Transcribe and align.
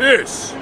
This 0.00 0.54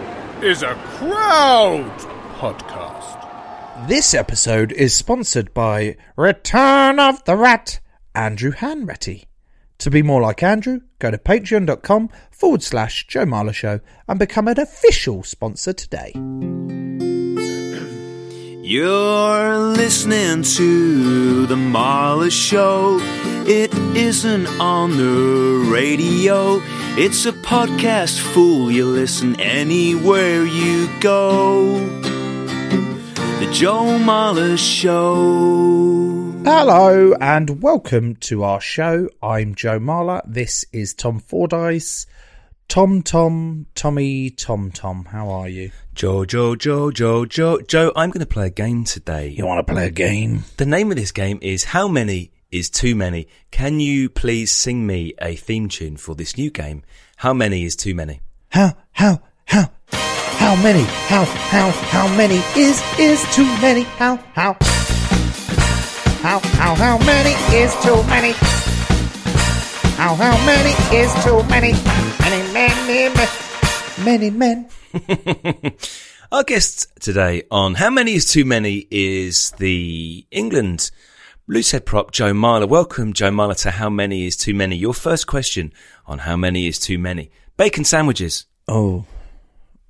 is 0.42 0.64
a 0.64 0.74
crowd 0.96 1.96
podcast. 2.40 3.86
This 3.86 4.12
episode 4.12 4.72
is 4.72 4.96
sponsored 4.96 5.54
by 5.54 5.96
Return 6.16 6.98
of 6.98 7.22
the 7.24 7.36
Rat, 7.36 7.78
Andrew 8.16 8.50
Hanratty. 8.50 9.26
To 9.78 9.92
be 9.92 10.02
more 10.02 10.20
like 10.22 10.42
Andrew, 10.42 10.80
go 10.98 11.12
to 11.12 11.18
patreon.com 11.18 12.10
forward 12.32 12.64
slash 12.64 13.06
Joe 13.06 13.26
Marler 13.26 13.54
Show 13.54 13.78
and 14.08 14.18
become 14.18 14.48
an 14.48 14.58
official 14.58 15.22
sponsor 15.22 15.72
today. 15.72 16.10
You're 18.66 19.56
listening 19.56 20.42
to 20.42 21.46
The 21.46 21.54
Marler 21.54 22.32
Show. 22.32 22.98
It 23.46 23.72
isn't 23.96 24.48
on 24.58 24.96
the 24.96 25.70
radio, 25.70 26.60
it's 26.98 27.26
a 27.26 27.32
podcast, 27.32 28.18
fool. 28.18 28.72
You 28.72 28.84
listen 28.84 29.40
anywhere 29.40 30.44
you 30.44 30.88
go. 30.98 31.78
The 33.38 33.48
Joe 33.52 34.00
Marler 34.00 34.58
Show. 34.58 36.42
Hello 36.44 37.14
and 37.20 37.62
welcome 37.62 38.16
to 38.16 38.42
our 38.42 38.60
show. 38.60 39.08
I'm 39.22 39.54
Joe 39.54 39.78
Marler. 39.78 40.22
This 40.26 40.64
is 40.72 40.92
Tom 40.92 41.20
Fordyce. 41.20 42.06
Tom 42.66 43.02
Tom 43.02 43.66
Tommy 43.76 44.30
Tom 44.30 44.72
Tom. 44.72 45.04
How 45.04 45.30
are 45.30 45.48
you? 45.48 45.70
Joe, 45.94 46.24
Joe, 46.24 46.56
Joe, 46.56 46.90
Joe, 46.90 47.24
Joe, 47.26 47.60
Joe, 47.60 47.92
I'm 47.94 48.10
going 48.10 48.20
to 48.20 48.26
play 48.26 48.48
a 48.48 48.50
game 48.50 48.82
today. 48.82 49.28
You 49.28 49.46
want 49.46 49.64
to 49.64 49.72
play 49.72 49.86
a 49.86 49.90
game? 49.90 50.42
The 50.56 50.66
name 50.66 50.90
of 50.90 50.96
this 50.96 51.12
game 51.12 51.38
is 51.42 51.62
How 51.62 51.86
Many 51.86 52.32
is 52.50 52.70
Too 52.70 52.94
Many. 52.94 53.28
Can 53.50 53.80
you 53.80 54.08
please 54.08 54.52
sing 54.52 54.86
me 54.86 55.14
a 55.20 55.36
theme 55.36 55.68
tune 55.68 55.96
for 55.96 56.14
this 56.14 56.36
new 56.36 56.50
game? 56.50 56.82
How 57.16 57.32
many 57.32 57.64
is 57.64 57.76
too 57.76 57.94
many? 57.94 58.20
How 58.50 58.76
how 58.92 59.20
how 59.46 59.70
how 59.90 60.56
many? 60.62 60.82
How 61.08 61.24
how 61.24 61.70
how 61.70 62.16
many 62.16 62.40
is 62.56 62.82
is 62.98 63.22
too 63.34 63.44
many? 63.60 63.82
How 63.82 64.16
how 64.34 64.56
how 66.20 66.38
how 66.38 66.74
how 66.74 66.98
many 66.98 67.34
is 67.56 67.74
too 67.82 68.02
many? 68.04 68.32
How 69.96 70.14
how 70.14 70.46
many 70.46 70.70
is 70.96 71.12
too 71.24 71.42
many? 71.48 71.72
Many 72.20 72.52
many 72.52 73.14
many 73.14 73.48
many 74.04 74.30
men. 74.30 74.68
Our 76.30 76.44
guest 76.44 76.88
today 77.00 77.44
on 77.50 77.76
How 77.76 77.88
Many 77.88 78.12
is 78.12 78.30
Too 78.30 78.44
Many 78.44 78.86
is 78.90 79.52
the 79.52 80.26
England 80.30 80.90
loosehead 81.48 81.84
prop 81.84 82.10
Joe 82.12 82.32
Marler. 82.32 82.68
Welcome, 82.68 83.12
Joe 83.12 83.30
Marler, 83.30 83.60
to 83.62 83.70
How 83.72 83.88
Many 83.88 84.26
is 84.26 84.36
Too 84.36 84.54
Many. 84.54 84.76
Your 84.76 84.94
first 84.94 85.26
question 85.26 85.72
on 86.06 86.18
How 86.20 86.36
Many 86.36 86.66
is 86.66 86.78
Too 86.78 86.98
Many. 86.98 87.30
Bacon 87.56 87.84
sandwiches. 87.84 88.46
Oh, 88.68 89.04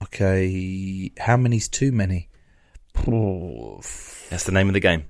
okay. 0.03 1.11
How 1.19 1.37
many's 1.37 1.69
too 1.69 1.91
many? 1.93 2.29
That's 4.31 4.45
the 4.45 4.53
name 4.53 4.69
of 4.69 4.75
the 4.75 4.81
game. 4.81 5.05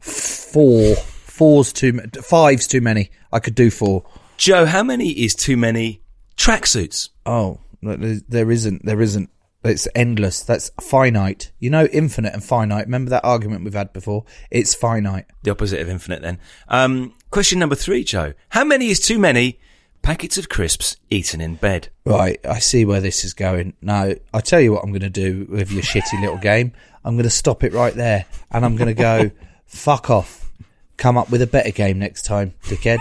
Four. 0.00 0.96
Four's 0.96 1.72
too. 1.72 1.92
ma- 1.92 2.02
Five's 2.22 2.66
too 2.66 2.80
many. 2.80 3.10
I 3.32 3.38
could 3.38 3.54
do 3.54 3.70
four. 3.70 4.04
Joe, 4.36 4.64
how 4.64 4.82
many 4.82 5.10
is 5.10 5.34
too 5.34 5.56
many 5.56 6.02
tracksuits? 6.36 7.10
Oh, 7.26 7.60
there 7.82 8.50
isn't. 8.50 8.84
There 8.84 9.00
isn't. 9.00 9.30
It's 9.62 9.86
endless. 9.94 10.42
That's 10.42 10.70
finite. 10.80 11.52
You 11.58 11.70
know, 11.70 11.84
infinite 11.86 12.32
and 12.32 12.42
finite. 12.42 12.86
Remember 12.86 13.10
that 13.10 13.24
argument 13.24 13.64
we've 13.64 13.74
had 13.74 13.92
before? 13.92 14.24
It's 14.50 14.74
finite. 14.74 15.26
The 15.42 15.50
opposite 15.50 15.80
of 15.80 15.88
infinite 15.88 16.22
then. 16.22 16.38
Um, 16.68 17.14
question 17.30 17.58
number 17.58 17.74
three, 17.74 18.02
Joe. 18.02 18.32
How 18.50 18.64
many 18.64 18.88
is 18.88 19.00
too 19.00 19.18
many 19.18 19.60
packets 20.02 20.38
of 20.38 20.48
crisps 20.48 20.96
eaten 21.10 21.40
in 21.40 21.56
bed? 21.56 21.88
Right, 22.04 22.38
I 22.46 22.58
see 22.58 22.84
where 22.84 23.00
this 23.00 23.24
is 23.24 23.34
going. 23.34 23.74
Now, 23.82 24.12
I 24.32 24.40
tell 24.40 24.60
you 24.60 24.72
what 24.72 24.82
I'm 24.82 24.92
going 24.92 25.00
to 25.02 25.10
do 25.10 25.46
with 25.50 25.70
your 25.70 25.82
shitty 25.82 26.20
little 26.20 26.38
game. 26.38 26.72
I'm 27.04 27.14
going 27.14 27.24
to 27.24 27.30
stop 27.30 27.64
it 27.64 27.72
right 27.72 27.94
there, 27.94 28.26
and 28.50 28.64
I'm 28.64 28.76
going 28.76 28.88
to 28.88 28.94
go, 28.94 29.30
fuck 29.66 30.10
off. 30.10 30.50
Come 30.96 31.16
up 31.16 31.30
with 31.30 31.42
a 31.42 31.46
better 31.46 31.70
game 31.70 31.98
next 31.98 32.22
time, 32.22 32.54
dickhead. 32.64 33.00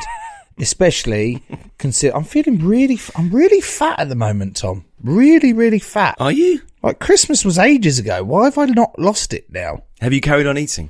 Especially 0.57 1.41
consider 1.77 2.15
I'm 2.15 2.25
feeling 2.25 2.65
really, 2.65 2.99
I'm 3.15 3.29
really 3.29 3.61
fat 3.61 3.99
at 3.99 4.09
the 4.09 4.15
moment, 4.15 4.57
Tom. 4.57 4.85
Really, 5.03 5.53
really 5.53 5.79
fat. 5.79 6.15
Are 6.19 6.31
you? 6.31 6.61
Like 6.83 6.99
Christmas 6.99 7.43
was 7.43 7.57
ages 7.57 7.99
ago. 7.99 8.23
Why 8.23 8.45
have 8.45 8.57
I 8.57 8.65
not 8.65 8.97
lost 8.97 9.33
it 9.33 9.51
now? 9.51 9.83
Have 9.99 10.13
you 10.13 10.21
carried 10.21 10.47
on 10.47 10.57
eating? 10.57 10.89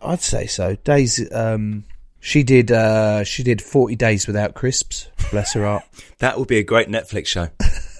I'd 0.00 0.20
say 0.20 0.46
so. 0.46 0.76
Days. 0.76 1.32
Um, 1.32 1.84
she 2.20 2.42
did. 2.42 2.70
Uh, 2.70 3.24
she 3.24 3.42
did 3.42 3.62
forty 3.62 3.96
days 3.96 4.26
without 4.26 4.54
crisps. 4.54 5.08
Bless 5.30 5.54
her 5.54 5.64
heart. 5.64 5.84
That 6.18 6.38
would 6.38 6.46
be 6.46 6.58
a 6.58 6.62
great 6.62 6.86
Netflix 6.86 7.26
show. 7.26 7.48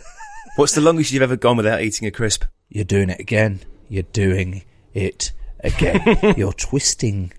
What's 0.57 0.77
the 0.77 0.81
longest 0.81 1.11
you've 1.11 1.25
ever 1.25 1.35
gone 1.35 1.57
without 1.57 1.83
eating 1.83 2.07
a 2.07 2.13
crisp? 2.13 2.45
You're 2.69 2.85
doing 2.85 3.11
it 3.11 3.19
again. 3.19 3.59
You're 3.89 4.05
doing 4.05 4.63
it 4.95 5.33
again. 5.59 6.35
You're 6.37 6.53
twisting 6.53 7.33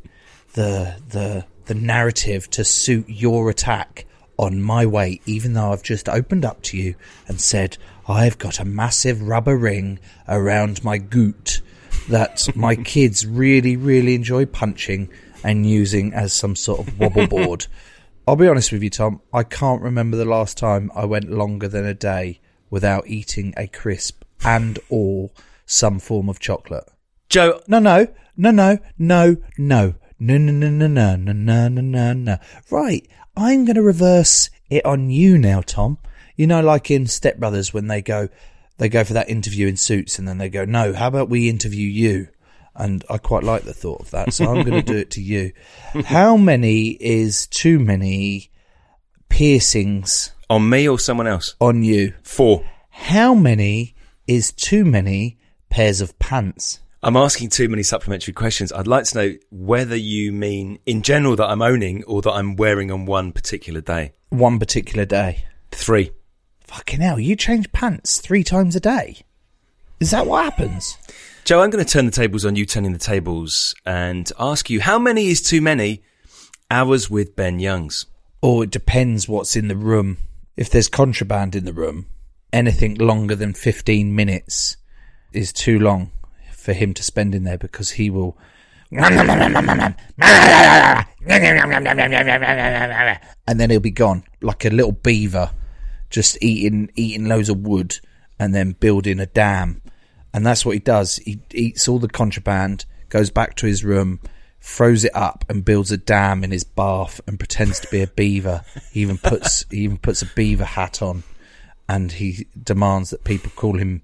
the 0.56 0.96
the 1.08 1.46
the 1.66 1.74
narrative 1.74 2.50
to 2.52 2.66
suit 2.66 3.06
your 3.08 3.50
attack 3.50 4.06
on 4.38 4.62
my 4.62 4.86
way, 4.86 5.22
even 5.26 5.54
though 5.54 5.72
I've 5.72 5.84
just 5.84 6.10
opened 6.10 6.46
up 6.46 6.62
to 6.64 6.78
you 6.78 6.96
and 7.28 7.40
said 7.40 7.78
I've 8.08 8.38
got 8.38 8.60
a 8.60 8.66
massive 8.66 9.22
rubber 9.22 9.58
ring 9.58 10.00
around 10.28 10.84
my 10.84 10.98
goot 10.98 11.62
that 12.10 12.48
my 12.56 12.76
kids 12.76 13.26
really, 13.26 13.78
really 13.78 14.16
enjoy 14.16 14.46
punching 14.46 15.10
and 15.44 15.70
using 15.70 16.14
as 16.14 16.34
some 16.34 16.56
sort 16.56 16.80
of 16.80 17.00
wobble 17.00 17.28
board. 17.28 17.68
I'll 18.28 18.36
be 18.36 18.48
honest 18.48 18.72
with 18.72 18.84
you, 18.84 18.90
Tom. 18.90 19.22
I 19.34 19.44
can't 19.44 19.82
remember 19.82 20.18
the 20.18 20.26
last 20.26 20.58
time 20.58 20.92
I 20.96 21.06
went 21.06 21.30
longer 21.30 21.68
than 21.68 21.86
a 21.86 21.94
day 21.94 22.40
without 22.70 23.08
eating 23.08 23.54
a 23.58 23.68
crisp 23.68 24.24
and 24.44 24.80
or 24.90 25.32
some 25.66 26.00
form 26.00 26.30
of 26.30 26.40
chocolate. 26.40 26.90
Joe, 27.30 27.62
No, 27.68 27.80
no, 27.80 28.08
no, 28.36 28.52
no, 28.52 28.80
no, 28.98 29.38
no, 29.58 29.96
no, 30.20 30.38
no, 30.38 30.52
no, 30.52 30.70
no, 30.70 30.88
no, 30.88 31.16
no, 31.16 31.34
no, 31.34 31.68
no, 31.68 31.82
no, 31.82 32.14
no. 32.14 32.38
Right, 32.70 33.08
I'm 33.36 33.66
going 33.66 33.76
to 33.76 33.82
reverse 33.82 34.50
it 34.70 34.86
on 34.86 35.10
you 35.10 35.38
now, 35.38 35.62
Tom. 35.62 35.98
You 36.36 36.48
know, 36.48 36.62
like 36.62 36.90
in 36.92 37.08
Step 37.08 37.38
Brothers 37.38 37.74
when 37.74 37.88
they 37.88 38.02
go, 38.02 38.30
they 38.78 38.90
go 38.90 39.04
for 39.04 39.14
that 39.14 39.30
interview 39.30 39.68
in 39.68 39.78
suits, 39.78 40.18
and 40.18 40.28
then 40.28 40.38
they 40.38 40.50
go, 40.50 40.66
"No, 40.66 40.94
how 40.94 41.08
about 41.08 41.30
we 41.30 41.50
interview 41.50 41.88
you?" 41.88 42.28
And 42.76 43.06
I 43.10 43.18
quite 43.20 43.44
like 43.44 43.64
the 43.64 43.74
thought 43.74 44.02
of 44.02 44.12
that, 44.12 44.34
so 44.34 44.46
I'm 44.46 44.64
going 44.64 44.84
to 44.84 44.94
do 44.94 44.98
it 44.98 45.12
to 45.12 45.22
you. 45.22 45.54
How 46.06 46.38
many 46.38 46.98
is 47.00 47.46
too 47.46 47.78
many 47.78 48.50
piercings 49.30 50.32
on 50.50 50.70
me 50.70 50.88
or 50.88 50.98
someone 50.98 51.28
else? 51.28 51.56
on 51.62 51.84
you? 51.84 52.14
Four. 52.24 52.66
How 52.90 53.36
many 53.36 53.96
is 54.26 54.52
too 54.52 54.86
many 54.86 55.38
pairs 55.70 56.02
of 56.02 56.18
pants? 56.18 56.80
I'm 57.06 57.18
asking 57.18 57.50
too 57.50 57.68
many 57.68 57.84
supplementary 57.84 58.34
questions. 58.34 58.72
I'd 58.72 58.88
like 58.88 59.04
to 59.08 59.18
know 59.18 59.36
whether 59.52 59.96
you 59.98 60.32
mean 60.32 60.80
in 60.86 61.02
general 61.02 61.36
that 61.36 61.48
I'm 61.50 61.62
owning 61.62 62.06
or 62.06 62.22
that 62.22 62.32
I'm 62.32 62.56
wearing 62.56 62.92
on 62.92 63.06
one 63.06 63.34
particular 63.34 63.82
day. 63.82 64.14
One 64.30 64.58
particular 64.58 65.04
day. 65.04 65.44
Three. 65.72 66.12
Fucking 66.66 67.02
hell, 67.02 67.20
you 67.20 67.36
change 67.36 67.74
pants 67.74 68.22
three 68.22 68.42
times 68.46 68.78
a 68.78 68.80
day. 68.80 69.18
Is 70.00 70.12
that 70.12 70.28
what 70.28 70.46
happens? 70.46 70.98
Joe, 71.44 71.62
I'm 71.62 71.72
going 71.72 71.84
to 71.84 71.92
turn 71.92 72.06
the 72.06 72.12
tables 72.12 72.46
on 72.46 72.56
you 72.56 72.66
turning 72.66 72.94
the 72.94 73.00
tables 73.00 73.76
and 73.86 74.32
ask 74.40 74.70
you 74.70 74.80
how 74.80 74.98
many 74.98 75.28
is 75.28 75.42
too 75.42 75.60
many 75.60 76.04
hours 76.72 77.10
with 77.10 77.36
Ben 77.36 77.60
Youngs? 77.60 78.06
Or 78.42 78.64
it 78.64 78.72
depends 78.72 79.28
what's 79.28 79.58
in 79.58 79.68
the 79.68 79.76
room. 79.76 80.20
If 80.56 80.70
there's 80.70 80.88
contraband 80.88 81.54
in 81.54 81.66
the 81.66 81.74
room, 81.74 82.06
anything 82.54 82.96
longer 82.96 83.36
than 83.36 83.54
15 83.54 84.16
minutes 84.16 84.78
is 85.34 85.52
too 85.52 85.80
long 85.80 86.14
for 86.64 86.74
him 86.74 86.94
to 86.94 87.04
spend 87.04 87.36
in 87.36 87.44
there 87.44 87.58
because 87.58 87.92
he 87.92 88.10
will. 88.10 88.38
And 93.46 93.60
then 93.60 93.70
he'll 93.70 93.80
be 93.80 93.92
gone 93.92 94.24
like 94.42 94.64
a 94.66 94.70
little 94.70 94.92
beaver, 94.94 95.52
just 96.10 96.38
eating 96.42 96.90
eating 96.96 97.26
loads 97.26 97.50
of 97.50 97.60
wood 97.60 98.00
and 98.40 98.56
then 98.56 98.72
building 98.74 99.20
a 99.20 99.26
dam. 99.26 99.82
And 100.34 100.46
that's 100.46 100.66
what 100.66 100.74
he 100.74 100.80
does. 100.80 101.18
He 101.18 101.42
eats 101.52 101.88
all 101.88 102.00
the 102.00 102.08
contraband, 102.08 102.86
goes 103.10 103.30
back 103.30 103.56
to 103.58 103.68
his 103.68 103.84
room, 103.84 104.20
throws 104.62 105.04
it 105.04 105.16
up, 105.16 105.44
and 105.50 105.66
builds 105.66 105.92
a 105.92 105.98
dam 105.98 106.44
in 106.44 106.52
his 106.52 106.64
bath 106.64 107.20
and 107.28 107.38
pretends 107.38 107.80
to 107.82 107.88
be 107.90 108.02
a 108.02 108.08
beaver. 108.08 108.64
He 108.92 109.02
even 109.02 109.18
puts 109.18 109.66
he 109.70 109.80
even 109.80 109.98
puts 109.98 110.22
a 110.22 110.28
beaver 110.28 110.66
hat 110.66 111.02
on, 111.02 111.24
and 111.90 112.12
he 112.12 112.48
demands 112.62 113.10
that 113.10 113.24
people 113.24 113.52
call 113.56 113.78
him 113.78 114.02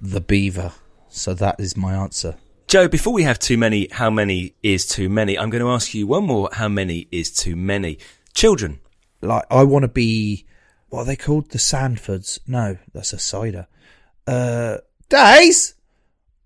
the 0.00 0.20
beaver. 0.20 0.72
So 1.16 1.32
that 1.34 1.58
is 1.58 1.76
my 1.76 1.94
answer. 1.94 2.36
Joe, 2.68 2.88
before 2.88 3.12
we 3.12 3.22
have 3.22 3.38
too 3.38 3.56
many, 3.56 3.88
how 3.90 4.10
many 4.10 4.54
is 4.62 4.86
too 4.86 5.08
many? 5.08 5.38
I'm 5.38 5.50
going 5.50 5.62
to 5.62 5.70
ask 5.70 5.94
you 5.94 6.06
one 6.06 6.24
more. 6.24 6.50
How 6.52 6.68
many 6.68 7.08
is 7.10 7.30
too 7.30 7.56
many? 7.56 7.98
Children. 8.34 8.80
Like 9.22 9.44
I 9.50 9.64
want 9.64 9.84
to 9.84 9.88
be 9.88 10.46
what 10.88 11.00
are 11.00 11.04
they 11.06 11.16
called? 11.16 11.50
The 11.50 11.58
Sandfords? 11.58 12.38
No, 12.46 12.76
that's 12.92 13.12
a 13.12 13.18
cider. 13.18 13.66
Uh, 14.26 14.78
Days. 15.08 15.74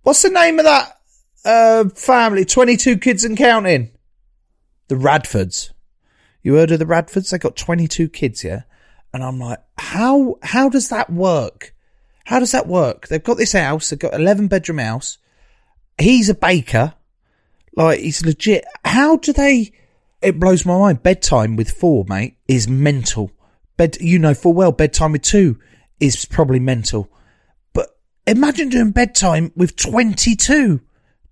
What's 0.02 0.22
the 0.22 0.30
name 0.30 0.58
of 0.58 0.66
that 0.66 0.98
uh 1.44 1.88
family? 1.90 2.44
Twenty 2.44 2.76
two 2.76 2.96
kids 2.96 3.24
and 3.24 3.36
counting. 3.36 3.90
The 4.88 4.94
Radfords. 4.94 5.70
You 6.42 6.54
heard 6.54 6.70
of 6.70 6.78
the 6.78 6.84
Radfords? 6.84 7.30
They 7.30 7.38
got 7.38 7.56
twenty 7.56 7.88
two 7.88 8.08
kids, 8.08 8.44
yeah. 8.44 8.62
And 9.12 9.24
I'm 9.24 9.40
like, 9.40 9.58
how 9.78 10.38
how 10.42 10.68
does 10.68 10.90
that 10.90 11.10
work? 11.10 11.74
How 12.24 12.38
does 12.38 12.52
that 12.52 12.66
work? 12.66 13.08
They've 13.08 13.22
got 13.22 13.36
this 13.36 13.52
house. 13.52 13.90
They've 13.90 13.98
got 13.98 14.14
eleven 14.14 14.46
bedroom 14.46 14.78
house. 14.78 15.18
He's 15.98 16.28
a 16.28 16.34
baker. 16.34 16.94
Like 17.76 18.00
he's 18.00 18.24
legit. 18.24 18.64
How 18.84 19.16
do 19.16 19.32
they? 19.32 19.72
It 20.22 20.38
blows 20.38 20.66
my 20.66 20.78
mind. 20.78 21.02
Bedtime 21.02 21.56
with 21.56 21.70
four, 21.70 22.04
mate, 22.08 22.36
is 22.46 22.68
mental. 22.68 23.30
Bed, 23.76 23.96
you 24.00 24.18
know 24.18 24.34
full 24.34 24.52
well. 24.52 24.72
Bedtime 24.72 25.12
with 25.12 25.22
two 25.22 25.58
is 25.98 26.24
probably 26.24 26.60
mental. 26.60 27.10
But 27.72 27.96
imagine 28.26 28.68
doing 28.68 28.90
bedtime 28.90 29.52
with 29.56 29.76
twenty-two. 29.76 30.80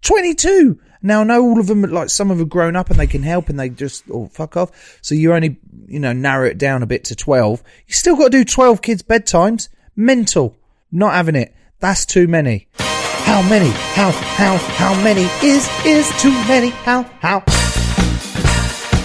Twenty-two. 0.01 0.81
Now 1.03 1.21
I 1.21 1.25
know 1.25 1.43
all 1.43 1.61
of 1.61 1.67
them. 1.67 1.83
Like 1.83 2.09
some 2.09 2.31
of 2.31 2.39
them 2.39 2.49
grown 2.49 2.77
up 2.77 2.91
and 2.91 2.99
they 2.99 3.07
can 3.07 3.23
help 3.23 3.49
and 3.49 3.61
they 3.61 3.69
just 3.69 4.05
oh 4.11 4.29
fuck 4.29 4.57
off. 4.57 4.99
So 5.03 5.15
you 5.15 5.33
only 5.33 5.59
you 5.87 6.01
know 6.01 6.13
narrow 6.13 6.47
it 6.47 6.59
down 6.59 6.83
a 6.83 6.87
bit 6.87 7.05
to 7.05 7.15
twelve. 7.15 7.63
You 7.87 7.95
still 7.95 8.17
got 8.17 8.33
to 8.33 8.39
do 8.39 8.45
twelve 8.45 8.83
kids 8.83 9.03
bedtimes. 9.03 9.69
Mental. 9.95 10.57
Not 10.91 11.13
having 11.13 11.37
it. 11.37 11.55
That's 11.81 12.07
too 12.07 12.27
many. 12.27 12.69
How 12.79 13.43
many? 13.43 13.69
How 13.95 14.11
how 14.11 14.57
how 14.57 14.95
many 15.03 15.29
is 15.43 15.69
is 15.85 16.11
too 16.21 16.33
many? 16.49 16.71
How 16.71 17.03
how 17.21 17.43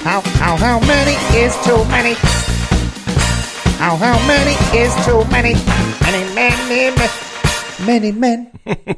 how 0.04 0.22
how 0.22 0.56
how 0.56 0.80
many 0.80 1.12
is 1.38 1.54
too 1.66 1.84
many? 1.86 2.14
How 3.78 3.98
how 3.98 4.18
many 4.28 4.54
is 4.78 4.94
too 5.06 5.26
many? 5.30 5.56
Many 6.02 6.34
many 6.34 6.96
many 6.96 7.12
many 7.86 8.12
men. 8.12 8.52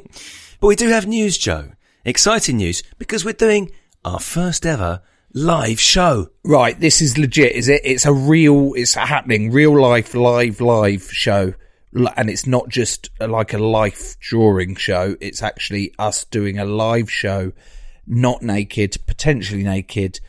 But 0.62 0.68
we 0.68 0.76
do 0.78 0.88
have 0.88 1.06
news, 1.06 1.38
Joe. 1.38 1.72
Exciting 2.06 2.58
news 2.58 2.82
because 2.98 3.26
we're 3.26 3.34
doing 3.34 3.72
our 4.06 4.20
first 4.20 4.66
ever 4.66 5.02
live 5.34 5.82
show. 5.82 6.30
Right, 6.44 6.80
this 6.80 7.02
is 7.02 7.18
legit, 7.18 7.52
is 7.52 7.68
it? 7.68 7.82
It's 7.84 8.06
a 8.06 8.14
real, 8.14 8.74
it's 8.76 8.94
happening, 8.94 9.52
real 9.52 9.80
life, 9.80 10.16
live, 10.16 10.62
live 10.62 11.12
show. 11.12 11.54
And 11.96 12.30
it's 12.30 12.46
not 12.46 12.68
just 12.70 13.10
uh, 13.22 13.28
like 13.28 13.54
a 13.54 13.58
life 13.58 14.20
drawing 14.20 14.76
show. 14.76 15.16
It's 15.22 15.42
actually 15.42 15.94
us 15.98 16.26
doing 16.26 16.60
a 16.60 16.66
live 16.66 17.10
show, 17.10 17.54
not 18.06 18.42
naked, 18.42 18.98
potentially 19.08 19.64
naked, 19.64 20.20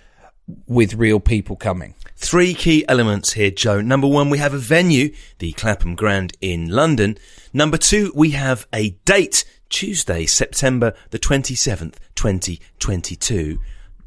with 0.67 0.95
real 0.95 1.21
people 1.21 1.57
coming. 1.57 1.95
Three 2.17 2.55
key 2.55 2.85
elements 2.89 3.33
here, 3.33 3.51
Joe. 3.51 3.81
Number 3.81 4.07
one, 4.07 4.31
we 4.31 4.39
have 4.39 4.55
a 4.55 4.59
venue, 4.59 5.13
the 5.39 5.53
Clapham 5.53 5.97
Grand 5.97 6.37
in 6.41 6.69
London. 6.69 7.19
Number 7.53 7.77
two, 7.77 8.13
we 8.15 8.31
have 8.31 8.67
a 8.73 8.91
date, 9.05 9.45
Tuesday, 9.69 10.25
September 10.25 10.95
the 11.11 11.19
27th, 11.19 11.97
2022. 12.15 13.59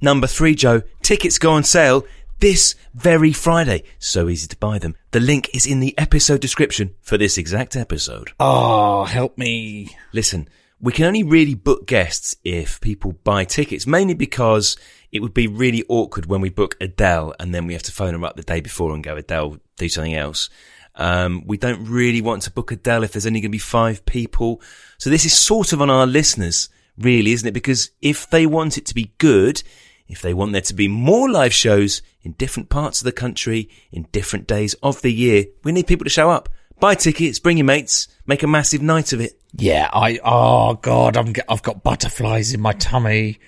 Number 0.02 0.28
three, 0.28 0.56
Joe, 0.56 0.82
tickets 1.02 1.38
go 1.38 1.52
on 1.52 1.64
sale 1.64 2.06
this 2.40 2.76
very 2.94 3.32
Friday. 3.32 3.84
So 4.00 4.30
easy 4.30 4.48
to 4.48 4.58
buy 4.58 4.80
them. 4.80 4.96
The 5.12 5.20
link 5.20 5.50
is 5.54 5.66
in 5.66 5.80
the 5.80 5.98
episode 5.98 6.42
description 6.42 6.96
for 7.02 7.18
this 7.18 7.38
exact 7.38 7.76
episode. 7.76 8.32
Oh, 8.40 9.06
help 9.06 9.38
me. 9.38 9.96
Listen, 10.14 10.48
we 10.82 10.94
can 10.94 11.06
only 11.06 11.24
really 11.24 11.56
book 11.56 11.86
guests 11.86 12.36
if 12.44 12.80
people 12.82 13.14
buy 13.24 13.44
tickets, 13.44 13.86
mainly 13.86 14.14
because 14.14 14.78
it 15.12 15.22
would 15.22 15.34
be 15.34 15.48
really 15.48 15.84
awkward 15.90 16.28
when 16.28 16.42
we 16.42 16.50
book 16.50 16.78
Adele 16.80 17.34
and 17.40 17.54
then 17.54 17.68
we 17.68 17.74
have 17.74 17.84
to 17.84 17.92
phone 17.92 18.14
her 18.14 18.26
up 18.26 18.36
the 18.38 18.44
day 18.44 18.62
before 18.62 18.94
and 18.94 19.04
go, 19.04 19.16
Adele, 19.16 19.58
do 19.78 19.90
something 19.90 20.16
else. 20.16 20.50
Um, 20.96 21.44
we 21.46 21.58
don't 21.58 21.86
really 21.86 22.22
want 22.22 22.44
to 22.44 22.52
book 22.52 22.72
Adele 22.72 23.04
if 23.04 23.14
there's 23.14 23.26
only 23.26 23.40
going 23.40 23.52
to 23.52 23.56
be 23.56 23.58
five 23.58 24.06
people. 24.06 24.62
So 24.98 25.10
this 25.10 25.26
is 25.26 25.38
sort 25.38 25.74
of 25.74 25.82
on 25.82 25.90
our 25.90 26.06
listeners, 26.06 26.70
really, 26.98 27.32
isn't 27.32 27.48
it? 27.48 27.54
Because 27.54 27.92
if 28.02 28.30
they 28.30 28.46
want 28.46 28.78
it 28.78 28.86
to 28.88 28.96
be 28.96 29.14
good, 29.18 29.64
if 30.10 30.24
they 30.24 30.34
want 30.34 30.52
there 30.52 30.62
to 30.62 30.74
be 30.74 30.88
more 30.88 31.30
live 31.30 31.54
shows 31.54 32.02
in 32.24 32.32
different 32.34 32.70
parts 32.70 33.00
of 33.00 33.06
the 33.06 33.12
country, 33.12 33.70
in 33.92 34.08
different 34.12 34.48
days 34.48 34.74
of 34.82 35.02
the 35.02 35.14
year, 35.14 35.46
we 35.64 35.72
need 35.72 35.88
people 35.88 36.04
to 36.04 36.10
show 36.10 36.32
up. 36.32 36.50
Buy 36.80 36.96
tickets, 36.96 37.40
bring 37.40 37.58
your 37.58 37.66
mates, 37.66 38.08
make 38.26 38.42
a 38.42 38.48
massive 38.48 38.82
night 38.82 39.14
of 39.14 39.22
it. 39.22 39.40
Yeah, 39.54 39.88
I, 39.94 40.20
oh 40.24 40.74
God, 40.74 41.16
I'm, 41.16 41.34
I've 41.48 41.62
got 41.62 41.84
butterflies 41.84 42.54
in 42.54 42.60
my 42.60 42.74
tummy. 42.74 43.40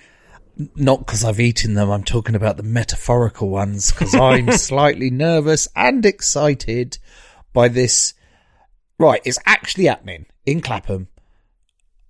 Not 0.76 1.00
because 1.00 1.24
I've 1.24 1.40
eaten 1.40 1.74
them. 1.74 1.90
I'm 1.90 2.04
talking 2.04 2.34
about 2.34 2.58
the 2.58 2.62
metaphorical 2.62 3.48
ones 3.48 3.90
because 3.90 4.14
I'm 4.20 4.52
slightly 4.52 5.10
nervous 5.10 5.66
and 5.74 6.06
excited 6.06 6.98
by 7.52 7.68
this. 7.68 8.14
Right, 8.98 9.22
it's 9.24 9.38
actually 9.46 9.86
happening 9.86 10.26
in 10.46 10.60
Clapham 10.60 11.08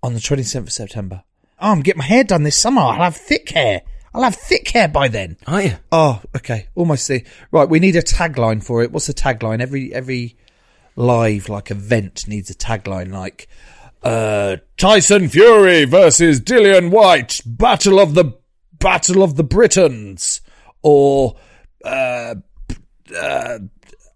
on 0.02 0.12
the 0.12 0.20
27th 0.20 0.56
of 0.56 0.72
September. 0.72 1.22
Oh, 1.58 1.70
I'm 1.70 1.80
getting 1.80 2.00
my 2.00 2.04
hair 2.04 2.24
done 2.24 2.42
this 2.42 2.58
summer. 2.58 2.82
I'll 2.82 2.94
have 2.94 3.16
thick 3.16 3.48
hair. 3.50 3.82
I'll 4.14 4.22
have 4.22 4.36
thick 4.36 4.68
hair 4.68 4.88
by 4.88 5.08
then. 5.08 5.36
Are 5.46 5.62
you? 5.62 5.76
Oh, 5.90 6.20
okay. 6.36 6.68
Almost 6.74 7.08
there. 7.08 7.22
Right, 7.50 7.68
we 7.68 7.80
need 7.80 7.96
a 7.96 8.02
tagline 8.02 8.62
for 8.62 8.82
it. 8.82 8.92
What's 8.92 9.06
the 9.06 9.14
tagline? 9.14 9.60
Every 9.60 9.94
every 9.94 10.36
live 10.96 11.48
like 11.48 11.70
event 11.70 12.28
needs 12.28 12.50
a 12.50 12.54
tagline 12.54 13.12
like 13.12 13.48
uh 14.02 14.56
Tyson 14.76 15.28
Fury 15.28 15.86
versus 15.86 16.40
Dillian 16.40 16.90
Whyte, 16.90 17.40
Battle 17.46 17.98
of 17.98 18.14
the 18.14 18.36
Battle 18.78 19.22
of 19.22 19.36
the 19.36 19.44
Britons 19.44 20.40
or 20.82 21.36
uh, 21.84 22.34
uh 23.16 23.58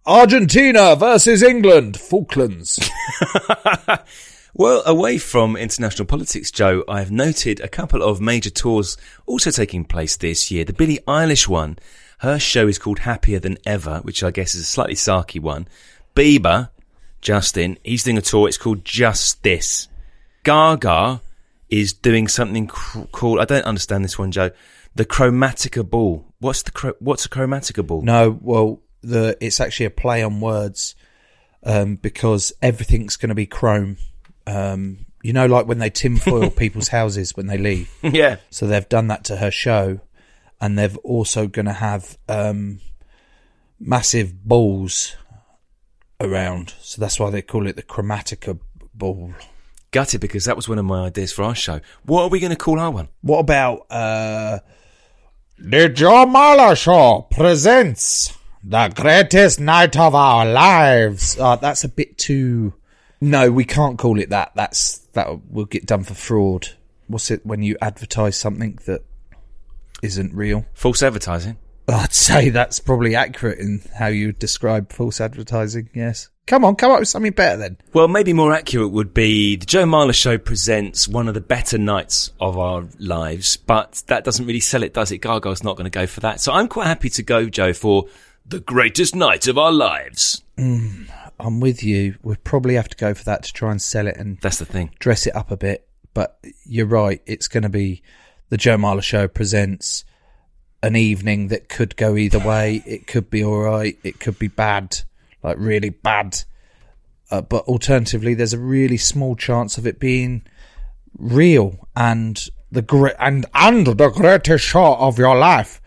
Argentina 0.04 0.94
versus 0.94 1.42
England, 1.42 1.98
Falklands. 1.98 2.78
Well, 4.58 4.82
away 4.86 5.18
from 5.18 5.54
international 5.54 6.06
politics, 6.06 6.50
Joe, 6.50 6.82
I 6.88 7.00
have 7.00 7.10
noted 7.10 7.60
a 7.60 7.68
couple 7.68 8.02
of 8.02 8.22
major 8.22 8.48
tours 8.48 8.96
also 9.26 9.50
taking 9.50 9.84
place 9.84 10.16
this 10.16 10.50
year. 10.50 10.64
The 10.64 10.72
Billie 10.72 11.00
Eilish 11.06 11.46
one, 11.46 11.78
her 12.20 12.38
show 12.38 12.66
is 12.66 12.78
called 12.78 13.00
Happier 13.00 13.38
Than 13.38 13.58
Ever, 13.66 13.98
which 13.98 14.22
I 14.22 14.30
guess 14.30 14.54
is 14.54 14.62
a 14.62 14.64
slightly 14.64 14.94
sarky 14.94 15.38
one. 15.38 15.68
Bieber, 16.14 16.70
Justin, 17.20 17.76
he's 17.84 18.04
doing 18.04 18.16
a 18.16 18.22
tour. 18.22 18.48
It's 18.48 18.56
called 18.56 18.82
Justice. 18.82 19.88
Gaga 20.42 21.20
is 21.68 21.92
doing 21.92 22.26
something 22.26 22.66
cr- 22.66 23.00
called, 23.12 23.40
I 23.40 23.44
don't 23.44 23.66
understand 23.66 24.06
this 24.06 24.18
one, 24.18 24.32
Joe. 24.32 24.52
The 24.94 25.04
Chromatica 25.04 25.86
Ball. 25.86 26.24
What's 26.38 26.62
the, 26.62 26.70
chro- 26.70 26.96
what's 26.98 27.26
a 27.26 27.28
Chromatica 27.28 27.86
Ball? 27.86 28.00
No, 28.00 28.38
well, 28.40 28.80
the 29.02 29.36
it's 29.38 29.60
actually 29.60 29.84
a 29.84 29.90
play 29.90 30.22
on 30.22 30.40
words 30.40 30.94
um, 31.62 31.96
because 31.96 32.54
everything's 32.62 33.16
going 33.16 33.28
to 33.28 33.34
be 33.34 33.44
chrome. 33.44 33.98
Um, 34.46 35.06
you 35.22 35.32
know, 35.32 35.46
like 35.46 35.66
when 35.66 35.78
they 35.78 35.90
tinfoil 35.90 36.50
people's 36.64 36.88
houses 36.88 37.36
when 37.36 37.46
they 37.46 37.58
leave. 37.58 37.90
yeah. 38.02 38.36
So 38.50 38.66
they've 38.66 38.88
done 38.88 39.08
that 39.08 39.24
to 39.24 39.36
her 39.36 39.50
show, 39.50 40.00
and 40.60 40.78
they've 40.78 40.96
also 40.98 41.46
going 41.48 41.66
to 41.66 41.72
have 41.72 42.16
um, 42.28 42.80
massive 43.80 44.44
balls 44.44 45.16
around. 46.20 46.74
So 46.80 47.00
that's 47.00 47.18
why 47.18 47.30
they 47.30 47.42
call 47.42 47.66
it 47.66 47.76
the 47.76 47.82
Chromatica 47.82 48.58
ball. 48.94 49.34
Gutted 49.90 50.20
because 50.20 50.44
that 50.44 50.56
was 50.56 50.68
one 50.68 50.78
of 50.78 50.84
my 50.84 51.06
ideas 51.06 51.32
for 51.32 51.42
our 51.42 51.54
show. 51.54 51.80
What 52.04 52.22
are 52.24 52.28
we 52.28 52.40
going 52.40 52.50
to 52.50 52.56
call 52.56 52.78
our 52.78 52.90
one? 52.90 53.08
What 53.22 53.38
about 53.38 53.86
uh 53.90 54.58
The 55.58 55.88
Joe 55.88 56.26
Marler 56.26 56.76
Show 56.76 57.28
presents 57.30 58.36
the 58.62 58.92
greatest 58.94 59.60
night 59.60 59.96
of 59.96 60.14
our 60.14 60.44
lives. 60.44 61.38
uh, 61.38 61.56
that's 61.56 61.84
a 61.84 61.88
bit 61.88 62.18
too 62.18 62.74
No, 63.20 63.50
we 63.50 63.64
can't 63.64 63.98
call 63.98 64.18
it 64.20 64.30
that. 64.30 64.52
That's 64.54 64.98
that 65.12 65.50
will 65.50 65.64
get 65.64 65.86
done 65.86 66.04
for 66.04 66.14
fraud. 66.14 66.68
What's 67.06 67.30
it 67.30 67.44
when 67.46 67.62
you 67.62 67.76
advertise 67.80 68.36
something 68.36 68.78
that 68.86 69.04
isn't 70.02 70.34
real? 70.34 70.66
False 70.74 71.02
advertising. 71.02 71.56
I'd 71.88 72.12
say 72.12 72.50
that's 72.50 72.80
probably 72.80 73.14
accurate 73.14 73.60
in 73.60 73.80
how 73.96 74.08
you 74.08 74.32
describe 74.32 74.92
false 74.92 75.20
advertising, 75.20 75.88
yes. 75.94 76.28
Come 76.46 76.64
on, 76.64 76.76
come 76.76 76.92
up 76.92 77.00
with 77.00 77.08
something 77.08 77.32
better 77.32 77.56
then. 77.56 77.78
Well, 77.92 78.08
maybe 78.08 78.32
more 78.32 78.52
accurate 78.52 78.90
would 78.90 79.14
be 79.14 79.56
the 79.56 79.66
Joe 79.66 79.84
Marler 79.84 80.14
Show 80.14 80.38
presents 80.38 81.08
one 81.08 81.28
of 81.28 81.34
the 81.34 81.40
better 81.40 81.78
nights 81.78 82.32
of 82.40 82.58
our 82.58 82.88
lives, 82.98 83.56
but 83.56 84.02
that 84.06 84.24
doesn't 84.24 84.46
really 84.46 84.60
sell 84.60 84.82
it, 84.82 84.94
does 84.94 85.12
it? 85.12 85.18
Gargoyle's 85.18 85.64
not 85.64 85.76
going 85.76 85.90
to 85.90 85.96
go 85.96 86.06
for 86.06 86.20
that. 86.20 86.40
So 86.40 86.52
I'm 86.52 86.68
quite 86.68 86.86
happy 86.86 87.10
to 87.10 87.22
go, 87.22 87.48
Joe, 87.48 87.72
for 87.72 88.06
the 88.44 88.60
greatest 88.60 89.14
night 89.14 89.48
of 89.48 89.58
our 89.58 89.72
lives. 89.72 90.42
Mm. 90.56 91.08
I'm 91.38 91.60
with 91.60 91.82
you. 91.82 92.16
We'd 92.22 92.44
probably 92.44 92.74
have 92.74 92.88
to 92.88 92.96
go 92.96 93.14
for 93.14 93.24
that 93.24 93.42
to 93.44 93.52
try 93.52 93.70
and 93.70 93.80
sell 93.80 94.06
it 94.06 94.16
and 94.16 94.38
That's 94.40 94.58
the 94.58 94.64
thing. 94.64 94.90
dress 94.98 95.26
it 95.26 95.36
up 95.36 95.50
a 95.50 95.56
bit. 95.56 95.86
But 96.14 96.38
you're 96.64 96.86
right. 96.86 97.20
It's 97.26 97.46
going 97.48 97.64
to 97.64 97.68
be 97.68 98.02
the 98.48 98.56
Joe 98.56 98.76
Marler 98.76 99.02
Show 99.02 99.28
presents 99.28 100.04
an 100.82 100.96
evening 100.96 101.48
that 101.48 101.68
could 101.68 101.96
go 101.96 102.16
either 102.16 102.38
way. 102.38 102.82
It 102.86 103.06
could 103.06 103.28
be 103.28 103.44
all 103.44 103.60
right. 103.60 103.98
It 104.02 104.18
could 104.20 104.38
be 104.38 104.48
bad, 104.48 104.98
like 105.42 105.56
really 105.58 105.90
bad. 105.90 106.42
Uh, 107.30 107.42
but 107.42 107.64
alternatively, 107.64 108.34
there's 108.34 108.54
a 108.54 108.58
really 108.58 108.96
small 108.96 109.36
chance 109.36 109.78
of 109.78 109.86
it 109.86 109.98
being 109.98 110.42
real 111.18 111.88
and 111.96 112.48
the 112.70 112.82
great 112.82 113.14
and 113.18 113.46
and 113.54 113.86
the 113.86 114.08
greatest 114.10 114.64
shot 114.64 114.98
of 115.00 115.18
your 115.18 115.36
life. 115.36 115.80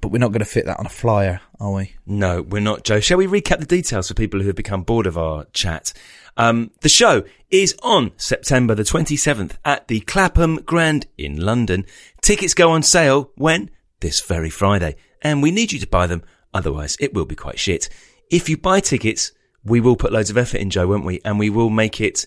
But 0.00 0.12
we're 0.12 0.18
not 0.18 0.28
going 0.28 0.38
to 0.40 0.44
fit 0.44 0.66
that 0.66 0.78
on 0.78 0.86
a 0.86 0.90
flyer, 0.90 1.40
are 1.60 1.72
we? 1.72 1.94
No, 2.06 2.42
we're 2.42 2.60
not, 2.60 2.84
Joe. 2.84 3.00
Shall 3.00 3.18
we 3.18 3.26
recap 3.26 3.58
the 3.58 3.66
details 3.66 4.08
for 4.08 4.14
people 4.14 4.40
who 4.40 4.46
have 4.46 4.56
become 4.56 4.82
bored 4.82 5.06
of 5.06 5.18
our 5.18 5.44
chat? 5.52 5.92
Um, 6.36 6.70
the 6.82 6.88
show 6.88 7.24
is 7.50 7.76
on 7.82 8.12
September 8.16 8.74
the 8.74 8.84
27th 8.84 9.56
at 9.64 9.88
the 9.88 10.00
Clapham 10.00 10.56
Grand 10.56 11.06
in 11.16 11.40
London. 11.40 11.84
Tickets 12.22 12.54
go 12.54 12.70
on 12.70 12.82
sale 12.82 13.32
when? 13.34 13.70
This 14.00 14.20
very 14.20 14.50
Friday. 14.50 14.96
And 15.20 15.42
we 15.42 15.50
need 15.50 15.72
you 15.72 15.80
to 15.80 15.86
buy 15.86 16.06
them, 16.06 16.22
otherwise 16.54 16.96
it 17.00 17.12
will 17.12 17.24
be 17.24 17.34
quite 17.34 17.58
shit. 17.58 17.88
If 18.30 18.48
you 18.48 18.56
buy 18.56 18.78
tickets, 18.80 19.32
we 19.64 19.80
will 19.80 19.96
put 19.96 20.12
loads 20.12 20.30
of 20.30 20.38
effort 20.38 20.60
in, 20.60 20.70
Joe, 20.70 20.86
won't 20.86 21.04
we? 21.04 21.20
And 21.24 21.38
we 21.38 21.50
will 21.50 21.70
make 21.70 22.00
it 22.00 22.24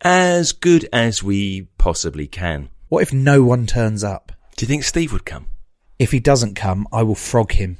as 0.00 0.52
good 0.52 0.88
as 0.92 1.22
we 1.22 1.68
possibly 1.76 2.26
can. 2.26 2.70
What 2.88 3.02
if 3.02 3.12
no 3.12 3.42
one 3.42 3.66
turns 3.66 4.02
up? 4.02 4.32
Do 4.56 4.64
you 4.64 4.68
think 4.68 4.84
Steve 4.84 5.12
would 5.12 5.26
come? 5.26 5.46
If 5.98 6.12
he 6.12 6.20
doesn't 6.20 6.54
come, 6.54 6.86
I 6.90 7.02
will 7.02 7.14
frog 7.14 7.52
him. 7.52 7.76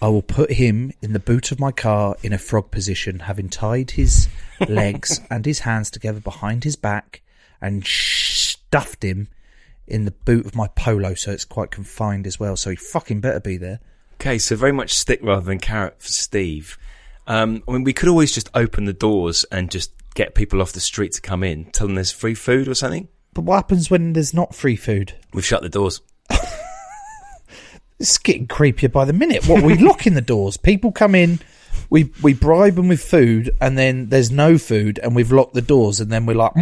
I 0.00 0.08
will 0.08 0.22
put 0.22 0.52
him 0.52 0.92
in 1.00 1.12
the 1.12 1.18
boot 1.18 1.52
of 1.52 1.60
my 1.60 1.72
car 1.72 2.16
in 2.22 2.32
a 2.32 2.38
frog 2.38 2.70
position, 2.70 3.20
having 3.20 3.48
tied 3.48 3.92
his 3.92 4.28
legs 4.68 5.20
and 5.30 5.44
his 5.44 5.60
hands 5.60 5.90
together 5.90 6.20
behind 6.20 6.64
his 6.64 6.76
back 6.76 7.22
and 7.60 7.86
stuffed 7.86 9.02
him 9.02 9.28
in 9.86 10.04
the 10.04 10.10
boot 10.10 10.44
of 10.44 10.54
my 10.54 10.68
polo 10.68 11.14
so 11.14 11.30
it's 11.30 11.44
quite 11.44 11.70
confined 11.70 12.26
as 12.26 12.38
well. 12.38 12.56
So 12.56 12.70
he 12.70 12.76
fucking 12.76 13.20
better 13.20 13.40
be 13.40 13.56
there. 13.56 13.80
Okay, 14.14 14.38
so 14.38 14.56
very 14.56 14.72
much 14.72 14.94
stick 14.94 15.20
rather 15.22 15.44
than 15.46 15.58
carrot 15.58 16.02
for 16.02 16.08
Steve. 16.08 16.78
Um, 17.26 17.62
I 17.68 17.72
mean, 17.72 17.84
we 17.84 17.92
could 17.92 18.08
always 18.08 18.32
just 18.32 18.50
open 18.54 18.84
the 18.84 18.92
doors 18.92 19.44
and 19.50 19.70
just 19.70 19.92
get 20.14 20.34
people 20.34 20.62
off 20.62 20.72
the 20.72 20.80
street 20.80 21.12
to 21.12 21.20
come 21.20 21.42
in, 21.42 21.66
tell 21.66 21.86
them 21.86 21.96
there's 21.96 22.12
free 22.12 22.34
food 22.34 22.68
or 22.68 22.74
something. 22.74 23.08
But 23.34 23.42
what 23.42 23.56
happens 23.56 23.90
when 23.90 24.14
there's 24.14 24.32
not 24.32 24.54
free 24.54 24.76
food? 24.76 25.14
We've 25.32 25.44
shut 25.44 25.62
the 25.62 25.68
doors. 25.68 26.00
It's 27.98 28.18
getting 28.18 28.46
creepier 28.46 28.92
by 28.92 29.04
the 29.06 29.12
minute. 29.12 29.46
What 29.48 29.62
we 29.62 29.76
lock 29.76 30.06
in 30.06 30.14
the 30.14 30.20
doors? 30.20 30.56
People 30.56 30.92
come 30.92 31.14
in, 31.14 31.38
we 31.88 32.10
we 32.22 32.34
bribe 32.34 32.74
them 32.74 32.88
with 32.88 33.02
food, 33.02 33.50
and 33.60 33.78
then 33.78 34.10
there's 34.10 34.30
no 34.30 34.58
food, 34.58 34.98
and 35.02 35.16
we've 35.16 35.32
locked 35.32 35.54
the 35.54 35.62
doors, 35.62 35.98
and 36.00 36.10
then 36.10 36.26
we're 36.26 36.34
like, 36.34 36.52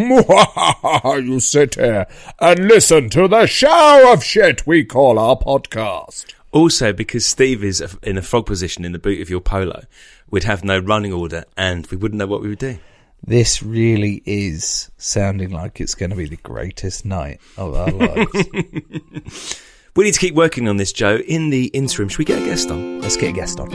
you 1.24 1.40
sit 1.40 1.74
here 1.74 2.06
and 2.40 2.68
listen 2.68 3.10
to 3.10 3.26
the 3.26 3.46
show 3.46 4.12
of 4.12 4.22
shit 4.22 4.64
we 4.66 4.84
call 4.84 5.18
our 5.18 5.36
podcast. 5.36 6.26
Also, 6.52 6.92
because 6.92 7.26
Steve 7.26 7.64
is 7.64 7.82
in 8.04 8.16
a 8.16 8.22
frog 8.22 8.46
position 8.46 8.84
in 8.84 8.92
the 8.92 8.98
boot 9.00 9.20
of 9.20 9.28
your 9.28 9.40
polo, 9.40 9.82
we'd 10.30 10.44
have 10.44 10.62
no 10.62 10.78
running 10.78 11.12
order 11.12 11.44
and 11.56 11.84
we 11.88 11.96
wouldn't 11.96 12.18
know 12.20 12.28
what 12.28 12.42
we 12.42 12.48
would 12.48 12.60
do. 12.60 12.78
this 13.26 13.60
really 13.60 14.22
is 14.24 14.88
sounding 14.98 15.50
like 15.50 15.80
it's 15.80 15.96
going 15.96 16.10
to 16.10 16.16
be 16.16 16.28
the 16.28 16.36
greatest 16.36 17.04
night 17.04 17.40
of 17.56 17.74
our 17.74 17.90
lives. 17.90 19.60
We 19.96 20.04
need 20.04 20.14
to 20.14 20.18
keep 20.20 20.34
working 20.34 20.66
on 20.68 20.76
this, 20.76 20.92
Joe. 20.92 21.18
In 21.18 21.50
the 21.50 21.66
interim, 21.66 22.08
should 22.08 22.18
we 22.18 22.24
get 22.24 22.42
a 22.42 22.44
guest 22.44 22.68
on? 22.68 23.00
Let's 23.00 23.16
get 23.16 23.28
a 23.30 23.32
guest 23.32 23.60
on. 23.60 23.72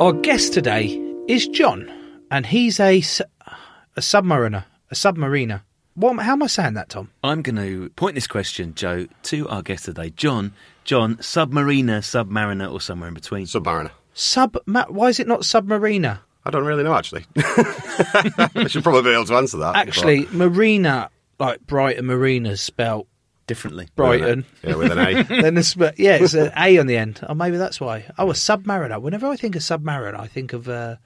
Our 0.00 0.14
guest 0.14 0.54
today 0.54 0.98
is 1.28 1.46
John, 1.48 1.92
and 2.30 2.46
he's 2.46 2.80
a, 2.80 2.96
a 2.96 4.00
submariner, 4.00 4.64
a 4.90 4.94
submariner. 4.94 5.60
What, 5.94 6.18
how 6.20 6.32
am 6.32 6.42
I 6.42 6.46
saying 6.46 6.72
that, 6.72 6.88
Tom? 6.88 7.10
I'm 7.22 7.42
going 7.42 7.56
to 7.56 7.90
point 7.90 8.14
this 8.14 8.26
question, 8.26 8.74
Joe, 8.74 9.08
to 9.24 9.46
our 9.50 9.60
guest 9.62 9.84
today, 9.84 10.08
John. 10.08 10.54
John, 10.84 11.16
submariner, 11.16 11.98
submariner, 11.98 12.72
or 12.72 12.80
somewhere 12.80 13.08
in 13.08 13.14
between. 13.14 13.44
Submariner. 13.44 13.90
Sub. 14.14 14.56
ma- 14.64 14.86
Why 14.88 15.08
is 15.08 15.20
it 15.20 15.28
not 15.28 15.40
submariner? 15.40 16.18
I 16.46 16.50
don't 16.50 16.64
really 16.64 16.82
know, 16.82 16.94
actually. 16.94 17.26
I 17.36 18.66
should 18.68 18.82
probably 18.84 19.02
be 19.02 19.14
able 19.14 19.26
to 19.26 19.34
answer 19.34 19.58
that. 19.58 19.76
Actually, 19.76 20.26
marina, 20.32 21.10
like 21.38 21.66
Brighton 21.66 22.06
Marinas, 22.06 22.62
spelt 22.62 23.06
Differently. 23.46 23.88
but- 23.94 24.04
Brighton. 24.04 24.44
Yeah, 24.62 24.76
with 24.76 24.92
an 24.92 24.98
A. 24.98 25.22
then 25.42 25.56
it's, 25.58 25.74
but 25.74 25.98
yeah, 25.98 26.16
it's 26.20 26.34
an 26.34 26.50
A 26.56 26.78
on 26.78 26.86
the 26.86 26.96
end. 26.96 27.20
Oh, 27.28 27.34
maybe 27.34 27.56
that's 27.58 27.80
why. 27.80 28.06
Oh, 28.18 28.30
a 28.30 28.34
submariner. 28.34 29.00
Whenever 29.00 29.26
I 29.26 29.36
think 29.36 29.54
of 29.56 29.62
submariner, 29.62 30.18
I 30.18 30.26
think 30.26 30.52
of 30.54 30.68
uh, 30.68 30.96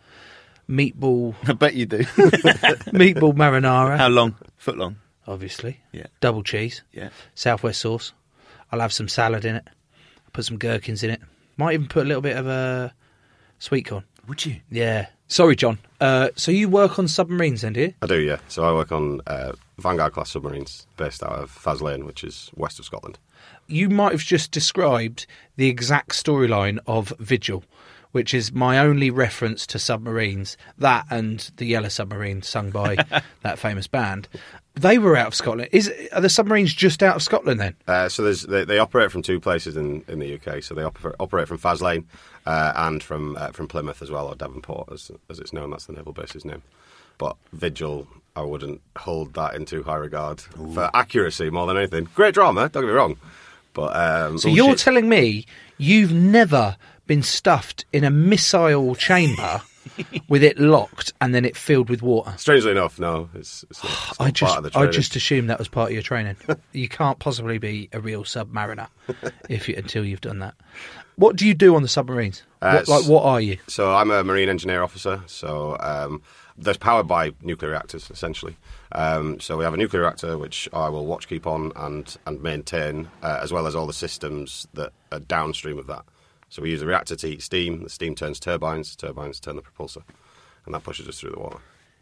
meatball, 0.68 1.34
I 1.48 1.52
bet 1.54 1.74
you 1.74 1.86
do. 1.86 1.98
meatball 2.94 3.34
marinara. 3.34 3.96
How 3.98 4.08
long? 4.08 4.36
Foot 4.56 4.78
long. 4.78 4.96
obviously. 5.26 5.80
Yeah. 5.92 6.06
Double 6.20 6.42
cheese. 6.42 6.82
Yeah. 6.92 7.08
Southwest 7.34 7.80
sauce. 7.80 8.12
I'll 8.70 8.80
have 8.80 8.92
some 8.92 9.08
salad 9.08 9.44
in 9.44 9.56
it. 9.56 9.64
I'll 9.66 10.30
put 10.32 10.44
some 10.44 10.58
gherkins 10.58 11.02
in 11.02 11.10
it. 11.10 11.20
Might 11.56 11.74
even 11.74 11.88
put 11.88 12.04
a 12.04 12.08
little 12.08 12.22
bit 12.22 12.36
of 12.36 12.46
uh, 12.46 12.90
sweet 13.58 13.86
corn. 13.86 14.04
Would 14.28 14.44
you? 14.46 14.60
Yeah. 14.70 15.06
Sorry, 15.28 15.56
John. 15.56 15.78
Uh, 16.00 16.30
so 16.36 16.50
you 16.50 16.68
work 16.68 16.98
on 16.98 17.06
submarines, 17.06 17.60
then, 17.60 17.74
do 17.74 17.80
you? 17.80 17.94
I 18.00 18.06
do, 18.06 18.18
yeah. 18.20 18.38
So 18.48 18.64
I 18.64 18.72
work 18.72 18.92
on 18.92 19.20
uh, 19.26 19.52
Vanguard 19.78 20.14
class 20.14 20.30
submarines 20.30 20.86
based 20.96 21.22
out 21.22 21.32
of 21.32 21.50
Faslane, 21.50 22.04
which 22.04 22.24
is 22.24 22.50
west 22.56 22.78
of 22.78 22.86
Scotland. 22.86 23.18
You 23.66 23.90
might 23.90 24.12
have 24.12 24.22
just 24.22 24.50
described 24.50 25.26
the 25.56 25.68
exact 25.68 26.10
storyline 26.12 26.78
of 26.86 27.12
Vigil, 27.18 27.62
which 28.12 28.32
is 28.32 28.52
my 28.52 28.78
only 28.78 29.10
reference 29.10 29.66
to 29.66 29.78
submarines. 29.78 30.56
That 30.78 31.04
and 31.10 31.50
the 31.58 31.66
Yellow 31.66 31.90
Submarine, 31.90 32.40
sung 32.40 32.70
by 32.70 32.96
that 33.42 33.58
famous 33.58 33.86
band. 33.86 34.28
They 34.80 34.98
were 34.98 35.16
out 35.16 35.28
of 35.28 35.34
Scotland. 35.34 35.68
Is 35.72 35.92
are 36.12 36.20
the 36.20 36.28
submarines 36.28 36.72
just 36.72 37.02
out 37.02 37.16
of 37.16 37.22
Scotland 37.22 37.60
then? 37.60 37.74
Uh, 37.86 38.08
so 38.08 38.22
there's, 38.22 38.42
they, 38.42 38.64
they 38.64 38.78
operate 38.78 39.10
from 39.10 39.22
two 39.22 39.40
places 39.40 39.76
in, 39.76 40.04
in 40.08 40.18
the 40.18 40.34
UK. 40.34 40.62
So 40.62 40.74
they 40.74 40.82
oper- 40.82 41.14
operate 41.18 41.48
from 41.48 41.58
Faslane 41.58 42.04
uh, 42.46 42.72
and 42.76 43.02
from 43.02 43.36
uh, 43.36 43.48
from 43.52 43.68
Plymouth 43.68 44.02
as 44.02 44.10
well, 44.10 44.28
or 44.28 44.34
Devonport 44.34 44.90
as, 44.92 45.10
as 45.28 45.38
it's 45.38 45.52
known. 45.52 45.70
That's 45.70 45.86
the 45.86 45.92
naval 45.94 46.12
base's 46.12 46.44
name. 46.44 46.62
But 47.18 47.36
Vigil, 47.52 48.06
I 48.36 48.42
wouldn't 48.42 48.80
hold 48.96 49.34
that 49.34 49.54
in 49.54 49.64
too 49.64 49.82
high 49.82 49.96
regard 49.96 50.40
for 50.40 50.88
accuracy 50.94 51.50
more 51.50 51.66
than 51.66 51.76
anything. 51.76 52.08
Great 52.14 52.34
drama, 52.34 52.68
don't 52.68 52.84
get 52.84 52.88
me 52.88 52.92
wrong. 52.94 53.16
But 53.74 53.96
um, 53.96 54.38
So 54.38 54.48
you're 54.48 54.76
telling 54.76 55.08
me 55.08 55.44
you've 55.76 56.12
never 56.12 56.76
been 57.06 57.22
stuffed 57.22 57.84
in 57.92 58.04
a 58.04 58.10
missile 58.10 58.94
chamber 58.94 59.62
with 60.28 60.42
it 60.42 60.58
locked 60.58 61.12
and 61.20 61.34
then 61.34 61.44
it 61.44 61.56
filled 61.56 61.88
with 61.88 62.02
water? 62.02 62.34
strangely 62.36 62.70
enough, 62.70 62.98
no, 62.98 63.28
it's, 63.34 63.64
it's 63.70 63.82
not, 63.82 63.92
it's 63.92 64.20
I 64.20 64.30
just, 64.30 64.54
part 64.54 64.64
of 64.64 64.72
the 64.72 64.78
I 64.78 64.86
just 64.86 65.16
assumed 65.16 65.50
that 65.50 65.58
was 65.58 65.68
part 65.68 65.90
of 65.90 65.94
your 65.94 66.02
training. 66.02 66.36
you 66.72 66.88
can't 66.88 67.18
possibly 67.18 67.58
be 67.58 67.88
a 67.92 68.00
real 68.00 68.24
submariner 68.24 68.88
if 69.48 69.68
you, 69.68 69.74
until 69.76 70.04
you've 70.04 70.20
done 70.20 70.40
that. 70.40 70.54
What 71.16 71.34
do 71.34 71.46
you 71.46 71.54
do 71.54 71.74
on 71.74 71.82
the 71.82 71.88
submarines? 71.88 72.44
Uh, 72.62 72.82
what, 72.84 72.88
like, 72.88 73.10
what 73.10 73.24
are 73.24 73.40
you? 73.40 73.58
So 73.66 73.92
I'm 73.92 74.10
a 74.10 74.22
marine 74.22 74.48
engineer 74.48 74.84
officer. 74.84 75.20
So 75.26 75.76
um, 75.80 76.22
they're 76.56 76.74
powered 76.74 77.08
by 77.08 77.32
nuclear 77.42 77.72
reactors, 77.72 78.10
essentially. 78.10 78.56
Um, 78.92 79.40
so 79.40 79.56
we 79.56 79.64
have 79.64 79.74
a 79.74 79.76
nuclear 79.76 80.02
reactor 80.02 80.38
which 80.38 80.68
I 80.72 80.88
will 80.88 81.06
watch, 81.06 81.28
keep 81.28 81.46
on, 81.46 81.72
and 81.76 82.16
and 82.26 82.42
maintain, 82.42 83.08
uh, 83.22 83.40
as 83.42 83.52
well 83.52 83.66
as 83.66 83.74
all 83.74 83.86
the 83.86 83.92
systems 83.92 84.66
that 84.74 84.92
are 85.12 85.20
downstream 85.20 85.78
of 85.78 85.86
that. 85.86 86.04
So 86.48 86.62
we 86.62 86.70
use 86.70 86.80
the 86.80 86.86
reactor 86.86 87.16
to 87.16 87.26
heat 87.26 87.42
steam. 87.42 87.82
The 87.82 87.90
steam 87.90 88.14
turns 88.14 88.40
turbines. 88.40 88.96
Turbines 88.96 89.40
turn 89.40 89.56
the 89.56 89.62
propulsor, 89.62 90.02
and 90.64 90.74
that 90.74 90.82
pushes 90.82 91.08
us 91.08 91.20
through 91.20 91.30
the 91.30 91.38
water. 91.38 91.58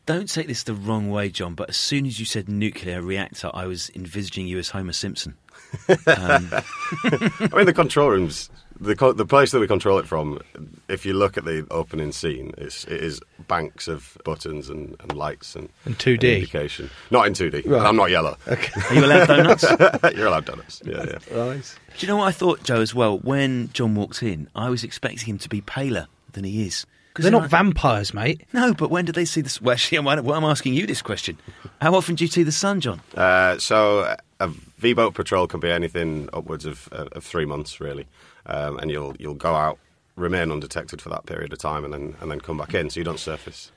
Don't 0.07 0.29
take 0.29 0.47
this 0.47 0.63
the 0.63 0.75
wrong 0.75 1.11
way, 1.11 1.29
John, 1.31 1.55
but 1.55 1.69
as 1.69 1.77
soon 1.77 2.07
as 2.07 2.21
you 2.21 2.27
said 2.27 2.49
nuclear 2.49 3.03
reactor, 3.03 3.51
I 3.53 3.67
was 3.67 3.91
envisaging 3.97 4.47
you 4.47 4.59
as 4.59 4.71
Homer 4.71 4.93
Simpson. 4.93 5.35
Um, 5.89 6.51
I 6.53 7.51
mean, 7.53 7.67
the 7.67 7.73
control 7.75 8.11
room's 8.11 8.51
The 8.81 8.95
co- 8.97 9.13
the 9.13 9.25
place 9.27 9.51
that 9.53 9.61
we 9.61 9.67
control 9.67 9.99
it 9.99 10.07
from, 10.07 10.41
if 10.89 11.07
you 11.07 11.15
look 11.15 11.37
at 11.39 11.45
the 11.45 11.67
opening 11.71 12.13
scene, 12.13 12.53
it's, 12.59 12.85
it 12.85 13.03
is 13.03 13.21
banks 13.49 13.89
of 13.89 14.19
buttons 14.25 14.69
and, 14.69 14.97
and 15.01 15.15
lights 15.15 15.55
and, 15.57 15.69
And 15.85 15.99
2D? 15.99 16.35
indication. 16.37 16.91
Not 17.11 17.27
in 17.27 17.33
2D. 17.33 17.67
Right. 17.67 17.83
I'm 17.87 17.97
not 17.97 18.11
yellow. 18.11 18.37
Are 18.47 18.95
you 18.95 19.05
allowed 19.05 19.27
donuts? 19.29 19.65
You're 20.17 20.27
allowed 20.27 20.45
donuts. 20.45 20.83
Yeah, 20.85 21.05
yeah. 21.07 21.19
Do 21.55 21.61
you 21.99 22.09
know 22.09 22.17
what 22.17 22.27
I 22.29 22.33
thought, 22.33 22.63
Joe, 22.65 22.81
as 22.81 22.95
well? 22.95 23.19
When 23.19 23.71
John 23.73 23.95
walked 23.95 24.23
in, 24.23 24.49
I 24.55 24.69
was 24.71 24.85
expecting 24.85 25.27
him 25.27 25.39
to 25.39 25.49
be 25.49 25.61
paler 25.61 26.07
than 26.33 26.45
he 26.45 26.67
is. 26.67 26.85
'Cause 27.15 27.23
They're 27.23 27.33
not 27.33 27.45
I- 27.45 27.47
vampires, 27.47 28.13
mate. 28.13 28.43
No, 28.53 28.75
but 28.75 28.91
when 28.91 29.07
did 29.07 29.15
they 29.15 29.25
see 29.25 29.41
this? 29.41 29.59
Well, 29.63 29.73
actually, 29.73 29.97
I'm, 29.97 30.05
well, 30.05 30.33
I'm 30.37 30.45
asking 30.45 30.75
you 30.75 30.87
this 30.87 31.01
question. 31.01 31.39
How 31.81 31.95
often 31.95 32.15
do 32.15 32.25
you 32.25 32.29
see 32.31 32.43
the 32.43 32.53
sun, 32.53 32.83
John? 32.83 33.01
Uh, 33.17 33.57
so 33.57 34.01
uh, 34.01 34.17
a 34.41 34.49
V 34.49 34.93
boat 34.93 35.15
patrol 35.15 35.47
can 35.47 35.59
be 35.59 35.71
anything 35.71 36.29
upwards 36.35 36.67
of, 36.67 36.91
uh, 36.93 37.07
of 37.13 37.25
three 37.25 37.47
months, 37.47 37.81
really, 37.81 38.07
um, 38.47 38.79
and 38.79 38.91
you'll 38.91 39.15
you'll 39.19 39.35
go 39.35 39.55
out, 39.55 39.79
remain 40.17 40.51
undetected 40.51 41.01
for 41.03 41.09
that 41.11 41.27
period 41.27 41.53
of 41.53 41.59
time, 41.59 41.85
and 41.85 41.93
then 41.93 42.17
and 42.21 42.31
then 42.31 42.41
come 42.41 42.57
back 42.59 42.75
in, 42.75 42.91
so 42.91 43.01
you 43.01 43.05
don't 43.05 43.19
surface. 43.21 43.71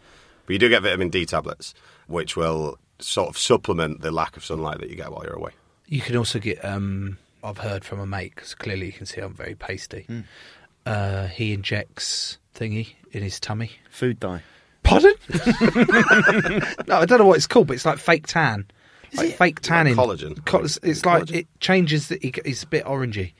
But 0.45 0.53
you 0.53 0.59
do 0.59 0.69
get 0.69 0.81
vitamin 0.81 1.09
D 1.09 1.25
tablets, 1.25 1.73
which 2.07 2.35
will 2.35 2.77
sort 2.99 3.29
of 3.29 3.37
supplement 3.37 4.01
the 4.01 4.11
lack 4.11 4.35
of 4.37 4.43
sunlight 4.43 4.79
that 4.79 4.89
you 4.89 4.95
get 4.95 5.11
while 5.11 5.23
you're 5.23 5.33
away. 5.35 5.51
You 5.87 6.01
can 6.01 6.15
also 6.17 6.39
get. 6.39 6.63
Um, 6.65 7.17
I've 7.43 7.57
heard 7.59 7.85
from 7.85 7.99
a 7.99 8.05
mate 8.05 8.33
because 8.35 8.53
clearly 8.55 8.87
you 8.87 8.91
can 8.91 9.05
see 9.05 9.21
I'm 9.21 9.33
very 9.33 9.55
pasty. 9.55 10.05
Uh, 10.85 11.27
he 11.27 11.53
injects 11.53 12.37
thingy 12.55 12.93
in 13.11 13.23
his 13.23 13.39
tummy. 13.39 13.71
Food 13.89 14.19
dye. 14.19 14.41
Pardon? 14.83 15.13
no, 16.87 16.95
I 16.97 17.05
don't 17.05 17.19
know 17.19 17.25
what 17.25 17.37
it's 17.37 17.47
called, 17.47 17.67
but 17.67 17.73
it's 17.75 17.85
like 17.85 17.97
fake 17.99 18.27
tan. 18.27 18.65
like 19.15 19.35
fake 19.37 19.59
tanning. 19.61 19.95
collagen? 19.95 20.43
Co- 20.45 20.59
it's- 20.59 20.79
it's 20.83 21.05
like 21.05 21.31
it 21.31 21.47
changes. 21.59 22.07
The, 22.07 22.17
he- 22.21 22.33
he's 22.45 22.63
a 22.63 22.67
bit 22.67 22.85
orangey, 22.85 23.33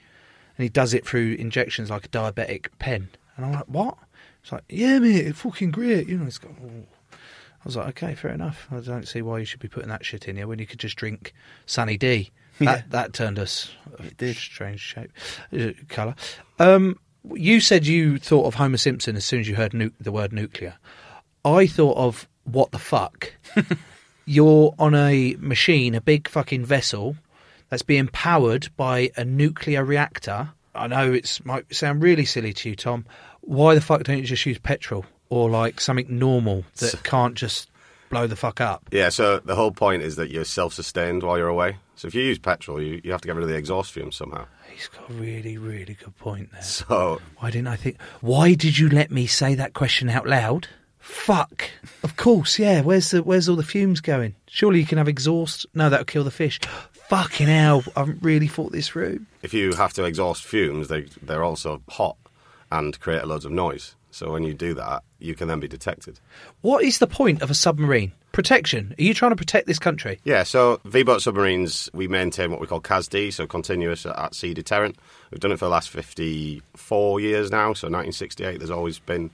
and 0.60 0.64
he 0.64 0.70
does 0.70 0.94
it 0.94 1.08
through 1.08 1.36
injections 1.40 1.90
like 1.90 2.04
a 2.04 2.10
diabetic 2.10 2.68
pen. 2.80 3.08
And 3.38 3.46
I'm 3.46 3.54
like, 3.54 3.68
what? 3.70 3.98
It's 4.44 4.52
like, 4.52 4.66
yeah, 4.68 5.00
mate, 5.00 5.26
it's 5.28 5.40
fucking 5.40 5.72
great. 5.72 6.10
You 6.10 6.18
know, 6.18 6.26
it's 6.26 6.38
got. 6.38 6.52
oh. 6.62 6.84
I 7.14 7.18
was 7.66 7.78
like, 7.78 7.88
okay, 8.04 8.14
fair 8.14 8.32
enough. 8.32 8.68
I 8.72 8.80
don't 8.82 9.08
see 9.08 9.22
why 9.22 9.40
you 9.40 9.46
should 9.46 9.62
be 9.62 9.70
putting 9.70 9.88
that 9.90 10.06
shit 10.06 10.28
in 10.28 10.36
here 10.36 10.48
when 10.48 10.60
you 10.60 10.66
could 10.68 10.80
just 10.80 10.98
drink 10.98 11.34
Sunny 11.66 11.98
D. 11.98 12.32
That 12.60 12.66
Yeah. 12.66 12.82
that 12.90 13.14
turned 13.14 13.40
us 13.40 13.72
a 14.20 14.34
strange 14.34 14.82
shape, 14.82 15.12
uh, 15.58 15.70
colour. 15.88 16.14
Um, 16.60 17.00
you 17.34 17.62
said 17.62 17.88
you 17.88 18.18
thought 18.18 18.46
of 18.48 18.56
Homer 18.56 18.76
Simpson 18.76 19.16
as 19.16 19.24
soon 19.24 19.40
as 19.40 19.48
you 19.48 19.56
heard 19.56 19.74
nu- 19.74 19.92
the 20.02 20.12
word 20.12 20.34
nuclear. 20.34 20.76
I 21.46 21.68
thought 21.68 21.96
of 21.96 22.28
what 22.44 22.72
the 22.72 22.78
fuck. 22.80 23.34
You're 24.26 24.76
on 24.78 24.94
a 24.94 25.36
machine, 25.40 25.96
a 25.96 26.02
big 26.02 26.28
fucking 26.28 26.66
vessel 26.66 27.16
that's 27.70 27.84
being 27.84 28.08
powered 28.08 28.70
by 28.78 29.12
a 29.16 29.24
nuclear 29.24 29.84
reactor. 29.84 30.50
I 30.76 30.88
know 30.88 31.14
it 31.14 31.40
might 31.44 31.74
sound 31.74 32.02
really 32.04 32.26
silly 32.26 32.54
to 32.54 32.70
you, 32.70 32.76
Tom. 32.76 33.06
Why 33.42 33.76
the 33.76 33.82
fuck 33.82 34.04
don't 34.04 34.18
you 34.18 34.24
just 34.24 34.46
use 34.46 34.60
petrol 34.60 35.06
or 35.30 35.50
like 35.50 35.82
something 35.82 36.08
normal 36.10 36.66
that 36.78 37.04
can't 37.04 37.36
just 37.36 37.70
blow 38.10 38.28
the 38.28 38.36
fuck 38.36 38.62
up? 38.62 38.88
Yeah, 38.92 39.10
so 39.10 39.40
the 39.40 39.56
whole 39.56 39.72
point 39.72 40.04
is 40.04 40.16
that 40.18 40.30
you're 40.30 40.46
self-sustained 40.46 41.24
while 41.24 41.38
you're 41.38 41.48
away. 41.48 41.78
So 41.96 42.08
if 42.08 42.16
you 42.16 42.22
use 42.24 42.40
petrol, 42.40 42.82
you, 42.82 43.02
you 43.04 43.12
have 43.12 43.22
to 43.22 43.28
get 43.28 43.36
rid 43.36 43.44
of 43.44 43.50
the 43.50 43.56
exhaust 43.56 43.92
fumes 43.92 44.16
somehow. 44.16 44.46
He's 44.72 44.88
got 44.88 45.10
a 45.10 45.14
really, 45.14 45.58
really 45.58 45.96
good 45.96 46.16
point 46.18 46.52
there. 46.54 46.62
So 46.62 47.20
Why 47.38 47.52
didn't 47.52 47.68
I 47.68 47.76
think? 47.76 48.00
Why 48.22 48.54
did 48.54 48.78
you 48.78 48.88
let 48.90 49.12
me 49.12 49.28
say 49.28 49.56
that 49.56 49.74
question 49.74 50.10
out 50.10 50.26
loud? 50.26 50.68
Fuck. 51.00 51.70
Of 52.04 52.16
course, 52.16 52.60
yeah. 52.60 52.82
Where's 52.82 53.12
the 53.12 53.24
Where's 53.24 53.50
all 53.50 53.56
the 53.56 53.64
fumes 53.64 54.00
going? 54.00 54.36
Surely 54.48 54.80
you 54.80 54.86
can 54.86 54.98
have 54.98 55.08
exhaust. 55.08 55.66
No, 55.74 55.90
that'll 55.90 56.06
kill 56.06 56.24
the 56.24 56.32
fish. 56.32 56.60
Fucking 57.10 57.48
hell! 57.48 57.84
I 57.96 58.02
haven't 58.02 58.22
really 58.22 58.48
thought 58.48 58.72
this 58.72 58.88
through. 58.88 59.26
if 59.42 59.54
you 59.54 59.74
have 59.74 59.94
to 59.94 60.04
exhaust 60.04 60.44
fumes, 60.46 60.88
they 60.90 61.08
they're 61.24 61.44
also 61.44 61.82
hot 61.90 62.16
and 62.72 63.00
create 63.00 63.26
loads 63.26 63.46
of 63.46 63.52
noise. 63.52 63.96
So 64.12 64.32
when 64.32 64.44
you 64.44 64.54
do 64.54 64.74
that, 64.76 65.04
you 65.20 65.36
can 65.36 65.48
then 65.48 65.60
be 65.60 65.68
detected. 65.68 66.20
What 66.62 66.84
is 66.84 67.00
the 67.00 67.08
point 67.08 67.42
of 67.42 67.50
a 67.50 67.54
submarine? 67.56 68.12
Protection. 68.32 68.94
Are 68.98 69.04
you 69.04 69.14
trying 69.16 69.32
to 69.32 69.36
protect 69.36 69.66
this 69.66 69.80
country? 69.80 70.20
Yeah, 70.24 70.44
so 70.44 70.80
V-boat 70.86 71.22
submarines, 71.24 71.90
we 71.94 72.08
maintain 72.08 72.52
what 72.52 72.60
we 72.60 72.68
call 72.68 72.80
CASD, 72.80 73.34
so 73.34 73.48
continuous 73.48 74.06
at 74.06 74.36
sea 74.36 74.54
deterrent. 74.54 74.98
We've 75.32 75.40
done 75.40 75.52
it 75.52 75.58
for 75.58 75.66
the 75.66 75.72
last 75.72 75.90
54 75.90 77.20
years 77.20 77.50
now, 77.50 77.74
so 77.74 77.88
1968, 77.88 78.60
there's 78.60 78.70
always 78.70 79.00
been 79.00 79.32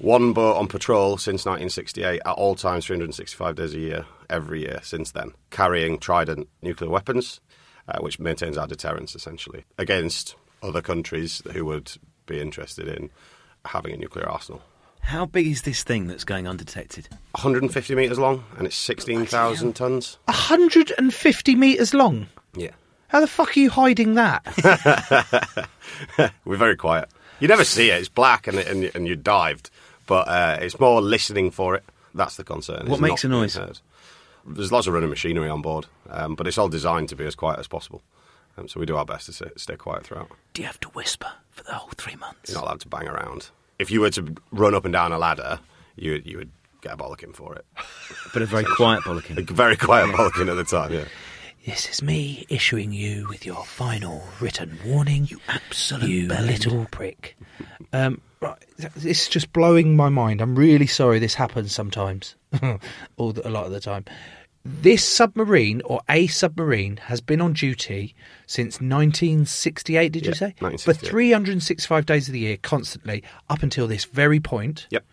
one 0.00 0.32
boat 0.32 0.56
on 0.56 0.66
patrol 0.66 1.16
since 1.18 1.44
1968 1.44 2.20
at 2.24 2.32
all 2.32 2.54
times, 2.54 2.86
365 2.86 3.54
days 3.54 3.74
a 3.74 3.78
year, 3.78 4.06
every 4.28 4.60
year 4.60 4.80
since 4.82 5.12
then, 5.12 5.32
carrying 5.50 5.98
Trident 5.98 6.48
nuclear 6.62 6.90
weapons, 6.90 7.40
uh, 7.88 7.98
which 8.00 8.18
maintains 8.18 8.56
our 8.56 8.66
deterrence 8.66 9.14
essentially 9.14 9.64
against 9.78 10.36
other 10.62 10.82
countries 10.82 11.42
who 11.52 11.64
would 11.66 11.92
be 12.26 12.40
interested 12.40 12.88
in 12.88 13.10
having 13.64 13.92
a 13.92 13.96
nuclear 13.96 14.28
arsenal. 14.28 14.62
How 15.02 15.26
big 15.26 15.46
is 15.46 15.62
this 15.62 15.82
thing 15.82 16.06
that's 16.06 16.24
going 16.24 16.46
undetected? 16.46 17.08
150 17.32 17.94
metres 17.94 18.18
long 18.18 18.44
and 18.58 18.66
it's 18.66 18.76
16,000 18.76 19.74
tonnes. 19.74 20.18
150 20.26 21.54
meters 21.54 21.94
long. 21.94 22.26
Yeah. 22.54 22.70
How 23.08 23.20
the 23.20 23.26
fuck 23.26 23.56
are 23.56 23.60
you 23.60 23.70
hiding 23.70 24.14
that? 24.14 25.68
We're 26.44 26.56
very 26.56 26.76
quiet. 26.76 27.08
You 27.40 27.48
never 27.48 27.64
see 27.64 27.90
it. 27.90 27.98
It's 27.98 28.08
black 28.08 28.46
and 28.46 28.58
and, 28.58 28.84
and 28.94 29.06
you're 29.06 29.16
dived, 29.16 29.70
but 30.10 30.28
uh, 30.28 30.58
it's 30.60 30.78
more 30.80 31.00
listening 31.00 31.50
for 31.50 31.74
it. 31.76 31.84
That's 32.14 32.36
the 32.36 32.44
concern. 32.44 32.86
What 32.86 32.94
It's 32.94 33.00
makes 33.00 33.24
a 33.24 33.28
noise? 33.28 33.54
heard. 33.54 33.78
There's 34.44 34.72
lots 34.72 34.86
of 34.86 34.94
running 34.94 35.10
machinery 35.10 35.48
on 35.48 35.62
board, 35.62 35.86
um, 36.10 36.34
but 36.34 36.46
it's 36.46 36.58
all 36.58 36.68
designed 36.68 37.08
to 37.10 37.16
be 37.16 37.24
as 37.24 37.34
quiet 37.36 37.58
as 37.60 37.68
possible. 37.68 38.02
Um, 38.58 38.66
so 38.68 38.80
we 38.80 38.86
do 38.86 38.96
our 38.96 39.04
best 39.04 39.26
to 39.26 39.32
stay, 39.32 39.50
stay 39.56 39.76
quiet 39.76 40.04
throughout. 40.04 40.28
Do 40.54 40.62
you 40.62 40.66
have 40.66 40.80
to 40.80 40.88
whisper 40.88 41.30
for 41.50 41.62
the 41.64 41.74
whole 41.74 41.90
three 41.96 42.16
months? 42.16 42.50
You're 42.50 42.58
not 42.60 42.64
allowed 42.66 42.80
to 42.80 42.88
bang 42.88 43.06
around. 43.06 43.50
If 43.78 43.90
you 43.90 44.00
were 44.00 44.10
to 44.10 44.34
run 44.50 44.74
up 44.74 44.84
and 44.84 44.92
down 44.92 45.12
a 45.12 45.18
ladder, 45.18 45.60
you 45.96 46.20
you 46.24 46.38
would 46.38 46.50
get 46.80 46.92
a 46.94 46.96
bollocking 46.96 47.34
for 47.34 47.54
it. 47.54 47.64
But 48.32 48.42
a 48.42 48.46
very 48.46 48.64
quiet 48.64 49.02
bollocking. 49.04 49.38
A 49.38 49.52
very 49.54 49.76
quiet 49.76 50.08
bollocking 50.14 50.48
at 50.50 50.56
the 50.56 50.64
time. 50.64 50.92
Yeah. 50.92 51.04
This 51.66 51.88
is 51.90 52.02
me 52.02 52.46
issuing 52.48 52.92
you 52.92 53.26
with 53.28 53.44
your 53.44 53.64
final 53.64 54.24
written 54.40 54.78
warning. 54.84 55.26
You 55.26 55.38
absolute 55.48 56.08
you 56.08 56.26
little 56.28 56.86
prick. 56.90 57.36
Um, 57.92 58.12
right, 58.12 58.20
it's 58.96 59.28
just 59.28 59.52
blowing 59.52 59.96
my 59.96 60.08
mind. 60.08 60.40
I'm 60.40 60.56
really 60.56 60.86
sorry 60.86 61.18
this 61.18 61.34
happens 61.34 61.72
sometimes, 61.72 62.36
all 63.16 63.32
the, 63.32 63.46
a 63.46 63.50
lot 63.50 63.66
of 63.66 63.72
the 63.72 63.80
time. 63.80 64.04
This 64.62 65.02
submarine 65.02 65.80
or 65.86 66.00
a 66.08 66.26
submarine 66.26 66.98
has 66.98 67.20
been 67.22 67.40
on 67.40 67.54
duty 67.54 68.14
since 68.46 68.74
1968. 68.74 70.12
Did 70.12 70.26
you 70.26 70.34
say? 70.34 70.54
For 70.78 70.92
365 70.92 72.04
days 72.06 72.28
of 72.28 72.34
the 72.34 72.40
year, 72.40 72.58
constantly 72.58 73.22
up 73.48 73.62
until 73.62 73.86
this 73.86 74.04
very 74.04 74.38
point. 74.40 74.86
Yep. 74.90 75.04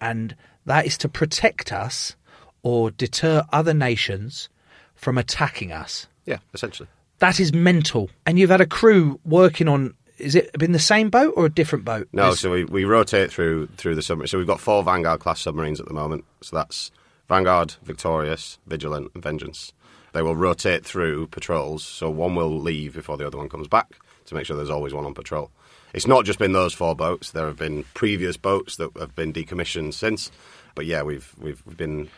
and 0.00 0.36
that 0.66 0.86
is 0.86 0.96
to 0.98 1.08
protect 1.08 1.72
us 1.72 2.14
or 2.62 2.92
deter 2.92 3.44
other 3.52 3.74
nations 3.74 4.48
from 4.94 5.18
attacking 5.18 5.72
us. 5.72 6.06
Yeah. 6.24 6.38
Essentially. 6.54 6.88
That 7.18 7.40
is 7.40 7.52
mental. 7.52 8.08
And 8.24 8.38
you've 8.38 8.50
had 8.50 8.60
a 8.60 8.66
crew 8.66 9.18
working 9.24 9.68
on. 9.68 9.94
Is 10.22 10.34
it 10.34 10.52
been 10.58 10.72
the 10.72 10.78
same 10.78 11.10
boat 11.10 11.34
or 11.36 11.46
a 11.46 11.50
different 11.50 11.84
boat? 11.84 12.08
No, 12.12 12.34
so 12.34 12.50
we, 12.50 12.64
we 12.64 12.84
rotate 12.84 13.30
through 13.32 13.66
through 13.76 13.94
the 13.94 14.02
submarine. 14.02 14.28
So 14.28 14.38
we've 14.38 14.46
got 14.46 14.60
four 14.60 14.82
Vanguard 14.82 15.20
class 15.20 15.40
submarines 15.40 15.80
at 15.80 15.86
the 15.86 15.94
moment. 15.94 16.24
So 16.42 16.56
that's 16.56 16.90
Vanguard, 17.28 17.74
Victorious, 17.82 18.58
Vigilant, 18.66 19.10
and 19.14 19.22
Vengeance. 19.22 19.72
They 20.12 20.22
will 20.22 20.36
rotate 20.36 20.84
through 20.84 21.28
patrols. 21.28 21.82
So 21.84 22.10
one 22.10 22.34
will 22.34 22.58
leave 22.60 22.94
before 22.94 23.16
the 23.16 23.26
other 23.26 23.38
one 23.38 23.48
comes 23.48 23.68
back 23.68 23.96
to 24.26 24.34
make 24.34 24.44
sure 24.46 24.56
there's 24.56 24.70
always 24.70 24.92
one 24.92 25.04
on 25.06 25.14
patrol. 25.14 25.50
It's 25.94 26.06
not 26.06 26.24
just 26.24 26.38
been 26.38 26.52
those 26.52 26.72
four 26.72 26.94
boats. 26.94 27.30
There 27.32 27.46
have 27.46 27.58
been 27.58 27.84
previous 27.94 28.36
boats 28.36 28.76
that 28.76 28.96
have 28.98 29.14
been 29.14 29.32
decommissioned 29.32 29.94
since. 29.94 30.30
But 30.74 30.86
yeah, 30.86 31.02
we've 31.02 31.34
we've 31.38 31.62
been 31.76 32.08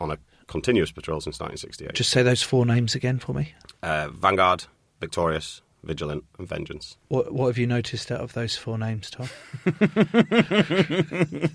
on 0.00 0.10
a 0.10 0.18
continuous 0.46 0.92
patrol 0.92 1.20
since 1.20 1.40
1968. 1.40 1.94
Just 1.94 2.10
say 2.10 2.22
those 2.22 2.42
four 2.42 2.66
names 2.66 2.94
again 2.94 3.18
for 3.18 3.32
me. 3.32 3.54
uh, 3.82 4.08
Vanguard, 4.10 4.64
Victorious, 5.00 5.62
Vigilant, 5.84 6.24
and 6.38 6.48
Vengeance. 6.48 6.96
What, 7.08 7.32
what 7.32 7.46
have 7.46 7.58
you 7.58 7.66
noticed 7.66 8.10
out 8.10 8.20
of 8.20 8.32
those 8.32 8.56
four 8.56 8.78
names, 8.78 9.10
Tom? 9.10 9.28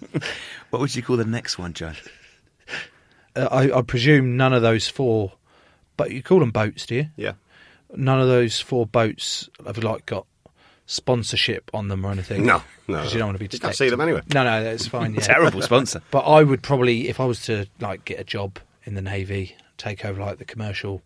What 0.70 0.82
would 0.82 0.96
you 0.96 1.02
call 1.02 1.18
the 1.18 1.26
next 1.26 1.58
one, 1.58 1.74
Joe? 1.74 1.94
Uh, 3.36 3.48
I, 3.52 3.80
I 3.80 3.82
presume 3.82 4.38
none 4.38 4.54
of 4.54 4.62
those 4.62 4.88
four, 4.88 5.34
but 5.98 6.12
you 6.12 6.22
call 6.22 6.40
them 6.40 6.52
boats, 6.52 6.86
do 6.86 6.96
you? 6.96 7.08
Yeah. 7.16 7.34
None 7.96 8.22
of 8.22 8.28
those 8.28 8.60
four 8.60 8.86
boats 8.86 9.50
have 9.66 9.84
like 9.84 10.06
got 10.06 10.28
sponsorship 10.86 11.70
on 11.74 11.88
them 11.88 12.06
or 12.06 12.12
anything. 12.12 12.46
No, 12.46 12.62
no, 12.88 12.98
because 12.98 13.06
no. 13.06 13.12
you 13.14 13.18
don't 13.20 13.28
want 13.30 13.40
to 13.40 13.48
be. 13.48 13.50
You 13.52 13.60
can't 13.60 13.76
see 13.76 13.90
them 13.90 14.02
anyway. 14.02 14.22
No, 14.34 14.44
no, 14.44 14.64
that's 14.64 14.88
fine. 14.88 15.14
Yeah. 15.20 15.22
Terrible 15.22 15.62
sponsor. 15.62 16.02
But 16.12 16.22
I 16.22 16.44
would 16.44 16.62
probably, 16.62 17.10
if 17.10 17.20
I 17.20 17.26
was 17.26 17.44
to 17.46 17.66
like 17.80 18.06
get 18.06 18.20
a 18.20 18.24
job 18.24 18.60
in 18.86 18.94
the 18.94 19.02
navy, 19.02 19.56
take 19.78 20.06
over 20.06 20.22
like 20.22 20.38
the 20.38 20.46
commercial 20.46 21.02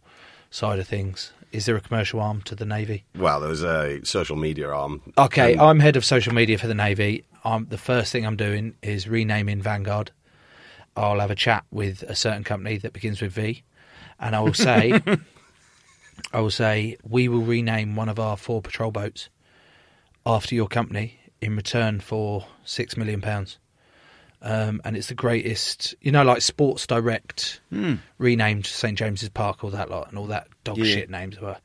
side 0.52 0.80
of 0.80 0.88
things. 0.88 1.32
Is 1.54 1.68
there 1.68 1.76
a 1.76 1.82
commercial 1.82 2.20
arm 2.20 2.42
to 2.44 2.56
the 2.56 2.66
navy? 2.66 3.06
Well, 3.16 3.40
there's 3.40 3.64
a 3.64 4.04
social 4.04 4.36
media 4.36 4.70
arm. 4.70 5.02
Okay, 5.18 5.54
And- 5.54 5.62
I'm 5.62 5.80
head 5.80 5.96
of 5.96 6.04
social 6.04 6.34
media 6.34 6.58
for 6.58 6.66
the 6.68 6.74
navy. 6.74 7.24
Um, 7.46 7.68
the 7.70 7.78
first 7.78 8.12
thing 8.12 8.26
I'm 8.26 8.36
doing 8.36 8.74
is 8.82 9.08
renaming 9.08 9.62
Vanguard. 9.62 10.12
I'll 10.98 11.20
have 11.20 11.30
a 11.32 11.36
chat 11.36 11.64
with 11.72 12.02
a 12.04 12.16
certain 12.16 12.44
company 12.44 12.78
that 12.80 12.92
begins 12.92 13.22
with 13.22 13.32
V, 13.34 13.64
and 14.20 14.36
I 14.36 14.40
will 14.40 14.54
say, 14.54 15.00
I 16.34 16.40
will 16.40 16.52
say 16.52 16.98
we 17.08 17.28
will 17.28 17.42
rename 17.42 17.96
one 17.96 18.10
of 18.10 18.20
our 18.20 18.36
four 18.38 18.62
patrol 18.62 18.92
boats 18.92 19.30
after 20.26 20.56
your 20.56 20.68
company 20.68 21.20
in 21.42 21.56
return 21.56 22.00
for 22.00 22.46
six 22.64 22.98
million 22.98 23.22
pounds. 23.22 23.58
Um, 24.46 24.82
and 24.84 24.98
it's 24.98 25.08
the 25.08 25.14
greatest, 25.16 25.96
you 26.02 26.12
know, 26.12 26.24
like 26.24 26.42
Sports 26.42 26.86
Direct 26.86 27.62
renamed 28.18 28.66
St 28.66 28.98
James's 28.98 29.30
Park, 29.30 29.64
all 29.64 29.70
that 29.70 29.90
lot, 29.90 30.10
and 30.10 30.18
all 30.20 30.28
that 30.28 30.48
dog 30.66 30.78
Yeah. 30.78 30.94
shit 30.96 31.10
names 31.10 31.40
were. 31.40 31.58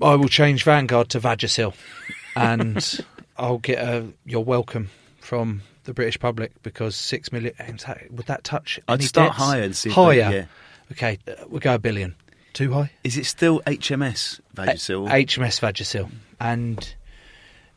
I 0.00 0.14
will 0.14 0.28
change 0.28 0.64
Vanguard 0.64 1.10
to 1.10 1.20
Vagisil, 1.20 1.74
and 2.36 3.00
I'll 3.36 3.58
get 3.58 3.78
a 3.78 4.06
you're 4.24 4.40
welcome 4.40 4.88
from 5.20 5.60
the 5.84 5.92
British 5.92 6.18
public 6.18 6.52
because 6.62 6.96
six 6.96 7.30
million. 7.30 7.54
Would 8.10 8.26
that 8.26 8.42
touch? 8.42 8.80
I'd 8.88 9.02
start 9.02 9.32
debts? 9.32 9.38
higher 9.42 9.62
and 9.62 9.76
see 9.76 9.90
higher. 9.90 10.14
yeah. 10.32 10.44
Okay, 10.92 11.18
uh, 11.28 11.32
we'll 11.48 11.60
go 11.60 11.74
a 11.74 11.78
billion. 11.78 12.14
Too 12.54 12.72
high. 12.72 12.90
Is 13.04 13.18
it 13.18 13.26
still 13.26 13.60
HMS 13.66 14.40
Vagisil? 14.54 15.08
HMS 15.10 15.60
Vagisil. 15.60 16.10
And 16.40 16.94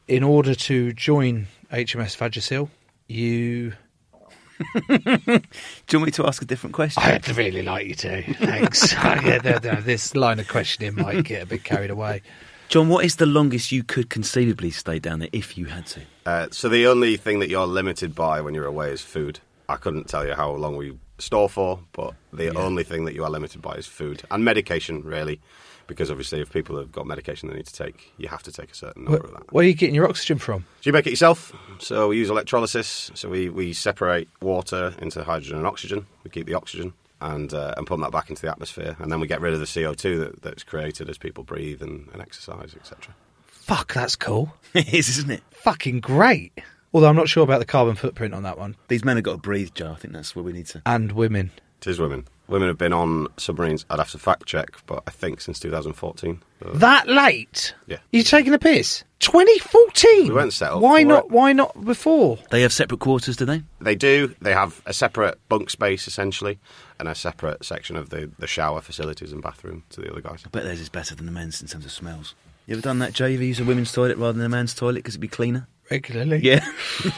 in 0.07 0.23
order 0.23 0.55
to 0.55 0.93
join 0.93 1.47
HMS 1.71 2.15
Vagisil, 2.17 2.69
you. 3.07 3.73
Do 4.87 4.97
you 4.97 5.99
want 5.99 6.05
me 6.05 6.11
to 6.11 6.27
ask 6.27 6.41
a 6.41 6.45
different 6.45 6.73
question? 6.73 7.01
I'd 7.01 7.27
really 7.29 7.61
like 7.61 7.87
you 7.87 7.95
to. 7.95 8.33
Thanks. 8.33 8.93
yeah, 8.93 9.39
no, 9.43 9.59
no, 9.63 9.81
this 9.81 10.15
line 10.15 10.39
of 10.39 10.47
questioning 10.47 10.95
might 10.95 11.23
get 11.23 11.43
a 11.43 11.45
bit 11.45 11.63
carried 11.63 11.89
away. 11.89 12.21
John, 12.67 12.87
what 12.89 13.03
is 13.03 13.15
the 13.15 13.25
longest 13.25 13.71
you 13.71 13.83
could 13.83 14.09
conceivably 14.09 14.69
stay 14.69 14.99
down 14.99 15.19
there 15.19 15.29
if 15.31 15.57
you 15.57 15.65
had 15.65 15.87
to? 15.87 16.01
Uh, 16.25 16.47
so 16.51 16.69
the 16.69 16.85
only 16.87 17.17
thing 17.17 17.39
that 17.39 17.49
you're 17.49 17.65
limited 17.65 18.13
by 18.13 18.41
when 18.41 18.53
you're 18.53 18.65
away 18.65 18.91
is 18.91 19.01
food. 19.01 19.39
I 19.67 19.75
couldn't 19.77 20.07
tell 20.07 20.25
you 20.25 20.33
how 20.33 20.51
long 20.51 20.75
we 20.75 20.97
store 21.17 21.49
for, 21.49 21.79
but 21.93 22.13
the 22.31 22.55
only 22.55 22.83
thing 22.83 23.05
that 23.05 23.15
you 23.15 23.23
are 23.23 23.29
limited 23.29 23.61
by 23.61 23.73
is 23.73 23.87
food 23.87 24.23
and 24.29 24.43
medication, 24.43 25.03
really, 25.03 25.39
because 25.89 26.09
obviously 26.09 26.39
if 26.39 26.53
people 26.53 26.77
have 26.77 26.93
got 26.93 27.05
medication 27.05 27.49
they 27.49 27.55
need 27.55 27.65
to 27.65 27.73
take, 27.73 28.13
you 28.17 28.29
have 28.29 28.43
to 28.43 28.51
take 28.53 28.71
a 28.71 28.75
certain 28.75 29.03
Where, 29.03 29.19
number 29.19 29.27
of 29.27 29.33
that. 29.33 29.51
where 29.51 29.65
are 29.65 29.67
you 29.67 29.73
getting 29.73 29.95
your 29.95 30.07
oxygen 30.07 30.37
from? 30.37 30.63
So 30.79 30.89
you 30.89 30.93
make 30.93 31.07
it 31.07 31.09
yourself. 31.09 31.53
So 31.79 32.07
we 32.07 32.17
use 32.17 32.29
electrolysis. 32.29 33.11
So 33.15 33.27
we, 33.27 33.49
we 33.49 33.73
separate 33.73 34.29
water 34.41 34.93
into 34.99 35.23
hydrogen 35.25 35.57
and 35.57 35.67
oxygen. 35.67 36.05
We 36.23 36.29
keep 36.29 36.45
the 36.45 36.53
oxygen 36.53 36.93
and 37.21 37.53
uh, 37.53 37.73
and 37.75 37.85
pump 37.85 38.01
that 38.03 38.11
back 38.11 38.29
into 38.29 38.43
the 38.43 38.49
atmosphere, 38.49 38.95
and 38.99 39.11
then 39.11 39.19
we 39.19 39.27
get 39.27 39.41
rid 39.41 39.53
of 39.53 39.59
the 39.59 39.65
CO 39.67 39.93
two 39.93 40.19
that, 40.19 40.41
that's 40.41 40.63
created 40.63 41.09
as 41.09 41.17
people 41.17 41.43
breathe 41.43 41.81
and, 41.81 42.07
and 42.13 42.21
exercise, 42.21 42.73
etc. 42.75 43.13
Fuck, 43.45 43.93
that's 43.93 44.15
cool. 44.15 44.53
it 44.73 44.93
is, 44.93 45.09
isn't 45.09 45.29
it? 45.31 45.43
Fucking 45.51 45.99
great. 45.99 46.53
Although 46.93 47.09
I'm 47.09 47.15
not 47.15 47.27
sure 47.29 47.43
about 47.43 47.59
the 47.59 47.65
carbon 47.65 47.95
footprint 47.95 48.33
on 48.33 48.43
that 48.43 48.57
one. 48.57 48.75
These 48.87 49.03
men 49.03 49.17
have 49.17 49.23
got 49.23 49.33
to 49.33 49.37
breathe, 49.37 49.73
Joe. 49.75 49.91
I 49.91 49.95
think 49.95 50.13
that's 50.13 50.35
what 50.35 50.45
we 50.45 50.53
need 50.53 50.65
to. 50.67 50.81
And 50.85 51.11
women. 51.11 51.51
Tis 51.81 51.99
women. 51.99 52.25
Women 52.49 52.67
have 52.67 52.77
been 52.77 52.93
on 52.93 53.27
submarines. 53.37 53.85
I'd 53.89 53.99
have 53.99 54.11
to 54.11 54.17
fact 54.17 54.45
check, 54.45 54.69
but 54.87 55.03
I 55.07 55.11
think 55.11 55.39
since 55.41 55.59
2014. 55.59 56.41
So- 56.61 56.71
That 56.73 57.07
late? 57.07 57.73
Yeah. 57.87 57.97
You 58.11 58.23
taking 58.23 58.53
a 58.53 58.59
piss? 58.59 59.03
2014. 59.19 60.27
We 60.27 60.33
weren't 60.33 60.53
set 60.53 60.71
up 60.71 60.81
Why 60.81 61.03
not? 61.03 61.25
it. 61.25 61.31
Why 61.31 61.53
not 61.53 61.83
before? 61.85 62.39
They 62.51 62.61
have 62.61 62.73
separate 62.73 62.99
quarters, 62.99 63.37
do 63.37 63.45
they? 63.45 63.61
They 63.81 63.95
do. 63.95 64.33
They 64.41 64.53
have 64.53 64.81
a 64.85 64.93
separate 64.93 65.37
bunk 65.49 65.69
space 65.69 66.07
essentially, 66.07 66.57
and 66.99 67.07
a 67.07 67.15
separate 67.15 67.63
section 67.65 67.95
of 67.95 68.09
the, 68.09 68.29
the 68.39 68.47
shower 68.47 68.81
facilities 68.81 69.31
and 69.31 69.41
bathroom 69.41 69.83
to 69.91 70.01
the 70.01 70.11
other 70.11 70.21
guys. 70.21 70.43
I 70.45 70.49
bet 70.49 70.63
theirs 70.63 70.79
is 70.81 70.89
better 70.89 71.15
than 71.15 71.25
the 71.25 71.31
men's 71.31 71.61
in 71.61 71.67
terms 71.67 71.85
of 71.85 71.91
smells. 71.91 72.33
You 72.65 72.73
ever 72.75 72.81
done 72.81 72.99
that, 72.99 73.13
Joe? 73.13 73.25
You 73.25 73.35
ever 73.35 73.43
used 73.43 73.59
a 73.61 73.65
women's 73.65 73.91
toilet 73.91 74.17
rather 74.17 74.33
than 74.37 74.45
a 74.45 74.49
man's 74.49 74.73
toilet 74.73 74.95
because 74.99 75.13
it'd 75.15 75.21
be 75.21 75.27
cleaner? 75.27 75.67
Regularly. 75.91 76.37
Yeah. 76.43 76.65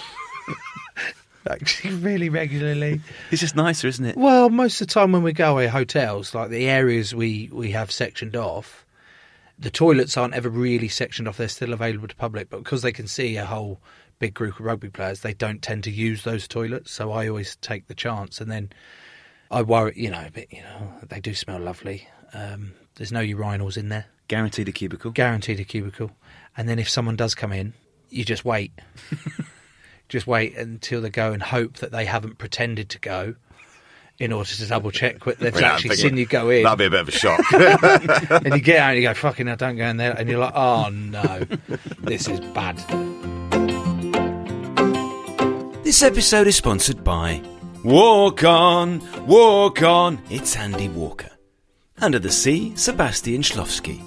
Actually, 1.50 1.96
really 1.96 2.30
regularly. 2.30 3.02
it's 3.32 3.42
just 3.42 3.56
nicer, 3.56 3.88
isn't 3.88 4.06
it? 4.06 4.18
Well, 4.18 4.50
most 4.50 4.80
of 4.82 4.88
the 4.88 4.94
time 4.94 5.12
when 5.12 5.24
we 5.24 5.34
go 5.34 5.54
away 5.54 5.68
hotels, 5.68 6.36
like 6.36 6.50
the 6.50 6.70
areas 6.70 7.16
we, 7.16 7.50
we 7.52 7.72
have 7.72 7.92
sectioned 7.92 8.36
off, 8.36 8.86
the 9.58 9.72
toilets 9.72 10.18
aren't 10.18 10.34
ever 10.34 10.50
really 10.50 10.88
sectioned 10.88 11.28
off. 11.28 11.38
They're 11.38 11.48
still 11.48 11.74
available 11.74 12.08
to 12.08 12.16
public, 12.16 12.50
but 12.50 12.64
because 12.64 12.82
they 12.82 12.92
can 12.92 13.08
see 13.08 13.38
a 13.38 13.46
whole 13.46 13.80
big 14.20 14.34
group 14.34 14.60
of 14.60 14.66
rugby 14.66 14.90
players, 14.90 15.22
they 15.22 15.34
don't 15.34 15.62
tend 15.62 15.84
to 15.86 15.92
use 15.92 16.24
those 16.24 16.48
toilets. 16.48 16.92
So 16.92 17.12
I 17.12 17.28
always 17.28 17.56
take 17.58 17.88
the 17.88 17.96
chance, 17.96 18.40
and 18.40 18.52
then 18.52 18.72
I 19.50 19.62
worry, 19.64 19.94
you 19.96 20.10
know, 20.12 20.28
but 20.34 20.52
you 20.54 20.62
know, 20.62 20.94
they 21.10 21.20
do 21.20 21.34
smell 21.34 21.60
lovely. 21.60 22.08
Um, 22.34 22.74
there's 22.96 23.12
no 23.12 23.20
urinals 23.22 23.78
in 23.78 23.90
there, 23.90 24.06
Guaranteed 24.28 24.70
a 24.70 24.72
cubicle. 24.72 25.12
guaranteed 25.12 25.60
a 25.60 25.64
cubicle. 25.64 26.12
And 26.56 26.70
then 26.70 26.80
if 26.80 26.88
someone 26.90 27.16
does 27.16 27.34
come 27.36 27.52
in, 27.52 27.74
you 28.10 28.24
just 28.24 28.46
wait. 28.46 28.72
just 30.12 30.28
wait 30.28 30.58
until 30.58 31.02
they 31.02 31.10
go 31.10 31.32
and 31.32 31.41
hope 31.41 31.78
that 31.78 31.91
they 31.91 32.04
haven't 32.04 32.38
pretended 32.38 32.89
to 32.89 33.00
go 33.00 33.34
in 34.19 34.34
order 34.34 34.50
to 34.50 34.67
double 34.67 34.91
check 34.91 35.24
that 35.24 35.39
they've 35.39 35.54
Yeah, 35.56 35.69
I'm 35.69 35.76
actually 35.76 35.95
seen 35.95 36.17
you 36.17 36.26
go 36.26 36.50
in. 36.50 36.63
That'd 36.63 36.80
be 36.80 36.86
a 36.86 36.89
bit 36.89 37.00
of 37.00 37.08
a 37.08 37.12
shock. 37.12 37.39
and 37.52 38.54
you 38.54 38.60
get 38.60 38.80
out 38.80 38.89
and 38.89 38.97
you 39.02 39.08
go, 39.08 39.13
fucking 39.13 39.47
hell, 39.47 39.56
don't 39.56 39.78
go 39.78 39.86
in 39.86 39.95
there. 39.95 40.12
And 40.12 40.30
you're 40.30 40.39
like, 40.39 40.54
oh 40.54 40.89
no, 40.89 41.45
this 42.00 42.28
is 42.28 42.41
bad. 42.52 42.78
This 45.86 46.04
episode 46.04 46.45
is 46.45 46.58
sponsored 46.58 47.06
by 47.06 47.41
Walk 47.86 48.43
On, 48.43 49.02
Walk 49.26 49.82
On. 49.82 50.21
It's 50.30 50.58
Andy 50.58 50.89
Walker. 50.89 51.32
Under 52.00 52.19
the 52.19 52.32
Sea, 52.32 52.76
Sebastian 52.76 53.43
Schlofsky. 53.43 54.02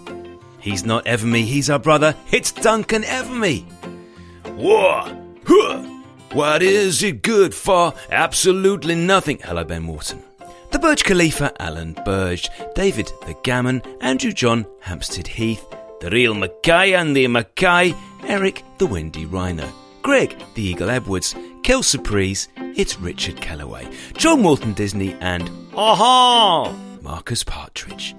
He's 0.61 0.85
not 0.85 1.07
Everme, 1.07 1.45
he's 1.45 1.71
our 1.71 1.79
brother. 1.79 2.15
It's 2.31 2.53
Duncan 2.53 3.05
Everme. 3.05 3.65
War. 4.57 5.03
Huh. 5.47 5.94
What 6.35 6.65
is 6.65 7.05
it 7.05 7.23
good 7.23 7.55
for? 7.55 7.95
Absolutely 8.11 8.97
nothing. 8.97 9.39
Hello, 9.39 9.63
Ben 9.63 9.87
Wharton. 9.87 10.21
The 10.73 10.81
Burj 10.81 11.05
Khalifa, 11.05 11.53
Alan 11.63 11.93
Burge, 12.05 12.51
David 12.75 13.07
the 13.25 13.37
Gammon, 13.45 13.81
Andrew 14.01 14.33
John, 14.33 14.67
Hampstead 14.81 15.29
Heath, 15.29 15.65
the 16.01 16.11
real 16.11 16.35
Mackay 16.35 16.95
and 16.95 17.17
the 17.17 17.29
Mackay, 17.29 17.95
Eric 18.27 18.65
the 18.79 18.87
Windy 18.87 19.27
Rhino, 19.27 19.73
Greg 20.03 20.37
the 20.55 20.63
Eagle 20.63 20.91
Edwards, 20.91 21.37
Kel 21.63 21.85
Surprise, 21.85 22.49
it's 22.57 22.99
Richard 22.99 23.41
Calloway, 23.41 23.89
John 24.17 24.43
Walton 24.43 24.73
Disney, 24.73 25.15
and 25.21 25.49
aha, 25.77 26.73
Marcus 27.01 27.45
Partridge. 27.45 28.17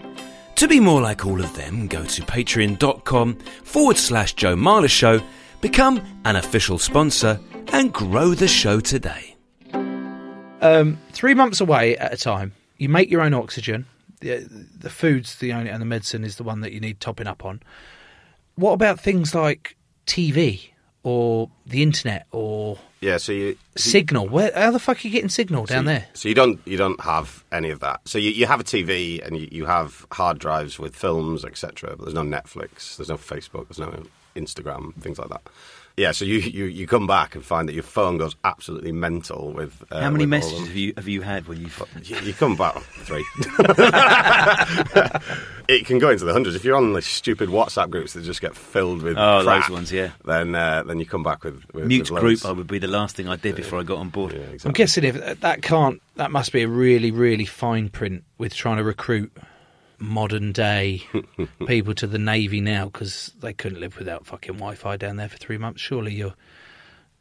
To 0.55 0.69
be 0.69 0.79
more 0.79 1.01
like 1.01 1.25
all 1.25 1.41
of 1.41 1.53
them, 1.57 1.87
go 1.87 2.05
to 2.05 2.21
patreon.com 2.21 3.35
forward 3.65 3.97
slash 3.97 4.35
Joe 4.35 4.55
Marler 4.55 4.89
Show, 4.89 5.21
become 5.65 5.99
an 6.25 6.35
official 6.35 6.77
sponsor, 6.77 7.39
and 7.73 7.91
grow 7.91 8.35
the 8.35 8.47
show 8.47 8.79
today. 8.79 9.35
Um, 10.61 10.99
three 11.11 11.33
months 11.33 11.59
away 11.59 11.97
at 11.97 12.13
a 12.13 12.17
time, 12.17 12.53
you 12.77 12.87
make 12.87 13.09
your 13.09 13.21
own 13.21 13.33
oxygen. 13.33 13.87
The, 14.19 14.47
the 14.77 14.91
food's 14.91 15.37
the 15.37 15.53
only, 15.53 15.71
and 15.71 15.81
the 15.81 15.85
medicine 15.87 16.23
is 16.23 16.35
the 16.35 16.43
one 16.43 16.61
that 16.61 16.71
you 16.71 16.79
need 16.79 16.99
topping 16.99 17.25
up 17.25 17.43
on. 17.43 17.63
What 18.53 18.73
about 18.73 18.99
things 18.99 19.33
like 19.33 19.75
TV 20.05 20.69
or 21.01 21.49
the 21.65 21.81
internet 21.81 22.27
or 22.31 22.77
yeah, 23.01 23.17
so 23.17 23.31
you 23.31 23.57
signal? 23.75 24.29
Where 24.29 24.51
how 24.53 24.69
the 24.69 24.79
fuck 24.79 24.97
are 24.97 25.07
you 25.07 25.09
getting 25.09 25.29
signal 25.29 25.65
down 25.65 25.85
so 25.85 25.91
you, 25.91 25.97
there? 25.97 26.07
So 26.13 26.29
you 26.29 26.35
don't 26.35 26.59
you 26.65 26.77
don't 26.77 27.01
have 27.01 27.43
any 27.51 27.71
of 27.71 27.79
that. 27.79 28.01
So 28.05 28.19
you, 28.19 28.29
you 28.29 28.45
have 28.45 28.59
a 28.59 28.63
TV 28.63 29.25
and 29.25 29.35
you, 29.35 29.47
you 29.51 29.65
have 29.65 30.05
hard 30.11 30.37
drives 30.37 30.77
with 30.77 30.95
films, 30.95 31.43
etc. 31.43 31.95
But 31.97 32.05
there's 32.05 32.13
no 32.13 32.21
Netflix, 32.21 32.97
there's 32.97 33.09
no 33.09 33.17
Facebook, 33.17 33.67
there's 33.67 33.79
no 33.79 34.03
Instagram, 34.35 34.93
things 35.01 35.19
like 35.19 35.29
that. 35.29 35.41
Yeah, 35.97 36.11
so 36.11 36.25
you, 36.25 36.39
you, 36.39 36.65
you 36.65 36.87
come 36.87 37.07
back 37.07 37.35
and 37.35 37.45
find 37.45 37.69
that 37.69 37.73
your 37.73 37.83
phone 37.83 38.17
goes 38.17 38.35
absolutely 38.43 38.91
mental 38.91 39.53
with. 39.53 39.81
Uh, 39.89 40.01
How 40.01 40.09
many 40.09 40.25
with 40.25 40.43
all 40.43 40.49
messages 40.49 40.67
have 40.67 40.75
you 40.75 40.93
have 40.97 41.07
you 41.07 41.21
had 41.21 41.47
when 41.47 41.61
you've? 41.61 41.81
You, 42.03 42.17
you 42.17 42.33
come 42.33 42.57
back 42.57 42.75
three. 42.75 43.23
it 45.69 45.85
can 45.85 45.99
go 45.99 46.09
into 46.09 46.25
the 46.25 46.33
hundreds 46.33 46.55
if 46.55 46.65
you're 46.65 46.75
on 46.75 46.91
the 46.91 47.01
stupid 47.01 47.47
WhatsApp 47.47 47.91
groups 47.91 48.11
that 48.11 48.23
just 48.23 48.41
get 48.41 48.57
filled 48.57 49.03
with 49.03 49.15
Oh, 49.17 49.41
crap, 49.43 49.67
those 49.67 49.73
ones, 49.73 49.91
yeah. 49.91 50.11
Then 50.25 50.53
uh, 50.53 50.83
then 50.83 50.99
you 50.99 51.05
come 51.05 51.23
back 51.23 51.45
with, 51.45 51.63
with 51.73 51.85
Mute 51.85 52.11
with 52.11 52.19
group. 52.19 52.45
I 52.45 52.51
would 52.51 52.67
be 52.67 52.79
the 52.79 52.87
last 52.87 53.15
thing 53.15 53.29
I 53.29 53.37
did 53.37 53.55
before 53.55 53.79
I 53.79 53.83
got 53.83 53.99
on 53.99 54.09
board. 54.09 54.33
Yeah, 54.33 54.57
I'm 54.65 54.73
guessing 54.73 55.05
if 55.05 55.39
that 55.39 55.61
can't, 55.61 56.01
that 56.17 56.29
must 56.29 56.51
be 56.51 56.63
a 56.63 56.67
really, 56.67 57.11
really 57.11 57.45
fine 57.45 57.87
print 57.87 58.25
with 58.37 58.53
trying 58.53 58.77
to 58.77 58.83
recruit 58.83 59.31
modern 59.99 60.51
day 60.51 61.01
people 61.67 61.93
to 61.95 62.07
the 62.07 62.19
navy 62.19 62.61
now 62.61 62.85
because 62.85 63.31
they 63.39 63.53
couldn't 63.53 63.79
live 63.79 63.97
without 63.97 64.25
fucking 64.25 64.55
Wi-Fi 64.55 64.97
down 64.97 65.17
there 65.17 65.29
for 65.29 65.37
three 65.37 65.57
months. 65.57 65.81
Surely 65.81 66.13
you're 66.13 66.33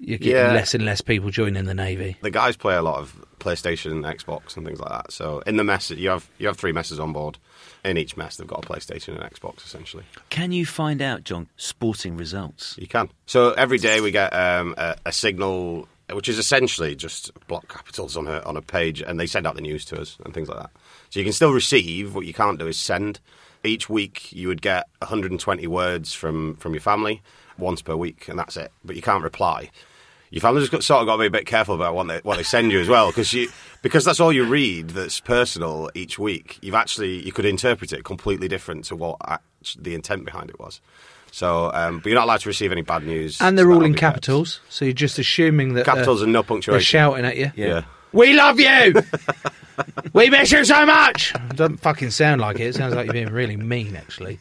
you're 0.00 0.18
getting 0.18 0.34
Yeah. 0.34 0.52
less 0.52 0.74
and 0.74 0.84
less 0.84 1.00
people 1.00 1.30
joining 1.30 1.64
the 1.66 1.74
navy. 1.74 2.16
the 2.20 2.30
guys 2.30 2.56
play 2.56 2.74
a 2.74 2.82
lot 2.82 2.98
of 2.98 3.24
PlayStation, 3.38 4.02
Xbox, 4.02 4.56
and 4.56 4.66
things 4.66 4.80
like 4.80 4.88
that. 4.90 5.12
So 5.12 5.40
in 5.46 5.56
the 5.56 5.64
mess, 5.64 5.90
you 5.90 6.08
have 6.10 6.28
you 6.38 6.46
have 6.48 6.56
three 6.56 6.72
messes 6.72 6.98
on 6.98 7.12
board. 7.12 7.38
In 7.84 7.96
each 7.98 8.16
mess, 8.16 8.36
they've 8.36 8.46
got 8.46 8.64
a 8.64 8.68
PlayStation 8.68 9.08
and 9.20 9.30
Xbox 9.30 9.64
essentially. 9.64 10.04
Can 10.30 10.52
you 10.52 10.64
find 10.66 11.00
out, 11.02 11.22
John, 11.24 11.48
sporting 11.56 12.16
results? 12.16 12.76
You 12.78 12.86
can. 12.88 13.10
So 13.26 13.52
every 13.52 13.76
day 13.78 14.00
we 14.00 14.10
get 14.10 14.32
um, 14.34 14.74
a, 14.78 14.96
a 15.06 15.12
signal, 15.12 15.86
which 16.10 16.28
is 16.28 16.38
essentially 16.38 16.96
just 16.96 17.30
block 17.46 17.68
capitals 17.68 18.16
on 18.16 18.26
a 18.26 18.40
on 18.40 18.56
a 18.56 18.62
page, 18.62 19.00
and 19.02 19.20
they 19.20 19.26
send 19.26 19.46
out 19.46 19.54
the 19.54 19.60
news 19.60 19.84
to 19.86 20.00
us 20.00 20.16
and 20.24 20.32
things 20.34 20.48
like 20.48 20.58
that. 20.58 20.70
So 21.14 21.20
you 21.20 21.24
can 21.24 21.32
still 21.32 21.52
receive. 21.52 22.16
What 22.16 22.26
you 22.26 22.34
can't 22.34 22.58
do 22.58 22.66
is 22.66 22.76
send. 22.76 23.20
Each 23.62 23.88
week 23.88 24.32
you 24.32 24.48
would 24.48 24.60
get 24.60 24.88
120 24.98 25.64
words 25.68 26.12
from 26.12 26.56
from 26.56 26.74
your 26.74 26.80
family 26.80 27.22
once 27.56 27.82
per 27.82 27.94
week, 27.94 28.26
and 28.26 28.36
that's 28.36 28.56
it. 28.56 28.72
But 28.84 28.96
you 28.96 29.02
can't 29.02 29.22
reply. 29.22 29.70
Your 30.30 30.40
family's 30.40 30.68
got, 30.68 30.82
sort 30.82 31.02
of 31.02 31.06
got 31.06 31.12
to 31.12 31.20
be 31.20 31.26
a 31.26 31.30
bit 31.30 31.46
careful 31.46 31.76
about 31.76 31.94
what 31.94 32.08
they, 32.08 32.18
what 32.24 32.36
they 32.36 32.42
send 32.42 32.72
you 32.72 32.80
as 32.80 32.88
well, 32.88 33.10
because 33.10 33.32
you 33.32 33.48
because 33.80 34.04
that's 34.04 34.18
all 34.18 34.32
you 34.32 34.44
read 34.44 34.90
that's 34.90 35.20
personal 35.20 35.88
each 35.94 36.18
week. 36.18 36.58
You've 36.62 36.74
actually 36.74 37.24
you 37.24 37.30
could 37.30 37.44
interpret 37.44 37.92
it 37.92 38.02
completely 38.02 38.48
different 38.48 38.84
to 38.86 38.96
what 38.96 39.16
the 39.78 39.94
intent 39.94 40.24
behind 40.24 40.50
it 40.50 40.58
was. 40.58 40.80
So, 41.30 41.70
um, 41.74 41.98
but 42.00 42.06
you're 42.06 42.16
not 42.16 42.24
allowed 42.24 42.40
to 42.40 42.48
receive 42.48 42.72
any 42.72 42.82
bad 42.82 43.06
news. 43.06 43.40
And 43.40 43.56
they're 43.56 43.66
so 43.66 43.72
all 43.74 43.84
in 43.84 43.92
be 43.92 43.98
kept. 43.98 44.14
capitals, 44.14 44.60
so 44.68 44.84
you're 44.84 44.94
just 44.94 45.20
assuming 45.20 45.74
that 45.74 45.84
Capitals 45.84 46.22
and 46.22 46.32
no 46.32 46.42
they're 46.42 46.48
punctuation. 46.48 46.80
shouting 46.84 47.24
at 47.24 47.36
you. 47.36 47.52
Yeah. 47.54 47.84
We 48.10 48.32
love 48.34 48.58
you. 48.58 48.94
we 50.12 50.30
miss 50.30 50.52
you 50.52 50.64
so 50.64 50.86
much. 50.86 51.34
It 51.34 51.56
Doesn't 51.56 51.78
fucking 51.78 52.10
sound 52.10 52.40
like 52.40 52.60
it. 52.60 52.68
It 52.68 52.74
sounds 52.74 52.94
like 52.94 53.06
you're 53.06 53.12
being 53.12 53.30
really 53.30 53.56
mean, 53.56 53.96
actually. 53.96 54.38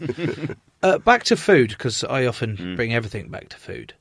Uh, 0.81 0.97
back 0.99 1.23
to 1.23 1.37
food, 1.37 1.69
because 1.69 2.03
I 2.03 2.25
often 2.25 2.75
bring 2.75 2.93
everything 2.93 3.29
back 3.29 3.49
to 3.49 3.57
food. 3.57 3.93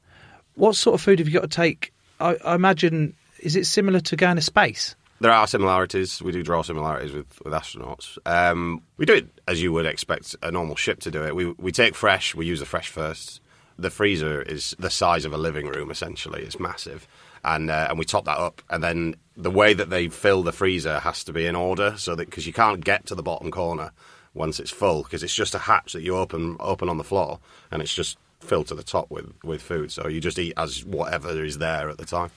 What 0.54 0.76
sort 0.76 0.94
of 0.94 1.00
food 1.00 1.18
have 1.18 1.28
you 1.28 1.34
got 1.34 1.42
to 1.42 1.48
take? 1.48 1.92
I, 2.20 2.36
I 2.44 2.54
imagine 2.54 3.14
is 3.38 3.56
it 3.56 3.66
similar 3.66 4.00
to 4.00 4.16
going 4.16 4.36
to 4.36 4.42
space? 4.42 4.94
There 5.20 5.30
are 5.30 5.46
similarities. 5.46 6.20
We 6.20 6.32
do 6.32 6.42
draw 6.42 6.62
similarities 6.62 7.12
with, 7.12 7.40
with 7.44 7.52
astronauts. 7.52 8.18
Um, 8.26 8.82
we 8.96 9.06
do 9.06 9.14
it 9.14 9.28
as 9.46 9.62
you 9.62 9.72
would 9.72 9.86
expect 9.86 10.34
a 10.42 10.50
normal 10.50 10.74
ship 10.74 10.98
to 11.00 11.10
do 11.12 11.24
it. 11.24 11.36
We 11.36 11.46
we 11.52 11.70
take 11.70 11.94
fresh. 11.94 12.34
We 12.34 12.46
use 12.46 12.58
the 12.58 12.66
fresh 12.66 12.88
first. 12.88 13.40
The 13.78 13.90
freezer 13.90 14.42
is 14.42 14.74
the 14.78 14.90
size 14.90 15.24
of 15.24 15.32
a 15.32 15.38
living 15.38 15.68
room. 15.68 15.90
Essentially, 15.90 16.42
it's 16.42 16.58
massive, 16.58 17.06
and 17.44 17.70
uh, 17.70 17.86
and 17.90 17.98
we 17.98 18.04
top 18.04 18.24
that 18.24 18.38
up. 18.38 18.62
And 18.70 18.82
then 18.82 19.16
the 19.36 19.50
way 19.50 19.74
that 19.74 19.90
they 19.90 20.08
fill 20.08 20.42
the 20.42 20.52
freezer 20.52 21.00
has 21.00 21.24
to 21.24 21.32
be 21.32 21.46
in 21.46 21.56
order, 21.56 21.94
so 21.96 22.14
that 22.14 22.30
because 22.30 22.46
you 22.46 22.52
can't 22.52 22.84
get 22.84 23.06
to 23.06 23.14
the 23.14 23.22
bottom 23.22 23.50
corner 23.50 23.92
once 24.34 24.58
it's 24.60 24.70
full, 24.70 25.02
because 25.02 25.22
it's 25.22 25.34
just 25.34 25.54
a 25.54 25.58
hatch 25.58 25.92
that 25.92 26.02
you 26.02 26.16
open 26.16 26.56
open 26.60 26.88
on 26.88 26.98
the 26.98 27.04
floor, 27.04 27.38
and 27.70 27.82
it's 27.82 27.94
just 27.94 28.18
filled 28.40 28.66
to 28.68 28.74
the 28.74 28.82
top 28.82 29.10
with 29.10 29.32
with 29.44 29.62
food. 29.62 29.92
So 29.92 30.08
you 30.08 30.20
just 30.20 30.38
eat 30.38 30.54
as 30.56 30.84
whatever 30.84 31.44
is 31.44 31.58
there 31.58 31.88
at 31.88 31.98
the 31.98 32.06
time 32.06 32.30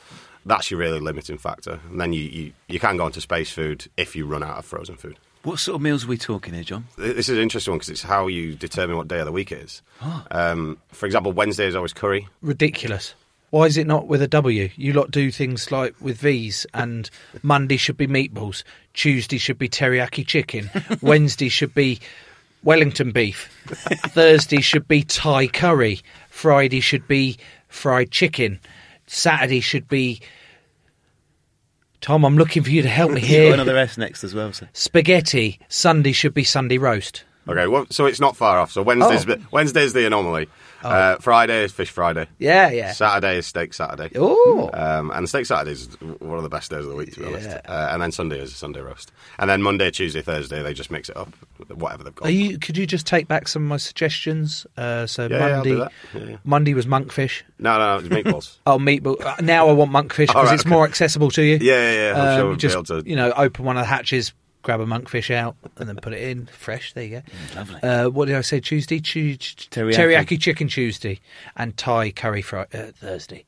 that's 0.46 0.70
your 0.70 0.80
really 0.80 1.00
limiting 1.00 1.38
factor. 1.38 1.80
And 1.90 2.00
then 2.00 2.14
you, 2.14 2.22
you, 2.22 2.54
you 2.68 2.80
can 2.80 2.98
go 2.98 3.08
into 3.08 3.20
space 3.20 3.52
food 3.52 3.88
if 3.98 4.16
you 4.16 4.26
run 4.26 4.44
out 4.44 4.58
of 4.58 4.66
frozen 4.66 4.96
food. 4.96 5.18
What 5.44 5.60
sort 5.60 5.76
of 5.76 5.82
meals 5.82 6.06
are 6.06 6.08
we 6.08 6.18
talking 6.18 6.54
here, 6.54 6.64
John? 6.64 6.88
This 6.98 7.30
is 7.30 7.38
an 7.38 7.44
interesting 7.44 7.72
one 7.72 7.78
because 7.78 7.90
it's 7.90 8.02
how 8.02 8.28
you 8.28 8.56
determine 8.56 8.98
what 8.98 9.08
day 9.08 9.20
of 9.20 9.26
the 9.26 9.32
week 9.32 9.52
it 9.52 9.60
is. 9.60 9.82
Um, 10.32 10.80
for 10.90 11.06
example, 11.06 11.34
Wednesday 11.34 11.68
is 11.68 11.76
always 11.76 11.94
curry. 11.94 12.28
Ridiculous. 12.42 13.14
Why 13.56 13.68
is 13.68 13.78
it 13.78 13.88
not 13.88 14.08
with 14.08 14.22
a 14.22 14.28
W? 14.28 14.70
You 14.76 14.92
lot 14.92 15.12
do 15.12 15.32
things 15.32 15.72
like 15.72 15.96
with 16.02 16.18
V's, 16.18 16.66
and 16.74 17.10
Monday 17.42 17.78
should 17.78 17.96
be 17.96 18.06
meatballs, 18.06 18.64
Tuesday 18.94 19.38
should 19.38 19.58
be 19.58 19.70
teriyaki 19.70 20.28
chicken, 20.28 20.70
Wednesday 21.02 21.48
should 21.48 21.74
be 21.74 22.02
Wellington 22.64 23.14
beef, 23.14 23.50
Thursday 24.10 24.60
should 24.60 24.90
be 24.90 25.04
Thai 25.04 25.48
curry, 25.48 26.02
Friday 26.30 26.82
should 26.82 27.08
be 27.08 27.38
fried 27.70 28.12
chicken, 28.12 28.60
Saturday 29.08 29.62
should 29.62 29.88
be. 29.88 30.20
Tom, 32.02 32.26
I'm 32.26 32.38
looking 32.38 32.62
for 32.62 32.72
you 32.72 32.82
to 32.82 32.90
help 32.90 33.14
me 33.14 33.22
here. 33.22 33.54
another 33.54 33.78
S 33.78 33.98
next 33.98 34.26
as 34.26 34.36
well. 34.36 34.52
So. 34.52 34.68
Spaghetti. 34.74 35.62
Sunday 35.70 36.12
should 36.12 36.34
be 36.34 36.44
Sunday 36.44 36.78
roast. 36.78 37.24
Okay, 37.48 37.68
well, 37.68 37.86
so 37.92 38.06
it's 38.06 38.20
not 38.20 38.36
far 38.36 38.60
off. 38.60 38.72
So 38.72 38.82
Wednesday's, 38.82 39.26
Oh. 39.30 39.38
Wednesday's 39.52 39.94
the 39.94 40.06
anomaly. 40.08 40.48
Uh, 40.84 41.16
Friday 41.18 41.64
is 41.64 41.72
Fish 41.72 41.90
Friday. 41.90 42.28
Yeah, 42.38 42.70
yeah. 42.70 42.92
Saturday 42.92 43.38
is 43.38 43.48
Steak 43.48 43.74
Saturday. 43.74 44.16
Ooh. 44.20 44.70
Um, 44.72 45.10
and 45.12 45.28
Steak 45.28 45.48
Saturday 45.48 45.72
is 45.72 45.88
one 46.20 46.38
of 46.38 46.44
the 46.44 46.50
best 46.50 46.70
days 46.70 46.84
of 46.86 46.92
the 46.92 46.96
week, 46.96 47.12
to 47.14 47.22
be 47.22 47.26
honest. 47.26 47.48
Yeah. 47.50 47.62
Uh, 47.68 47.90
and 47.92 48.02
then 48.02 48.12
Sunday 48.12 48.40
is 48.40 48.52
a 48.52 48.56
Sunday 48.56 48.82
roast. 48.82 49.12
And 49.40 49.50
then 49.50 49.64
Monday, 49.64 49.90
Tuesday, 49.90 50.22
Thursday, 50.22 50.62
they 50.62 50.74
just 50.76 50.92
mix 50.92 51.10
it 51.10 51.18
up, 51.18 51.30
whatever 51.74 52.04
they've 52.04 52.14
got. 52.14 52.28
Are 52.28 52.32
you? 52.32 52.60
Could 52.60 52.78
you 52.78 52.86
just 52.86 53.08
take 53.08 53.28
back 53.28 53.48
some 53.48 53.64
of 53.64 53.68
my 53.70 53.78
suggestions? 53.78 54.68
Uh, 54.78 55.08
so 55.08 55.28
Yeah, 55.28 55.40
Monday, 55.40 55.70
do 55.72 55.78
that. 55.78 55.92
Yeah. 56.14 56.38
Monday 56.44 56.74
was 56.76 56.86
monkfish. 56.86 57.42
No, 57.58 57.80
no, 57.80 57.98
no, 58.00 58.06
it's 58.06 58.08
meatballs. 58.10 58.58
Oh, 58.68 58.78
meatball. 58.78 59.20
uh, 59.26 59.36
Now 59.42 59.68
I 59.70 59.72
want 59.72 59.92
monkfish 59.92 60.28
because 60.28 60.46
right, 60.48 60.54
it's 60.54 60.64
okay. 60.64 60.70
more 60.70 60.86
accessible 60.86 61.32
to 61.32 61.42
you. 61.44 61.58
Yeah, 61.62 61.74
yeah, 61.74 61.92
yeah. 61.94 62.14
I'm 62.22 62.28
Um, 62.30 62.38
sure 62.38 62.46
we'll 62.46 62.56
be 62.56 62.60
just 62.60 62.76
able 62.76 62.84
to- 63.02 63.10
you 63.10 63.16
know 63.16 63.32
open 63.36 63.66
one 63.66 63.78
of 63.78 63.82
the 63.82 63.88
hatches, 63.88 64.34
grab 64.66 64.80
a 64.82 64.86
monkfish 64.86 65.34
out, 65.34 65.56
and 65.78 65.88
then 65.88 65.96
put 65.98 66.12
it 66.12 66.22
in 66.22 66.48
fresh. 66.48 66.92
There 66.94 67.04
you 67.04 67.10
go. 67.10 67.22
lovely. 67.56 67.82
Uh, 67.84 68.10
what 68.10 68.26
did 68.26 68.36
I 68.36 68.42
say? 68.42 68.60
Tuesday, 68.60 69.00
Tu- 69.00 69.38
Teriyaki. 69.38 69.94
teriyaki 69.94 70.42
chicken 70.42 70.68
Tuesday, 70.68 71.20
and 71.56 71.78
Thai 71.78 72.10
curry 72.12 72.42
fri- 72.42 72.66
uh, 72.74 72.92
Thursday. 72.96 73.46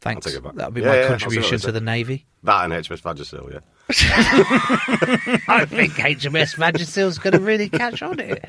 Thanks. 0.00 0.24
take 0.24 0.36
it 0.36 0.42
back. 0.42 0.54
That'll 0.54 0.70
be 0.72 0.80
Yeah, 0.80 0.86
my 0.88 0.94
yeah, 0.94 1.00
I'll 1.00 1.06
see 1.08 1.12
what 1.12 1.20
contribution 1.20 1.58
to 1.58 1.72
the 1.72 1.80
navy. 1.80 2.24
that 2.44 2.64
and 2.64 2.72
HMS 2.72 3.02
Vagisil, 3.02 3.52
yeah. 3.52 3.58
I 5.48 5.64
think 5.66 5.92
HMS 5.94 6.54
Vagisil's 6.56 7.18
going 7.18 7.32
to 7.34 7.40
really 7.40 7.68
catch 7.68 8.00
on 8.02 8.20
it. 8.20 8.44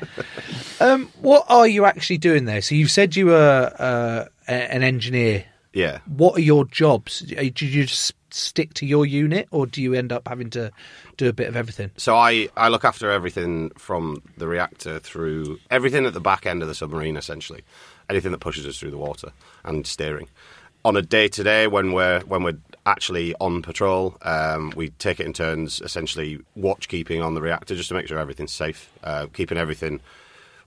Um, 0.80 1.10
what 1.20 1.44
are 1.48 1.66
you 1.66 1.84
actually 1.84 2.18
doing 2.18 2.44
there? 2.46 2.62
So 2.62 2.74
you've 2.74 2.90
said 2.90 3.16
you 3.16 3.26
were 3.26 3.72
uh, 3.78 4.26
a- 4.48 4.72
an 4.72 4.82
engineer. 4.82 5.44
Yeah. 5.74 5.98
What 6.06 6.36
are 6.38 6.40
your 6.42 6.64
jobs? 6.66 7.20
Do 7.20 7.66
you 7.66 7.84
just 7.86 8.14
stick 8.34 8.74
to 8.74 8.86
your 8.86 9.06
unit, 9.06 9.48
or 9.50 9.66
do 9.66 9.82
you 9.82 9.94
end 9.94 10.12
up 10.12 10.28
having 10.28 10.50
to 10.50 10.70
do 11.16 11.28
a 11.28 11.32
bit 11.32 11.48
of 11.48 11.56
everything? 11.56 11.90
So 11.96 12.16
I, 12.16 12.48
I 12.56 12.68
look 12.68 12.84
after 12.84 13.10
everything 13.10 13.70
from 13.70 14.22
the 14.36 14.48
reactor 14.48 14.98
through 14.98 15.58
everything 15.70 16.06
at 16.06 16.14
the 16.14 16.20
back 16.20 16.46
end 16.46 16.62
of 16.62 16.68
the 16.68 16.74
submarine, 16.74 17.16
essentially, 17.16 17.62
anything 18.08 18.32
that 18.32 18.38
pushes 18.38 18.66
us 18.66 18.78
through 18.78 18.90
the 18.90 18.98
water 18.98 19.32
and 19.64 19.86
steering. 19.86 20.28
On 20.84 20.96
a 20.96 21.02
day 21.02 21.28
to 21.28 21.44
day, 21.44 21.68
when 21.68 21.92
we're 21.92 22.20
when 22.20 22.42
we're 22.42 22.58
actually 22.84 23.34
on 23.36 23.62
patrol, 23.62 24.16
um, 24.22 24.72
we 24.74 24.88
take 24.90 25.20
it 25.20 25.26
in 25.26 25.32
turns, 25.32 25.80
essentially 25.80 26.40
watch 26.56 26.88
keeping 26.88 27.22
on 27.22 27.34
the 27.34 27.40
reactor 27.40 27.76
just 27.76 27.88
to 27.88 27.94
make 27.94 28.08
sure 28.08 28.18
everything's 28.18 28.52
safe, 28.52 28.90
uh, 29.04 29.26
keeping 29.32 29.58
everything 29.58 30.00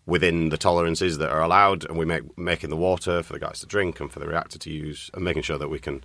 within 0.05 0.49
the 0.49 0.57
tolerances 0.57 1.17
that 1.17 1.29
are 1.29 1.41
allowed, 1.41 1.83
and 1.83 1.97
we 1.97 2.05
make 2.05 2.37
making 2.37 2.69
the 2.69 2.77
water 2.77 3.23
for 3.23 3.33
the 3.33 3.39
guys 3.39 3.59
to 3.59 3.65
drink 3.65 3.99
and 3.99 4.11
for 4.11 4.19
the 4.19 4.27
reactor 4.27 4.57
to 4.57 4.71
use, 4.71 5.09
and 5.13 5.23
making 5.23 5.43
sure 5.43 5.57
that 5.57 5.67
we 5.67 5.79
can 5.79 6.03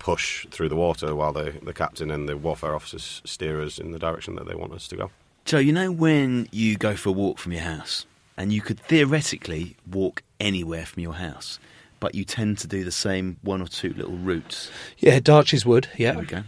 push 0.00 0.44
through 0.50 0.68
the 0.68 0.76
water 0.76 1.14
while 1.14 1.32
the, 1.32 1.54
the 1.62 1.72
captain 1.72 2.10
and 2.10 2.28
the 2.28 2.36
warfare 2.36 2.74
officers 2.74 3.22
steer 3.24 3.60
us 3.60 3.78
in 3.78 3.92
the 3.92 3.98
direction 4.00 4.34
that 4.34 4.48
they 4.48 4.56
want 4.56 4.72
us 4.72 4.88
to 4.88 4.96
go. 4.96 5.10
Joe, 5.44 5.58
you 5.58 5.72
know 5.72 5.92
when 5.92 6.48
you 6.50 6.76
go 6.76 6.96
for 6.96 7.10
a 7.10 7.12
walk 7.12 7.38
from 7.38 7.52
your 7.52 7.62
house, 7.62 8.06
and 8.36 8.52
you 8.52 8.60
could 8.60 8.80
theoretically 8.80 9.76
walk 9.88 10.22
anywhere 10.40 10.86
from 10.86 11.02
your 11.02 11.14
house, 11.14 11.60
but 12.00 12.14
you 12.14 12.24
tend 12.24 12.58
to 12.58 12.66
do 12.66 12.84
the 12.84 12.90
same 12.90 13.36
one 13.42 13.60
or 13.60 13.68
two 13.68 13.92
little 13.92 14.16
routes. 14.16 14.70
Yeah, 14.98 15.20
Darches 15.20 15.64
Wood. 15.64 15.88
Yeah. 15.96 16.12
There 16.12 16.20
we 16.20 16.26
go. 16.26 16.42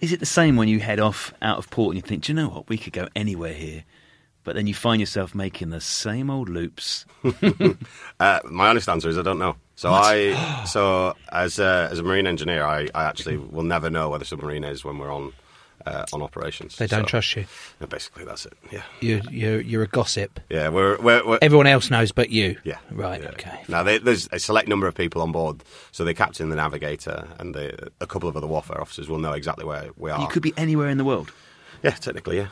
Is 0.00 0.12
it 0.12 0.20
the 0.20 0.26
same 0.26 0.56
when 0.56 0.68
you 0.68 0.80
head 0.80 1.00
off 1.00 1.34
out 1.42 1.58
of 1.58 1.68
port 1.70 1.94
and 1.94 2.02
you 2.02 2.08
think, 2.08 2.22
do 2.24 2.32
you 2.32 2.36
know 2.36 2.48
what, 2.48 2.68
we 2.68 2.78
could 2.78 2.92
go 2.92 3.08
anywhere 3.14 3.52
here, 3.52 3.84
but 4.44 4.54
then 4.56 4.66
you 4.66 4.74
find 4.74 5.00
yourself 5.00 5.34
making 5.34 5.70
the 5.70 5.80
same 5.80 6.30
old 6.30 6.48
loops? 6.48 7.06
Uh, 8.18 8.38
my 8.50 8.68
honest 8.68 8.88
answer 8.88 9.08
is 9.08 9.16
I 9.16 9.22
don't 9.22 9.38
know. 9.38 9.56
So 9.76 9.90
I, 9.92 10.64
so 10.66 11.14
as 11.32 11.58
a, 11.58 11.88
as 11.90 11.98
a 11.98 12.02
marine 12.02 12.26
engineer, 12.26 12.64
I, 12.64 12.88
I 12.94 13.04
actually 13.04 13.38
will 13.38 13.62
never 13.62 13.88
know 13.88 14.10
where 14.10 14.18
the 14.18 14.24
submarine 14.26 14.62
is 14.64 14.84
when 14.84 14.98
we're 14.98 15.12
on 15.12 15.32
uh, 15.86 16.04
on 16.12 16.20
operations. 16.20 16.76
They 16.76 16.86
don't 16.86 17.04
So, 17.04 17.06
trust 17.08 17.34
you. 17.36 17.46
yeah, 17.80 17.86
Basically, 17.86 18.26
that's 18.26 18.44
it. 18.44 18.52
Yeah, 18.70 18.82
You, 19.00 19.22
you're, 19.30 19.60
you're 19.62 19.82
a 19.82 19.86
gossip. 19.86 20.38
yeah. 20.50 20.68
We're, 20.68 21.00
we're, 21.00 21.26
we're 21.26 21.38
Everyone 21.40 21.66
else 21.66 21.90
knows 21.90 22.12
but 22.12 22.28
you. 22.28 22.58
yeah, 22.64 22.76
Right. 22.90 23.22
yeah. 23.22 23.30
Okay. 23.30 23.62
Now 23.68 23.82
they, 23.82 23.96
there's 23.96 24.28
a 24.30 24.38
select 24.38 24.68
number 24.68 24.86
of 24.86 24.94
people 24.94 25.22
on 25.22 25.32
board, 25.32 25.64
so 25.92 26.04
the 26.04 26.12
captain, 26.12 26.50
the 26.50 26.56
navigator, 26.56 27.26
and 27.38 27.54
the, 27.54 27.90
a 28.02 28.06
couple 28.06 28.28
of 28.28 28.36
other 28.36 28.46
warfare 28.46 28.78
officers 28.78 29.08
will 29.08 29.18
know 29.18 29.32
exactly 29.32 29.64
where 29.64 29.88
we 29.96 30.10
are. 30.10 30.20
You 30.20 30.28
could 30.28 30.42
be 30.42 30.52
anywhere 30.58 30.90
in 30.90 30.98
the 30.98 31.04
world. 31.04 31.32
yeah, 31.82 31.92
technically, 31.92 32.36
yeah. 32.36 32.48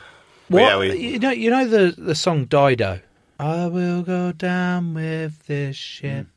What 0.49 0.61
yeah, 0.61 0.77
we, 0.77 0.95
you 0.95 1.19
know? 1.19 1.31
You 1.31 1.49
know 1.49 1.67
the 1.67 1.95
the 1.97 2.15
song 2.15 2.45
Dido. 2.45 2.99
I 3.39 3.67
will 3.67 4.01
go 4.03 4.31
down 4.31 4.93
with 4.93 5.45
this 5.47 5.77
hmm. 5.77 6.07
ship. 6.07 6.27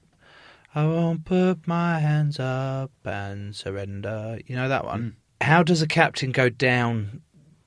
I 0.75 0.87
won't 0.87 1.25
put 1.25 1.67
my 1.67 1.99
hands 1.99 2.41
up 2.41 2.93
and 3.05 3.55
surrender. 3.55 4.39
You 4.47 4.57
know 4.57 4.69
that 4.69 4.85
one. 4.85 5.01
Hmm. 5.01 5.45
How 5.45 5.63
does 5.63 5.83
a 5.83 5.89
captain 5.89 6.31
go 6.31 6.49
down 6.49 7.23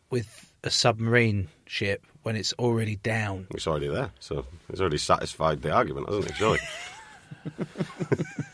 with 0.10 0.54
a 0.64 0.70
submarine 0.70 1.50
ship 1.66 2.06
when 2.24 2.36
it's 2.36 2.54
already 2.54 2.96
down? 2.96 3.48
it's 3.52 3.68
already 3.68 3.88
there, 3.88 4.12
so 4.20 4.46
it's 4.70 4.80
already 4.80 4.98
satisfied 4.98 5.62
the 5.62 5.72
argument, 5.72 6.08
hasn't 6.08 6.30
it? 6.30 6.36
Surely. 6.36 6.60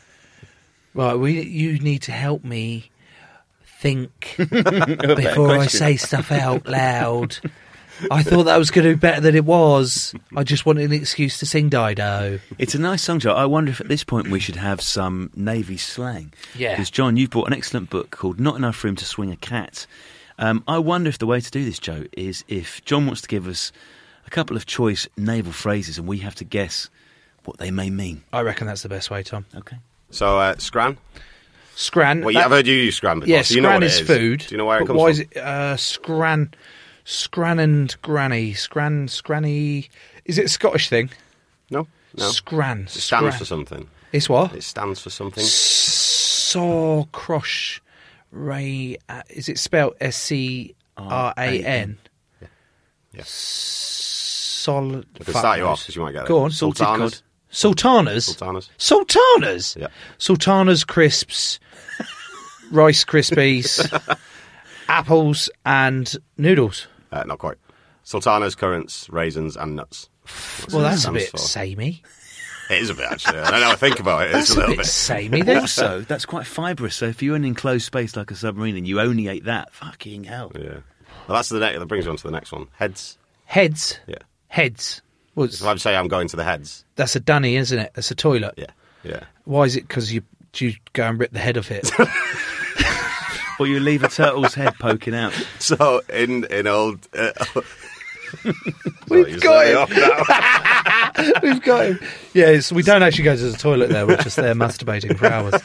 Right, 0.94 1.14
we 1.14 1.40
you 1.40 1.78
need 1.78 2.02
to 2.02 2.12
help 2.12 2.44
me 2.44 2.90
think 3.64 4.34
before 4.36 5.56
I 5.56 5.66
say 5.66 5.96
stuff 5.96 6.30
out 6.30 6.68
loud. 6.68 7.38
I 8.10 8.22
thought 8.22 8.44
that 8.44 8.56
was 8.58 8.70
going 8.70 8.86
to 8.88 8.94
be 8.94 8.98
better 8.98 9.20
than 9.20 9.34
it 9.34 9.44
was. 9.44 10.14
I 10.36 10.42
just 10.44 10.66
wanted 10.66 10.84
an 10.84 10.92
excuse 10.92 11.38
to 11.38 11.46
sing 11.46 11.68
Dido. 11.68 12.38
It's 12.58 12.74
a 12.74 12.78
nice 12.78 13.02
song, 13.02 13.18
Joe. 13.20 13.34
I 13.34 13.44
wonder 13.46 13.70
if 13.70 13.80
at 13.80 13.88
this 13.88 14.04
point 14.04 14.28
we 14.28 14.40
should 14.40 14.56
have 14.56 14.80
some 14.80 15.30
Navy 15.34 15.76
slang. 15.76 16.32
Yeah. 16.54 16.70
Because, 16.72 16.90
John, 16.90 17.16
you've 17.16 17.30
brought 17.30 17.46
an 17.48 17.52
excellent 17.54 17.90
book 17.90 18.10
called 18.10 18.40
Not 18.40 18.56
Enough 18.56 18.82
Room 18.84 18.96
to 18.96 19.04
Swing 19.04 19.30
a 19.30 19.36
Cat. 19.36 19.86
Um, 20.38 20.64
I 20.66 20.78
wonder 20.78 21.08
if 21.08 21.18
the 21.18 21.26
way 21.26 21.40
to 21.40 21.50
do 21.50 21.64
this, 21.64 21.78
Joe, 21.78 22.04
is 22.12 22.44
if 22.48 22.84
John 22.84 23.06
wants 23.06 23.20
to 23.22 23.28
give 23.28 23.46
us 23.46 23.70
a 24.26 24.30
couple 24.30 24.56
of 24.56 24.66
choice 24.66 25.06
naval 25.16 25.52
phrases 25.52 25.98
and 25.98 26.06
we 26.08 26.18
have 26.18 26.34
to 26.36 26.44
guess 26.44 26.88
what 27.44 27.58
they 27.58 27.70
may 27.70 27.90
mean. 27.90 28.22
I 28.32 28.40
reckon 28.40 28.66
that's 28.66 28.82
the 28.82 28.88
best 28.88 29.10
way, 29.10 29.22
Tom. 29.22 29.44
Okay. 29.54 29.76
So 30.10 30.38
uh, 30.38 30.56
Scran. 30.56 30.96
Scran. 31.74 32.20
Well, 32.22 32.30
yeah, 32.32 32.40
that- 32.40 32.44
I've 32.46 32.50
heard 32.52 32.66
you 32.66 32.74
use 32.74 32.96
Scran 32.96 33.20
before. 33.20 33.34
yeah, 33.34 33.42
so 33.42 33.54
you 33.54 33.60
know 33.60 33.68
Scran 33.68 33.76
what 33.76 33.82
it 33.84 33.86
is, 33.86 34.00
is 34.00 34.06
food. 34.06 34.40
Do 34.40 34.46
you 34.54 34.58
know 34.58 34.66
where 34.66 34.80
it 34.80 34.86
comes 34.86 34.98
why 34.98 35.04
from? 35.04 35.10
is 35.12 35.20
it 35.20 35.36
uh, 35.38 35.76
Scran? 35.76 36.54
Scran 37.04 37.58
and 37.58 37.94
Granny. 38.02 38.54
Scran, 38.54 39.08
Scranny. 39.08 39.88
Is 40.24 40.38
it 40.38 40.46
a 40.46 40.48
Scottish 40.48 40.88
thing? 40.88 41.10
No, 41.70 41.86
no. 42.16 42.28
Scran. 42.30 42.82
It 42.82 42.90
stands 42.90 43.04
Scran. 43.04 43.32
for 43.32 43.44
something. 43.44 43.88
It's 44.12 44.28
what? 44.28 44.54
It 44.54 44.62
stands 44.62 45.00
for 45.00 45.10
something. 45.10 45.42
Saw 45.44 47.04
Crosh 47.06 47.80
Ray. 48.30 48.98
Uh, 49.08 49.22
is 49.30 49.48
it 49.48 49.58
spelled 49.58 49.94
S 50.00 50.16
C 50.16 50.74
R 50.96 51.34
A 51.36 51.64
N? 51.64 51.98
Yeah. 53.12 53.22
Sol. 53.24 54.98
I 54.98 55.24
can 55.24 55.34
start 55.34 55.58
you 55.58 55.66
off 55.66 55.80
because 55.80 55.96
you 55.96 56.02
might 56.02 56.12
get 56.12 56.24
it. 56.24 56.28
Go 56.28 56.44
on. 56.44 56.50
Salted 56.50 56.78
Sultanas. 56.86 57.22
Sultanas. 57.50 58.24
Sultanas. 58.24 58.70
Sultanas. 58.78 59.76
Yeah. 59.78 59.88
Sultanas 60.18 60.84
crisps, 60.84 61.60
Rice 62.70 63.04
Krispies, 63.06 64.18
apples, 64.88 65.50
and 65.66 66.14
noodles. 66.38 66.86
Uh, 67.12 67.24
not 67.24 67.38
quite. 67.38 67.56
Sultanas, 68.04 68.54
currants, 68.56 69.08
raisins, 69.10 69.56
and 69.56 69.76
nuts. 69.76 70.08
Well, 70.72 70.82
that's 70.82 70.98
a 70.98 71.00
stands 71.02 71.18
bit 71.24 71.30
for. 71.30 71.38
samey. 71.38 72.02
It 72.70 72.80
is 72.80 72.90
a 72.90 72.94
bit 72.94 73.06
actually. 73.10 73.38
I 73.40 73.50
don't 73.50 73.60
know. 73.60 73.70
I 73.70 73.74
think 73.76 74.00
about 74.00 74.22
it. 74.22 74.34
It's 74.34 74.48
That's 74.48 74.50
a 74.50 74.54
a 74.54 74.56
little 74.60 74.70
bit 74.74 74.78
bit. 74.78 74.86
samey. 74.86 75.42
Then. 75.42 75.58
Also, 75.58 76.00
that's 76.02 76.24
quite 76.24 76.46
fibrous. 76.46 76.94
So 76.96 77.06
if 77.06 77.22
you're 77.22 77.36
in 77.36 77.42
an 77.42 77.48
enclosed 77.48 77.84
space 77.84 78.16
like 78.16 78.30
a 78.30 78.34
submarine 78.36 78.76
and 78.76 78.86
you 78.88 79.00
only 79.00 79.28
ate 79.28 79.44
that, 79.44 79.72
fucking 79.74 80.24
hell. 80.24 80.52
Yeah. 80.54 80.78
Well, 81.28 81.36
that's 81.36 81.48
the 81.50 81.58
next. 81.60 81.78
That 81.80 81.86
brings 81.86 82.04
you 82.06 82.10
on 82.12 82.16
to 82.16 82.22
the 82.22 82.30
next 82.30 82.50
one. 82.52 82.68
Heads. 82.76 83.18
Heads. 83.44 83.98
Yeah. 84.06 84.16
Heads. 84.48 85.02
Well, 85.34 85.46
If 85.46 85.62
I 85.64 85.74
say 85.76 85.96
I'm 85.96 86.08
going 86.08 86.28
to 86.28 86.36
the 86.36 86.44
heads. 86.44 86.84
that's 86.96 87.14
a 87.16 87.20
dunny, 87.20 87.56
isn't 87.56 87.78
it? 87.78 87.92
That's 87.94 88.10
a 88.10 88.14
toilet. 88.14 88.54
Yeah. 88.56 88.66
Yeah. 89.04 89.20
Why 89.44 89.64
is 89.64 89.76
it? 89.76 89.86
Because 89.88 90.12
you 90.12 90.22
you 90.56 90.74
go 90.92 91.04
and 91.04 91.18
rip 91.18 91.32
the 91.32 91.38
head 91.40 91.58
off 91.58 91.70
it? 91.70 91.90
Or 93.62 93.66
you 93.68 93.78
leave 93.78 94.02
a 94.02 94.08
turtle's 94.08 94.54
head 94.54 94.74
poking 94.80 95.14
out. 95.14 95.32
So 95.60 96.00
in 96.12 96.44
in 96.46 96.66
old. 96.66 97.06
Uh, 97.16 97.30
We've 99.08 99.40
got 99.40 99.88
him. 99.88 99.96
now. 99.96 101.32
We've 101.42 101.62
got 101.62 101.86
him. 101.86 102.00
Yes, 102.34 102.72
we 102.72 102.82
don't 102.82 103.04
actually 103.04 103.22
go 103.22 103.36
to 103.36 103.50
the 103.52 103.56
toilet 103.56 103.90
there. 103.90 104.04
We're 104.04 104.16
just 104.16 104.34
there 104.34 104.54
masturbating 104.56 105.16
for 105.16 105.26
hours. 105.26 105.62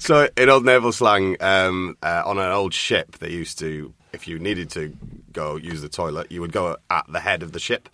So 0.00 0.28
in 0.36 0.48
old 0.48 0.64
naval 0.64 0.90
slang, 0.90 1.36
um, 1.40 1.96
uh, 2.02 2.22
on 2.26 2.38
an 2.38 2.50
old 2.50 2.74
ship, 2.74 3.18
they 3.18 3.30
used 3.30 3.60
to, 3.60 3.94
if 4.12 4.26
you 4.26 4.40
needed 4.40 4.68
to 4.70 4.92
go 5.32 5.54
use 5.54 5.80
the 5.80 5.88
toilet, 5.88 6.32
you 6.32 6.40
would 6.40 6.52
go 6.52 6.76
at 6.90 7.04
the 7.08 7.20
head 7.20 7.44
of 7.44 7.52
the 7.52 7.60
ship, 7.60 7.88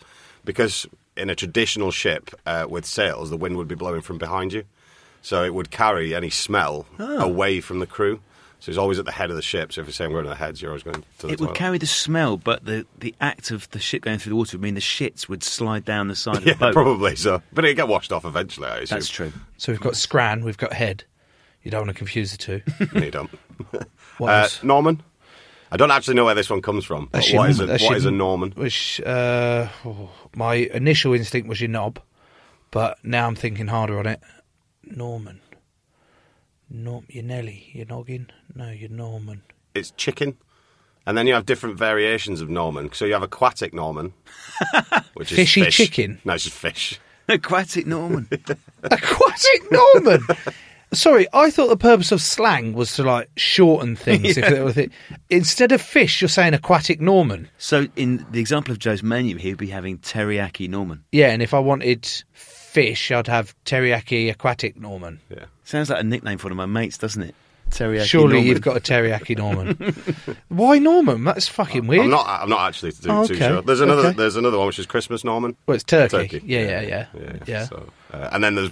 because 0.46 0.87
in 1.18 1.29
a 1.29 1.35
traditional 1.35 1.90
ship 1.90 2.31
uh, 2.46 2.66
with 2.66 2.87
sails, 2.87 3.29
the 3.29 3.37
wind 3.37 3.59
would 3.59 3.68
be 3.68 3.74
blowing 3.74 4.00
from 4.00 4.16
behind 4.16 4.55
you, 4.55 4.64
so 5.20 5.44
it 5.44 5.53
would 5.53 5.70
carry 5.70 6.14
any 6.14 6.31
smell 6.31 6.87
away 6.98 7.61
from 7.61 7.81
the 7.81 7.87
crew. 7.87 8.20
So 8.64 8.70
it's 8.70 8.79
always 8.79 8.98
at 8.98 9.05
the 9.05 9.12
head 9.12 9.29
of 9.29 9.37
the 9.37 9.42
ship. 9.42 9.74
So 9.74 9.83
if 9.83 9.87
you're 9.87 9.92
saying 9.92 10.11
we're 10.11 10.22
going 10.22 10.24
to 10.24 10.31
the 10.31 10.37
heads, 10.44 10.62
you're 10.62 10.70
always 10.70 10.83
going 10.83 10.94
to 11.18 11.27
the 11.27 11.29
It 11.29 11.38
would 11.38 11.48
toilet. 11.48 11.55
carry 11.59 11.77
the 11.77 11.85
smell, 11.87 12.38
but 12.38 12.64
the, 12.64 12.87
the 12.98 13.14
act 13.20 13.50
of 13.50 13.68
the 13.72 13.79
ship 13.79 14.00
going 14.03 14.18
through 14.18 14.31
the 14.31 14.37
water 14.37 14.57
would 14.57 14.62
mean 14.62 14.72
the 14.74 14.81
shits 14.81 15.29
would 15.29 15.42
slide 15.42 15.85
down 15.85 16.09
the 16.09 16.16
side 16.16 16.37
of 16.38 16.46
yeah, 16.46 16.55
the 16.55 16.59
boat. 16.61 16.72
probably 16.72 17.14
so. 17.14 17.42
But 17.53 17.66
it'd 17.66 17.77
get 17.77 17.88
washed 17.88 18.11
off 18.11 18.24
eventually. 18.24 18.66
I 18.68 18.79
assume. 18.79 18.96
That's 18.96 19.09
true. 19.11 19.33
So 19.59 19.70
we've 19.70 19.81
got 19.83 19.96
scran, 19.96 20.44
we've 20.44 20.57
got 20.57 20.72
head. 20.72 21.05
You 21.62 21.70
don't 21.70 21.83
want 21.87 21.90
to 21.90 21.98
confuse 21.98 22.33
the 22.33 22.38
two. 22.38 22.62
No, 22.94 23.05
you 23.05 23.11
don't. 23.11 23.31
What 24.18 24.31
Uh, 24.31 24.37
else? 24.44 24.62
Norman. 24.62 25.03
I 25.70 25.77
don't 25.77 25.90
actually 25.90 26.14
know 26.14 26.24
where 26.24 26.35
this 26.35 26.48
one 26.48 26.62
comes 26.62 26.85
from. 26.87 27.07
But 27.12 27.18
That's 27.18 27.33
what 27.35 27.42
your- 27.42 27.50
is 27.50 27.61
a, 27.61 27.66
what 27.66 27.81
your- 27.83 27.96
is 27.96 28.05
a 28.07 28.11
Norman? 28.11 28.53
Which 28.53 28.98
uh, 29.05 29.68
oh, 29.85 30.09
my 30.35 30.55
initial 30.55 31.12
instinct 31.12 31.48
was 31.48 31.61
your 31.61 31.68
knob, 31.68 32.00
but 32.70 32.96
now 33.05 33.27
I'm 33.27 33.35
thinking 33.35 33.66
harder 33.66 33.98
on 33.98 34.07
it. 34.07 34.20
Norman. 34.85 35.40
Norm, 36.70 37.05
your 37.09 37.24
Nelly, 37.24 37.70
your 37.72 37.87
noggin. 37.87 38.31
No, 38.55 38.70
your 38.70 38.90
Norman. 38.90 39.42
it's 39.74 39.90
chicken. 39.92 40.37
And 41.07 41.18
then 41.18 41.27
you 41.27 41.35
have 41.35 41.44
different 41.44 41.77
variations 41.79 42.40
of 42.40 42.48
Norman. 42.48 42.90
So 42.94 43.05
you 43.05 43.12
have 43.12 43.22
aquatic 43.22 43.74
Norman, 43.74 44.14
which 45.14 45.31
is 45.33 45.37
Fishy 45.37 45.64
fish. 45.64 45.77
chicken? 45.77 46.18
No, 46.24 46.33
it's 46.35 46.44
just 46.44 46.57
fish. 46.57 46.98
Aquatic 47.29 47.87
Norman. 47.87 48.27
Aquatic 48.83 49.70
Norman. 49.70 50.20
Sorry, 50.92 51.27
I 51.33 51.50
thought 51.50 51.68
the 51.68 51.77
purpose 51.77 52.12
of 52.12 52.22
slang 52.22 52.72
was 52.74 52.94
to 52.96 53.03
like 53.03 53.29
shorten 53.37 53.96
things. 53.96 54.37
If 54.38 54.48
they 54.48 54.61
were 54.61 54.72
thi- 54.72 54.90
Instead 55.29 55.72
of 55.72 55.83
fish, 55.83 56.20
you're 56.22 56.29
saying 56.29 56.55
aquatic 56.55 57.00
Norman. 57.00 57.48
so 57.59 57.87
in 57.96 58.24
the 58.31 58.40
example 58.40 58.72
of 58.72 58.79
Joe's 58.79 59.03
menu, 59.03 59.37
he 59.37 59.48
would 59.50 59.59
be 59.59 59.68
having 59.68 59.98
teriyaki 59.98 60.68
Norman. 60.70 61.03
Yeah, 61.12 61.31
and 61.31 61.42
if 61.42 61.53
I 61.53 61.59
wanted 61.59 62.09
fish, 62.75 63.11
I'd 63.13 63.29
have 63.29 63.55
teriyaki 63.65 64.31
aquatic 64.31 64.77
Norman. 64.79 65.21
Yeah. 65.31 65.45
Sounds 65.63 65.89
like 65.91 66.01
a 66.01 66.05
nickname 66.05 66.39
for 66.39 66.47
one 66.49 66.53
of 66.53 66.57
my 66.59 66.67
mates, 66.67 66.99
doesn't 66.99 67.23
it? 67.23 67.35
Teriyaki 67.71 68.05
Surely 68.05 68.35
Norman. 68.35 68.47
you've 68.47 68.61
got 68.61 68.77
a 68.77 68.81
teriyaki 68.81 69.39
Norman. 69.39 70.37
Why 70.49 70.79
Norman? 70.79 71.25
That's 71.25 71.49
fucking 71.49 71.87
weird. 71.87 72.03
I'm 72.05 72.11
not. 72.11 72.27
I'm 72.29 72.49
not 72.49 72.69
actually 72.69 72.93
too, 72.93 73.09
Oh, 73.11 73.27
too 73.27 73.35
okay, 73.35 73.47
sure. 73.49 73.63
There's 73.63 73.81
another. 73.81 74.09
okay. 74.09 74.17
There's 74.17 74.37
another 74.37 74.59
one 74.59 74.67
which 74.67 74.79
is 74.79 74.87
Christmas 74.87 75.25
Norman. 75.25 75.57
Well, 75.67 75.77
it's 75.77 75.85
turkey. 75.85 76.17
Turkey. 76.29 76.43
Yeah, 76.45 76.61
yeah, 76.61 76.81
yeah, 76.83 77.07
yeah. 77.19 77.33
yeah. 77.47 77.65
So, 77.67 77.89
uh, 78.13 78.29
and 78.33 78.45
then 78.45 78.55
there's 78.57 78.71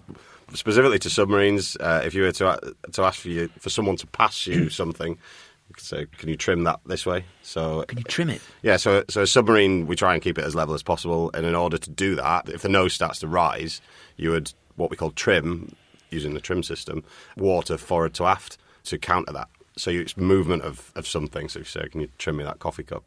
specifically 0.52 0.98
to 0.98 1.08
submarines. 1.10 1.76
Uh, 1.80 2.02
if 2.04 2.12
you 2.14 2.22
were 2.22 2.32
to 2.32 2.50
a- 2.50 2.90
to 2.92 3.02
ask 3.02 3.20
for 3.20 3.28
you 3.30 3.48
for 3.60 3.70
someone 3.70 3.96
to 3.96 4.06
pass 4.08 4.46
you 4.46 4.68
something, 4.68 5.16
you 5.72 5.74
could 5.74 5.84
say, 5.84 6.06
"Can 6.18 6.28
you 6.28 6.36
trim 6.36 6.64
that 6.64 6.80
this 6.86 7.06
way?" 7.06 7.24
So 7.42 7.84
Can 7.88 7.98
you 7.98 8.04
trim 8.04 8.28
it? 8.30 8.40
Yeah, 8.62 8.76
so 8.76 9.04
so 9.08 9.22
a 9.22 9.26
submarine 9.26 9.86
we 9.86 9.96
try 9.96 10.12
and 10.14 10.22
keep 10.22 10.38
it 10.38 10.44
as 10.44 10.54
level 10.54 10.74
as 10.74 10.82
possible, 10.82 11.30
and 11.34 11.46
in 11.46 11.54
order 11.54 11.78
to 11.78 11.90
do 11.90 12.14
that, 12.16 12.48
if 12.48 12.62
the 12.62 12.68
nose 12.68 12.92
starts 12.92 13.18
to 13.20 13.28
rise, 13.28 13.80
you 14.16 14.30
would 14.30 14.52
what 14.76 14.90
we 14.90 14.96
call 14.96 15.10
trim 15.10 15.74
using 16.10 16.34
the 16.34 16.40
trim 16.40 16.62
system, 16.62 17.02
water 17.36 17.78
forward 17.78 18.12
to 18.14 18.24
aft 18.26 18.58
to 18.84 18.98
counter 18.98 19.32
that. 19.32 19.48
So 19.76 19.90
it's 19.90 20.16
movement 20.16 20.62
of, 20.62 20.92
of 20.94 21.06
something. 21.06 21.48
So 21.48 21.60
you 21.60 21.64
say, 21.64 21.88
"Can 21.88 22.00
you 22.02 22.08
trim 22.18 22.36
me 22.36 22.44
that 22.44 22.58
coffee 22.58 22.82
cup?" 22.84 23.04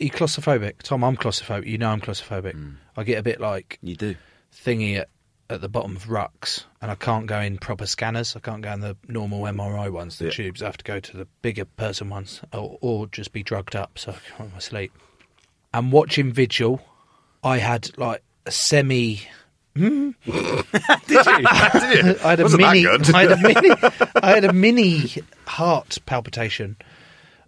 Are 0.00 0.04
you 0.04 0.10
claustrophobic? 0.10 0.82
Tom, 0.82 1.04
I'm 1.04 1.16
claustrophobic. 1.16 1.66
You 1.66 1.78
know 1.78 1.90
I'm 1.90 2.00
claustrophobic. 2.00 2.54
Mm. 2.56 2.74
I 2.96 3.04
get 3.04 3.18
a 3.18 3.22
bit 3.22 3.40
like 3.40 3.78
You 3.80 3.94
do. 3.94 4.16
thingy 4.52 4.98
at, 4.98 5.08
at 5.50 5.60
the 5.60 5.68
bottom 5.68 5.94
of 5.96 6.04
rucks, 6.04 6.64
and 6.80 6.90
I 6.90 6.94
can't 6.94 7.26
go 7.26 7.38
in 7.40 7.58
proper 7.58 7.86
scanners. 7.86 8.34
I 8.34 8.40
can't 8.40 8.62
go 8.62 8.72
in 8.72 8.80
the 8.80 8.96
normal 9.08 9.42
MRI 9.42 9.90
ones, 9.92 10.18
the 10.18 10.26
Yeah. 10.26 10.30
tubes. 10.30 10.62
I 10.62 10.66
have 10.66 10.76
to 10.78 10.84
go 10.84 11.00
to 11.00 11.16
the 11.16 11.26
bigger 11.42 11.64
person 11.64 12.08
ones, 12.08 12.40
or, 12.52 12.78
or 12.80 13.06
just 13.08 13.32
be 13.32 13.42
drugged 13.42 13.76
up 13.76 13.98
so 13.98 14.12
I 14.12 14.14
can 14.14 14.48
fall 14.48 14.58
asleep. 14.58 14.92
And 15.72 15.92
watching 15.92 16.32
Vigil, 16.32 16.80
I 17.42 17.58
had 17.58 17.96
like 17.98 18.22
a 18.46 18.50
semi. 18.50 19.20
Did 19.74 20.14
you? 20.24 20.26
I 20.26 22.14
had 22.22 22.40
a 22.40 22.42
Wasn't 22.44 22.62
mini. 22.62 22.86
I 22.86 23.22
had 23.22 23.32
a 23.32 23.36
mini. 23.36 23.70
I 24.22 24.30
had 24.30 24.44
a 24.44 24.52
mini 24.52 25.10
heart 25.46 25.98
palpitation 26.06 26.76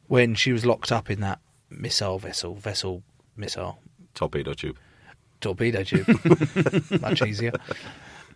when 0.08 0.34
she 0.34 0.52
was 0.52 0.66
locked 0.66 0.90
up 0.92 1.08
in 1.10 1.20
that 1.20 1.38
missile 1.70 2.18
vessel, 2.18 2.54
vessel 2.56 3.02
missile 3.36 3.78
Torpedo 4.14 4.54
tube. 4.54 4.76
Torpedo 5.40 5.82
tube. 5.82 6.06
Much 7.00 7.22
easier 7.22 7.52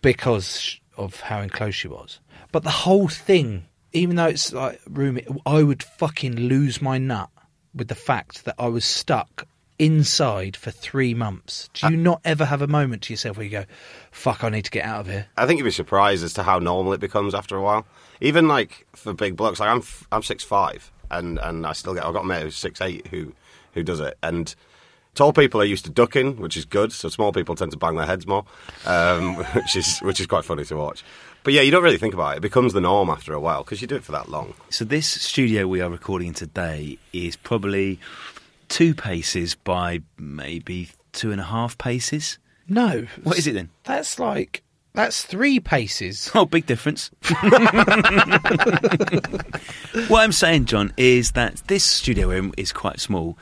because 0.03 0.79
of 0.97 1.21
how 1.21 1.41
enclosed 1.41 1.77
she 1.77 1.89
was. 1.89 2.21
But 2.53 2.63
the 2.63 2.71
whole 2.71 3.09
thing, 3.09 3.67
even 3.93 4.17
though 4.17 4.27
it's 4.27 4.53
like 4.53 4.81
room, 4.89 5.21
I 5.47 5.63
would 5.63 5.83
fucking 5.83 6.37
lose 6.37 6.83
my 6.83 6.99
nut 6.99 7.31
with 7.75 7.89
the 7.89 7.95
fact 7.95 8.45
that 8.45 8.55
I 8.59 8.69
was 8.69 8.85
stuck 8.85 9.47
inside 9.79 10.57
for 10.57 10.71
three 10.71 11.15
months. 11.15 11.71
Do 11.73 11.89
you 11.89 11.97
not 11.97 12.21
ever 12.25 12.45
have 12.45 12.61
a 12.61 12.67
moment 12.67 13.03
to 13.03 13.13
yourself 13.15 13.39
where 13.39 13.45
you 13.45 13.51
go, 13.51 13.65
"Fuck, 14.11 14.45
I 14.45 14.51
need 14.51 14.67
to 14.67 14.71
get 14.71 14.85
out 14.85 15.01
of 15.01 15.07
here"? 15.07 15.27
I 15.37 15.47
think 15.47 15.59
you'd 15.59 15.65
be 15.65 15.71
surprised 15.71 16.23
as 16.23 16.35
to 16.35 16.43
how 16.43 16.59
normal 16.59 16.93
it 16.93 17.01
becomes 17.01 17.35
after 17.35 17.57
a 17.57 17.63
while. 17.63 17.87
Even 18.21 18.47
like 18.47 18.87
for 18.95 19.15
big 19.15 19.37
blocks, 19.37 19.59
like 19.59 19.71
I'm 19.71 19.83
I'm 20.13 20.23
six 20.23 20.45
five, 20.45 20.93
and 21.11 21.39
and 21.39 21.67
I 21.67 21.73
still 21.73 21.95
get 21.95 22.05
I've 22.05 22.13
got 22.13 22.25
a 22.25 22.27
mate 22.27 22.43
who's 22.43 22.57
six 22.57 22.81
eight 22.81 23.07
who 23.07 23.33
who 23.73 23.83
does 23.83 24.01
it, 24.01 24.19
and 24.23 24.55
tall 25.15 25.33
people 25.33 25.61
are 25.61 25.65
used 25.65 25.85
to 25.85 25.91
ducking, 25.91 26.37
which 26.39 26.57
is 26.57 26.65
good. 26.65 26.93
So 26.93 27.09
small 27.09 27.33
people 27.33 27.55
tend 27.55 27.73
to 27.73 27.77
bang 27.79 27.97
their 27.97 28.07
heads 28.07 28.27
more, 28.27 28.45
um, 28.87 29.37
which 29.55 29.77
is 29.77 29.99
which 30.01 30.21
is 30.21 30.27
quite 30.27 30.45
funny 30.45 30.65
to 30.65 30.77
watch. 30.77 31.05
But 31.43 31.55
yeah, 31.55 31.63
you 31.63 31.71
don't 31.71 31.83
really 31.83 31.97
think 31.99 32.13
about 32.15 32.35
it. 32.35 32.37
It 32.39 32.43
becomes 32.43 32.73
the 32.75 32.81
norm 32.83 33.09
after 33.09 33.33
a 33.33 33.41
while 33.41 33.65
because 33.65 33.81
you 33.81 33.87
do 33.89 33.97
it 33.97 34.05
for 34.05 34.13
that 34.13 34.29
long. 34.29 34.55
So 34.69 34.85
this 34.85 35.07
studio 35.09 35.67
we 35.67 35.81
are 35.81 35.89
recording 35.89 36.29
in 36.29 36.35
today 36.35 36.99
is 37.13 37.37
probably 37.37 37.99
two 38.69 38.95
paces 38.95 39.55
by 39.55 40.03
maybe 40.19 40.91
two 41.13 41.33
and 41.33 41.41
a 41.41 41.45
half 41.45 41.79
paces. 41.79 42.39
No, 42.69 43.07
What 43.25 43.37
is 43.39 43.47
it 43.49 43.55
then? 43.55 43.71
That's 43.85 44.19
like 44.21 44.63
that's 44.93 45.25
three 45.25 45.61
paces. 45.61 46.31
Oh, 46.35 46.45
big 46.45 46.67
difference. 46.67 47.11
what 50.09 50.21
I'm 50.23 50.33
saying, 50.33 50.67
John, 50.67 50.93
is 50.97 51.33
that 51.33 51.57
this 51.67 51.85
studio 51.85 52.29
room 52.29 52.53
is 52.57 52.73
quite 52.73 53.01
small. 53.01 53.37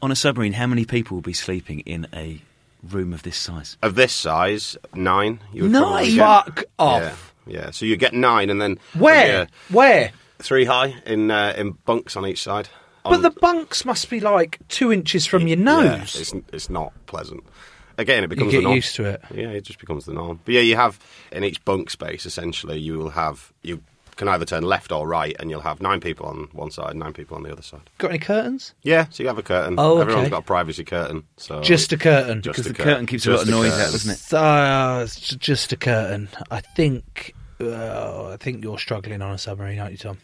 On 0.00 0.10
a 0.12 0.16
submarine, 0.16 0.52
how 0.52 0.66
many 0.66 0.84
people 0.84 1.16
will 1.16 1.22
be 1.22 1.32
sleeping 1.32 1.80
in 1.80 2.06
a 2.14 2.40
room 2.88 3.12
of 3.12 3.22
this 3.24 3.36
size? 3.36 3.76
Of 3.82 3.94
this 3.96 4.12
size, 4.12 4.76
nine. 4.94 5.40
You 5.52 5.64
would 5.64 5.72
Nine? 5.72 6.14
get. 6.14 6.18
Fuck 6.18 6.64
off. 6.78 7.34
Yeah, 7.46 7.60
yeah. 7.64 7.70
So 7.72 7.84
you 7.84 7.96
get 7.96 8.12
nine, 8.14 8.48
and 8.50 8.60
then 8.60 8.78
Where? 8.96 9.26
yeah, 9.26 9.46
Where? 9.70 10.12
three 10.38 10.64
high 10.66 10.94
in 11.04 11.30
uh, 11.32 11.54
in 11.56 11.72
bunks 11.84 12.16
on 12.16 12.24
each 12.26 12.42
side. 12.42 12.68
But 13.02 13.14
On- 13.14 13.22
the 13.22 13.30
bunks 13.30 13.84
must 13.84 14.08
be 14.10 14.20
like 14.20 14.58
two 14.68 14.92
inches 14.92 15.26
from 15.26 15.48
your 15.48 15.58
Yeah, 15.58 15.64
nose. 15.98 16.14
it's 16.20 16.32
it's 16.52 16.70
not 16.70 16.92
pleasant. 17.06 17.42
Again, 17.96 18.22
it 18.22 18.28
becomes 18.28 18.52
you 18.52 18.60
becomes 18.60 18.62
get 18.62 18.62
the 18.62 18.62
norm. 18.64 18.76
used 18.76 18.94
to 18.96 19.04
it. 19.06 19.22
Yeah, 19.34 19.48
it 19.56 19.62
just 19.64 19.80
becomes 19.80 20.04
the 20.04 20.12
norm. 20.12 20.38
But 20.44 20.54
yeah, 20.54 20.60
you 20.60 20.76
have 20.76 21.00
in 21.32 21.42
each 21.42 21.64
bunk 21.64 21.90
space 21.90 22.24
essentially 22.26 22.78
you 22.78 22.96
will 22.98 23.10
have 23.10 23.52
you 23.62 23.82
can 24.18 24.28
either 24.28 24.44
turn 24.44 24.64
left 24.64 24.92
or 24.92 25.06
right, 25.08 25.34
and 25.38 25.48
you'll 25.48 25.62
have 25.62 25.80
nine 25.80 26.00
people 26.00 26.26
on 26.26 26.48
one 26.52 26.70
side, 26.70 26.94
nine 26.96 27.12
people 27.14 27.36
on 27.36 27.44
the 27.44 27.52
other 27.52 27.62
side. 27.62 27.80
Got 27.96 28.10
any 28.10 28.18
curtains? 28.18 28.74
Yeah, 28.82 29.06
so 29.10 29.22
you 29.22 29.28
have 29.28 29.38
a 29.38 29.42
curtain. 29.42 29.76
Oh, 29.78 29.98
Everyone's 30.00 30.24
okay. 30.24 30.30
got 30.30 30.38
a 30.40 30.42
privacy 30.42 30.84
curtain. 30.84 31.22
So 31.36 31.62
Just 31.62 31.92
a 31.92 31.96
curtain. 31.96 32.42
Just 32.42 32.56
Because 32.56 32.66
a 32.66 32.72
the 32.74 32.82
curtain 32.82 33.06
keeps 33.06 33.26
a 33.26 33.30
lot 33.30 33.42
of 33.42 33.48
noise 33.48 33.70
curtain. 33.70 33.86
out, 33.86 33.92
doesn't 33.92 34.10
it? 34.12 34.34
Uh, 34.34 35.00
it's 35.04 35.20
just 35.36 35.72
a 35.72 35.76
curtain. 35.76 36.28
I 36.50 36.60
think. 36.60 37.34
Uh, 37.60 38.30
I 38.32 38.36
think 38.36 38.62
you're 38.62 38.78
struggling 38.78 39.22
on 39.22 39.32
a 39.32 39.38
submarine, 39.38 39.78
aren't 39.78 39.92
you, 39.92 39.98
Tom? 39.98 40.18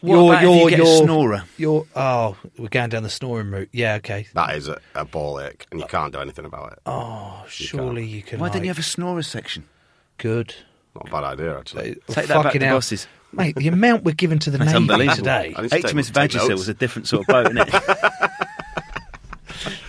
What 0.00 0.18
about 0.18 0.44
if 0.44 0.62
you 0.62 0.70
get 0.70 0.80
a 0.80 0.86
snorer? 0.86 1.44
You're, 1.56 1.86
oh, 1.94 2.36
we're 2.58 2.68
going 2.68 2.88
down 2.88 3.04
the 3.04 3.10
snoring 3.10 3.52
route. 3.52 3.68
Yeah, 3.70 3.94
okay. 3.96 4.26
That 4.34 4.56
is 4.56 4.66
a, 4.66 4.80
a 4.96 5.04
ball 5.04 5.40
ache, 5.40 5.66
and 5.70 5.78
you 5.78 5.86
can't 5.86 6.12
do 6.12 6.18
anything 6.18 6.44
about 6.44 6.72
it. 6.72 6.78
Oh, 6.86 7.44
surely 7.46 8.04
you 8.04 8.22
can. 8.22 8.40
Why 8.40 8.46
like, 8.46 8.54
don't 8.54 8.62
you 8.62 8.68
have 8.70 8.78
a 8.80 8.82
snorer 8.82 9.22
section? 9.22 9.64
good? 10.18 10.54
Not 10.94 11.08
a 11.08 11.10
bad 11.10 11.24
idea, 11.24 11.58
actually. 11.58 11.94
Take 12.08 12.26
that 12.26 12.28
back 12.28 12.42
Fucking 12.44 12.60
to 12.60 12.66
hell. 12.66 12.76
bosses. 12.76 13.06
mate. 13.32 13.56
The 13.56 13.68
amount 13.68 14.04
we're 14.04 14.12
giving 14.14 14.38
to 14.40 14.50
the 14.50 14.58
That's 14.58 14.72
navy 14.72 14.76
unbelievable. 14.82 15.16
today. 15.16 15.54
I 15.56 15.62
need 15.62 15.70
to 15.70 15.82
take- 15.82 15.94
HMS 15.94 16.12
take 16.12 16.30
Vagisil 16.30 16.48
notes. 16.48 16.50
was 16.50 16.68
a 16.68 16.74
different 16.74 17.08
sort 17.08 17.22
of 17.22 17.26
boat, 17.28 17.46
isn't 17.46 17.58
it? 17.58 17.72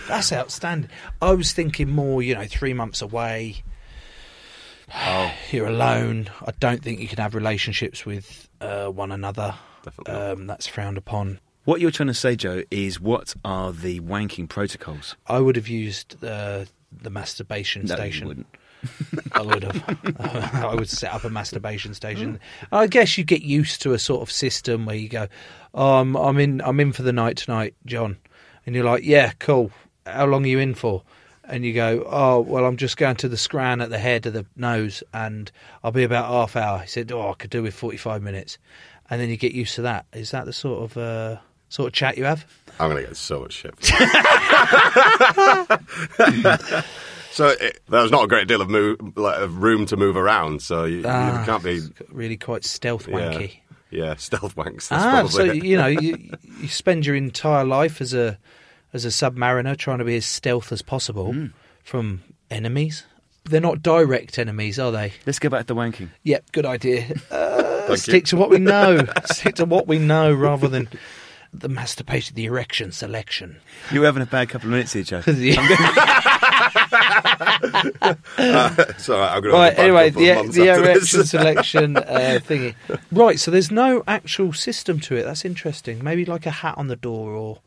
That's 0.08 0.32
outstanding. 0.32 0.90
I 1.20 1.32
was 1.32 1.52
thinking 1.52 1.90
more, 1.90 2.22
you 2.22 2.34
know, 2.34 2.44
three 2.44 2.74
months 2.74 3.02
away. 3.02 3.62
Oh. 4.94 5.32
You're 5.50 5.66
alone. 5.66 6.28
I 6.42 6.52
don't 6.60 6.82
think 6.82 7.00
you 7.00 7.08
can 7.08 7.18
have 7.18 7.34
relationships 7.34 8.04
with 8.06 8.48
uh, 8.60 8.86
one 8.88 9.12
another. 9.12 9.54
Definitely 9.82 10.14
not. 10.14 10.30
Um, 10.32 10.46
that's 10.46 10.66
frowned 10.66 10.98
upon. 10.98 11.40
what 11.64 11.80
you're 11.80 11.90
trying 11.90 12.06
to 12.08 12.14
say, 12.14 12.36
Joe, 12.36 12.62
is 12.70 13.00
what 13.00 13.34
are 13.44 13.72
the 13.72 14.00
wanking 14.00 14.48
protocols? 14.48 15.16
I 15.26 15.40
would 15.40 15.56
have 15.56 15.68
used 15.68 16.22
uh, 16.24 16.64
the 16.92 17.10
masturbation 17.10 17.84
No, 17.86 17.94
you 17.94 18.00
station. 18.00 18.28
wouldn't. 18.28 18.46
I 19.32 19.42
would 19.42 19.62
have. 19.62 20.54
I 20.64 20.74
would 20.74 20.88
set 20.88 21.12
up 21.12 21.24
a 21.24 21.30
masturbation 21.30 21.94
station. 21.94 22.40
I 22.72 22.86
guess 22.86 23.18
you 23.18 23.24
get 23.24 23.42
used 23.42 23.82
to 23.82 23.92
a 23.92 23.98
sort 23.98 24.22
of 24.22 24.30
system 24.30 24.86
where 24.86 24.96
you 24.96 25.08
go, 25.08 25.28
oh, 25.74 25.98
I'm, 25.98 26.38
in. 26.38 26.60
I'm 26.62 26.80
in 26.80 26.92
for 26.92 27.02
the 27.02 27.12
night 27.12 27.36
tonight, 27.36 27.74
John, 27.86 28.16
and 28.66 28.74
you're 28.74 28.84
like, 28.84 29.04
yeah, 29.04 29.32
cool. 29.38 29.70
How 30.06 30.26
long 30.26 30.44
are 30.44 30.48
you 30.48 30.58
in 30.58 30.74
for? 30.74 31.02
And 31.46 31.64
you 31.64 31.74
go, 31.74 32.06
oh, 32.08 32.40
well, 32.40 32.64
I'm 32.64 32.76
just 32.76 32.96
going 32.96 33.16
to 33.16 33.28
the 33.28 33.36
scran 33.36 33.82
at 33.82 33.90
the 33.90 33.98
head 33.98 34.24
of 34.26 34.32
the 34.32 34.46
nose, 34.56 35.02
and 35.12 35.50
I'll 35.82 35.92
be 35.92 36.04
about 36.04 36.28
half 36.28 36.56
hour. 36.56 36.78
He 36.78 36.86
said, 36.86 37.12
oh, 37.12 37.30
I 37.30 37.34
could 37.34 37.50
do 37.50 37.62
with 37.62 37.74
45 37.74 38.22
minutes, 38.22 38.56
and 39.10 39.20
then 39.20 39.28
you 39.28 39.36
get 39.36 39.52
used 39.52 39.74
to 39.74 39.82
that. 39.82 40.06
Is 40.12 40.30
that 40.30 40.46
the 40.46 40.54
sort 40.54 40.90
of 40.90 40.96
uh, 40.96 41.36
sort 41.68 41.88
of 41.88 41.92
chat 41.92 42.16
you 42.16 42.24
have? 42.24 42.46
I'm 42.80 42.90
going 42.90 43.02
to 43.02 43.08
get 43.08 43.16
so 43.16 43.40
much 43.40 43.52
shit. 43.52 43.74
so 47.34 47.48
it, 47.48 47.80
there 47.88 48.02
was 48.02 48.10
not 48.10 48.24
a 48.24 48.28
great 48.28 48.48
deal 48.48 48.60
of, 48.62 48.68
move, 48.70 48.98
like, 49.16 49.38
of 49.40 49.62
room 49.62 49.86
to 49.86 49.96
move 49.96 50.16
around, 50.16 50.62
so 50.62 50.84
you, 50.84 51.02
Ah, 51.04 51.40
you 51.40 51.44
can't 51.46 51.62
be 51.62 51.80
really 52.08 52.36
quite 52.36 52.64
stealth 52.64 53.06
yeah, 53.08 53.14
wanky. 53.14 53.52
Yeah, 53.90 54.14
stealth 54.18 54.56
wanks. 54.56 54.88
Ah, 54.90 55.26
so 55.26 55.44
it. 55.44 55.62
you 55.64 55.76
know 55.76 55.86
you 55.86 56.16
you 56.60 56.68
spend 56.68 57.04
your 57.06 57.16
entire 57.16 57.64
life 57.64 58.00
as 58.00 58.14
a 58.14 58.38
as 58.92 59.04
a 59.04 59.08
submariner 59.08 59.76
trying 59.76 59.98
to 59.98 60.04
be 60.04 60.16
as 60.16 60.24
stealth 60.26 60.72
as 60.72 60.80
possible 60.82 61.32
Hmm. 61.32 61.46
from 61.82 62.22
enemies. 62.50 63.04
They're 63.46 63.60
not 63.60 63.82
direct 63.82 64.38
enemies, 64.38 64.78
are 64.78 64.90
they? 64.90 65.12
Let's 65.26 65.38
go 65.38 65.50
back 65.50 65.66
to 65.66 65.74
the 65.74 65.74
wanking. 65.74 66.08
Yep, 66.22 66.52
good 66.52 66.66
idea. 66.66 67.14
Uh, 67.86 67.96
stick 67.96 68.14
you. 68.14 68.20
to 68.28 68.36
what 68.38 68.48
we 68.48 68.56
know. 68.58 69.04
stick 69.26 69.56
to 69.56 69.66
what 69.66 69.86
we 69.86 69.98
know 69.98 70.32
rather 70.32 70.68
than 70.68 70.88
the 71.52 71.68
masturbation, 71.68 72.34
the 72.34 72.46
erection 72.46 72.90
selection. 72.92 73.58
You 73.92 74.00
were 74.00 74.06
having 74.06 74.22
a 74.22 74.26
bad 74.26 74.48
couple 74.48 74.68
of 74.68 74.70
minutes 74.70 74.94
here, 74.94 75.02
Joe. 75.02 75.20
Right, 78.38 79.34
I'm 79.34 79.42
gonna 79.42 79.52
right. 79.52 79.78
Anyway, 79.78 80.10
the, 80.10 80.48
the 80.50 80.74
erection 80.74 81.24
selection 81.24 81.96
uh, 81.96 82.40
thingy. 82.42 82.74
Right. 83.12 83.38
So 83.38 83.50
there's 83.50 83.70
no 83.70 84.02
actual 84.06 84.52
system 84.52 85.00
to 85.00 85.16
it. 85.16 85.24
That's 85.24 85.44
interesting. 85.44 86.02
Maybe 86.02 86.24
like 86.24 86.46
a 86.46 86.50
hat 86.50 86.76
on 86.78 86.88
the 86.88 86.96
door, 86.96 87.32
or 87.32 87.58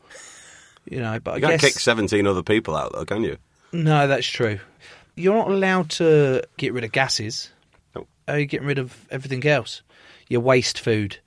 you 0.88 1.00
know. 1.00 1.18
But 1.20 1.40
You 1.40 1.46
I 1.46 1.50
can't 1.50 1.60
guess 1.60 1.72
kick 1.74 1.80
17 1.80 2.26
other 2.26 2.42
people 2.42 2.76
out, 2.76 2.92
though, 2.92 3.04
can 3.04 3.22
you? 3.22 3.36
No, 3.72 4.06
that's 4.08 4.26
true. 4.26 4.58
You're 5.14 5.34
not 5.34 5.50
allowed 5.50 5.90
to 5.90 6.42
get 6.56 6.72
rid 6.72 6.84
of 6.84 6.92
gases. 6.92 7.50
No. 7.94 8.06
Are 8.26 8.38
you 8.38 8.46
getting 8.46 8.66
rid 8.66 8.78
of 8.78 8.96
everything 9.10 9.46
else? 9.46 9.82
Your 10.28 10.40
waste 10.40 10.80
food, 10.80 11.18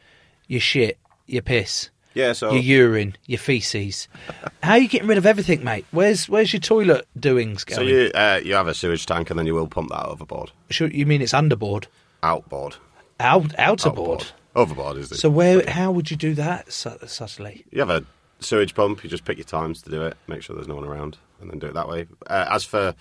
your 0.48 0.62
shit, 0.62 0.98
your 1.28 1.42
piss, 1.44 1.90
Yeah, 2.14 2.34
so 2.34 2.52
your 2.52 2.62
urine, 2.62 3.16
your 3.26 3.40
feces. 3.40 4.08
How 4.64 4.72
are 4.74 4.78
you 4.80 4.88
getting 4.88 5.08
rid 5.08 5.18
of 5.18 5.26
everything, 5.26 5.64
mate? 5.64 5.86
Where's 5.92 6.28
where's 6.28 6.52
your 6.54 6.60
toilet 6.60 7.08
doings 7.20 7.64
going? 7.64 7.76
so 7.78 7.82
you 7.84 8.12
uh, 8.14 8.42
you 8.44 8.54
have 8.54 8.68
a 8.68 8.74
sewage 8.74 9.06
tank 9.06 9.30
and 9.30 9.40
then 9.40 9.46
you 9.48 9.56
will 9.56 9.68
pump 9.68 9.90
that 9.90 10.06
overboard, 10.06 10.52
Sure, 10.70 10.88
you 10.90 11.06
mean 11.06 11.22
it's 11.22 11.34
underboard, 11.34 11.86
outboard, 12.24 12.76
out 13.20 13.44
outerboard? 13.58 13.88
outboard, 13.88 14.28
overboard 14.56 14.98
is 14.98 15.12
it? 15.12 15.18
So 15.18 15.30
where? 15.30 15.64
How 15.70 15.92
would 15.92 16.12
you 16.12 16.18
do 16.18 16.34
that 16.36 16.72
su- 16.72 16.98
subtly? 17.08 17.66
you 17.72 17.80
have 17.80 17.90
a 17.90 18.04
sewage 18.40 18.76
pump. 18.76 19.04
You 19.04 19.10
just 19.10 19.24
pick 19.26 19.38
your 19.38 19.46
times 19.46 19.82
to 19.84 19.90
do 19.90 20.02
it. 20.04 20.18
Make 20.28 20.42
sure 20.42 20.56
there's 20.56 20.68
no 20.68 20.76
one 20.76 20.86
around, 20.86 21.18
and 21.40 21.50
then 21.50 21.60
do 21.60 21.68
it 21.68 21.74
that 21.76 21.88
way. 21.88 22.08
Uh, 22.28 22.48
as 22.50 22.66
for 22.66 22.94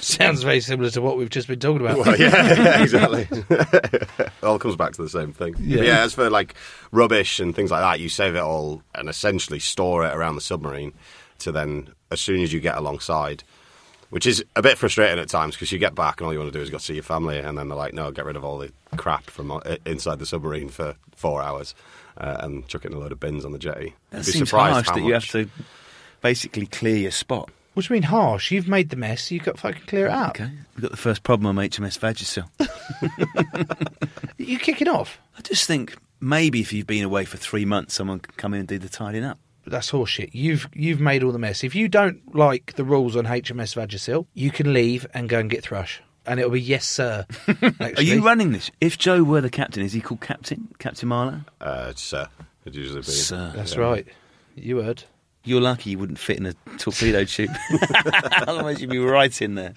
Sounds 0.00 0.42
very 0.42 0.60
similar 0.60 0.90
to 0.90 1.00
what 1.00 1.16
we've 1.16 1.30
just 1.30 1.48
been 1.48 1.58
talking 1.58 1.80
about. 1.86 1.98
Well, 1.98 2.18
yeah, 2.18 2.82
exactly. 2.82 3.26
it 3.30 4.30
all 4.42 4.58
comes 4.58 4.76
back 4.76 4.92
to 4.92 5.02
the 5.02 5.08
same 5.08 5.32
thing. 5.32 5.54
Yeah. 5.58 5.82
Yeah. 5.82 6.02
as 6.02 6.14
for 6.14 6.30
like 6.30 6.54
rubbish 6.92 7.40
and 7.40 7.54
things 7.54 7.70
like 7.70 7.80
that, 7.80 8.00
you 8.00 8.08
save 8.08 8.34
it 8.34 8.40
all 8.40 8.82
and 8.94 9.08
essentially 9.08 9.58
store 9.58 10.06
it 10.06 10.14
around 10.14 10.34
the 10.34 10.40
submarine 10.40 10.92
to 11.40 11.52
then, 11.52 11.88
as 12.10 12.20
soon 12.20 12.42
as 12.42 12.52
you 12.52 12.60
get 12.60 12.76
alongside, 12.76 13.42
which 14.10 14.26
is 14.26 14.44
a 14.54 14.62
bit 14.62 14.78
frustrating 14.78 15.18
at 15.18 15.28
times 15.28 15.54
because 15.54 15.72
you 15.72 15.78
get 15.78 15.94
back 15.94 16.20
and 16.20 16.26
all 16.26 16.32
you 16.32 16.38
want 16.38 16.52
to 16.52 16.58
do 16.58 16.62
is 16.62 16.70
go 16.70 16.78
see 16.78 16.94
your 16.94 17.02
family, 17.02 17.38
and 17.38 17.58
then 17.58 17.68
they're 17.68 17.76
like, 17.76 17.94
no, 17.94 18.10
get 18.10 18.24
rid 18.24 18.36
of 18.36 18.44
all 18.44 18.58
the 18.58 18.72
crap 18.96 19.24
from 19.24 19.50
uh, 19.50 19.60
inside 19.84 20.18
the 20.18 20.26
submarine 20.26 20.68
for 20.68 20.94
four 21.14 21.42
hours 21.42 21.74
uh, 22.18 22.36
and 22.40 22.66
chuck 22.68 22.84
it 22.84 22.90
in 22.90 22.96
a 22.96 23.00
load 23.00 23.12
of 23.12 23.20
bins 23.20 23.44
on 23.44 23.52
the 23.52 23.58
jetty. 23.58 23.94
That 24.10 24.18
You'd 24.18 24.26
be 24.26 24.32
seems 24.32 24.48
surprised 24.50 24.74
harsh 24.74 24.88
how 24.88 24.94
that 24.94 25.02
you 25.02 25.12
have 25.14 25.28
to 25.30 25.48
basically 26.22 26.66
clear 26.66 26.96
your 26.96 27.10
spot. 27.10 27.50
What 27.76 27.84
do 27.84 27.92
you 27.92 28.00
mean 28.00 28.04
harsh? 28.04 28.50
You've 28.50 28.68
made 28.68 28.88
the 28.88 28.96
mess. 28.96 29.30
You've 29.30 29.44
got 29.44 29.56
to 29.56 29.60
fucking 29.60 29.82
clear 29.86 30.06
it 30.06 30.12
up. 30.12 30.30
Okay, 30.30 30.48
we've 30.74 30.80
got 30.80 30.92
the 30.92 30.96
first 30.96 31.22
problem 31.22 31.58
on 31.58 31.62
HMS 31.68 31.98
Vagisil. 31.98 32.48
You 34.38 34.58
kicking 34.58 34.88
off? 34.88 35.18
I 35.36 35.42
just 35.42 35.66
think 35.66 35.94
maybe 36.20 36.60
if 36.60 36.72
you've 36.72 36.86
been 36.86 37.04
away 37.04 37.26
for 37.26 37.36
three 37.36 37.64
months, 37.66 37.94
someone 37.94 38.20
can 38.20 38.32
come 38.38 38.54
in 38.54 38.60
and 38.60 38.68
do 38.68 38.78
the 38.78 38.88
tidying 38.88 39.24
up. 39.24 39.38
that's 39.66 39.90
horseshit. 39.90 40.30
You've 40.32 40.68
you've 40.72 41.00
made 41.00 41.22
all 41.22 41.32
the 41.32 41.38
mess. 41.38 41.62
If 41.64 41.74
you 41.74 41.86
don't 41.88 42.34
like 42.34 42.74
the 42.76 42.84
rules 42.84 43.14
on 43.14 43.24
HMS 43.24 43.74
Vagisil, 43.76 44.26
you 44.32 44.50
can 44.50 44.72
leave 44.72 45.06
and 45.12 45.28
go 45.28 45.38
and 45.38 45.50
get 45.50 45.62
thrush, 45.64 46.00
and 46.24 46.38
it'll 46.40 46.52
be 46.52 46.62
yes, 46.62 46.86
sir. 46.86 47.26
Are 47.48 47.72
actually. 47.80 48.04
you 48.06 48.24
running 48.24 48.52
this? 48.52 48.70
If 48.80 48.96
Joe 48.96 49.22
were 49.22 49.40
the 49.42 49.50
captain, 49.50 49.82
is 49.82 49.92
he 49.92 50.00
called 50.00 50.20
Captain? 50.22 50.68
Captain 50.78 51.08
Marler? 51.10 51.44
Uh, 51.60 51.92
sir, 51.94 52.26
it'd 52.64 52.76
usually 52.76 53.00
be. 53.00 53.06
Sir. 53.06 53.52
That's 53.54 53.76
right. 53.76 54.06
You 54.54 54.78
heard. 54.78 55.04
You're 55.46 55.60
lucky 55.62 55.90
you 55.90 55.98
wouldn't 55.98 56.18
fit 56.18 56.36
in 56.38 56.46
a 56.46 56.52
torpedo 56.76 57.24
tube. 57.24 57.50
Otherwise, 58.46 58.80
you'd 58.80 58.90
be 58.90 58.98
right 58.98 59.40
in 59.40 59.54
there. 59.54 59.72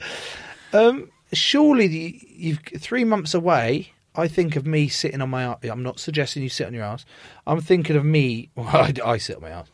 Um, 0.73 1.09
surely 1.31 1.87
the, 1.87 2.19
you've 2.27 2.59
three 2.77 3.03
months 3.05 3.33
away. 3.33 3.93
I 4.15 4.27
think 4.27 4.55
of 4.55 4.65
me 4.65 4.87
sitting 4.89 5.21
on 5.21 5.29
my. 5.29 5.45
ar- 5.45 5.59
I'm 5.63 5.83
not 5.83 5.99
suggesting 5.99 6.43
you 6.43 6.49
sit 6.49 6.67
on 6.67 6.73
your 6.73 6.83
ass. 6.83 7.05
I'm 7.47 7.61
thinking 7.61 7.95
of 7.95 8.03
me. 8.03 8.49
Well, 8.55 8.67
I, 8.67 8.93
I 9.05 9.17
sit 9.17 9.37
on 9.37 9.43
my 9.43 9.49
ass. 9.51 9.67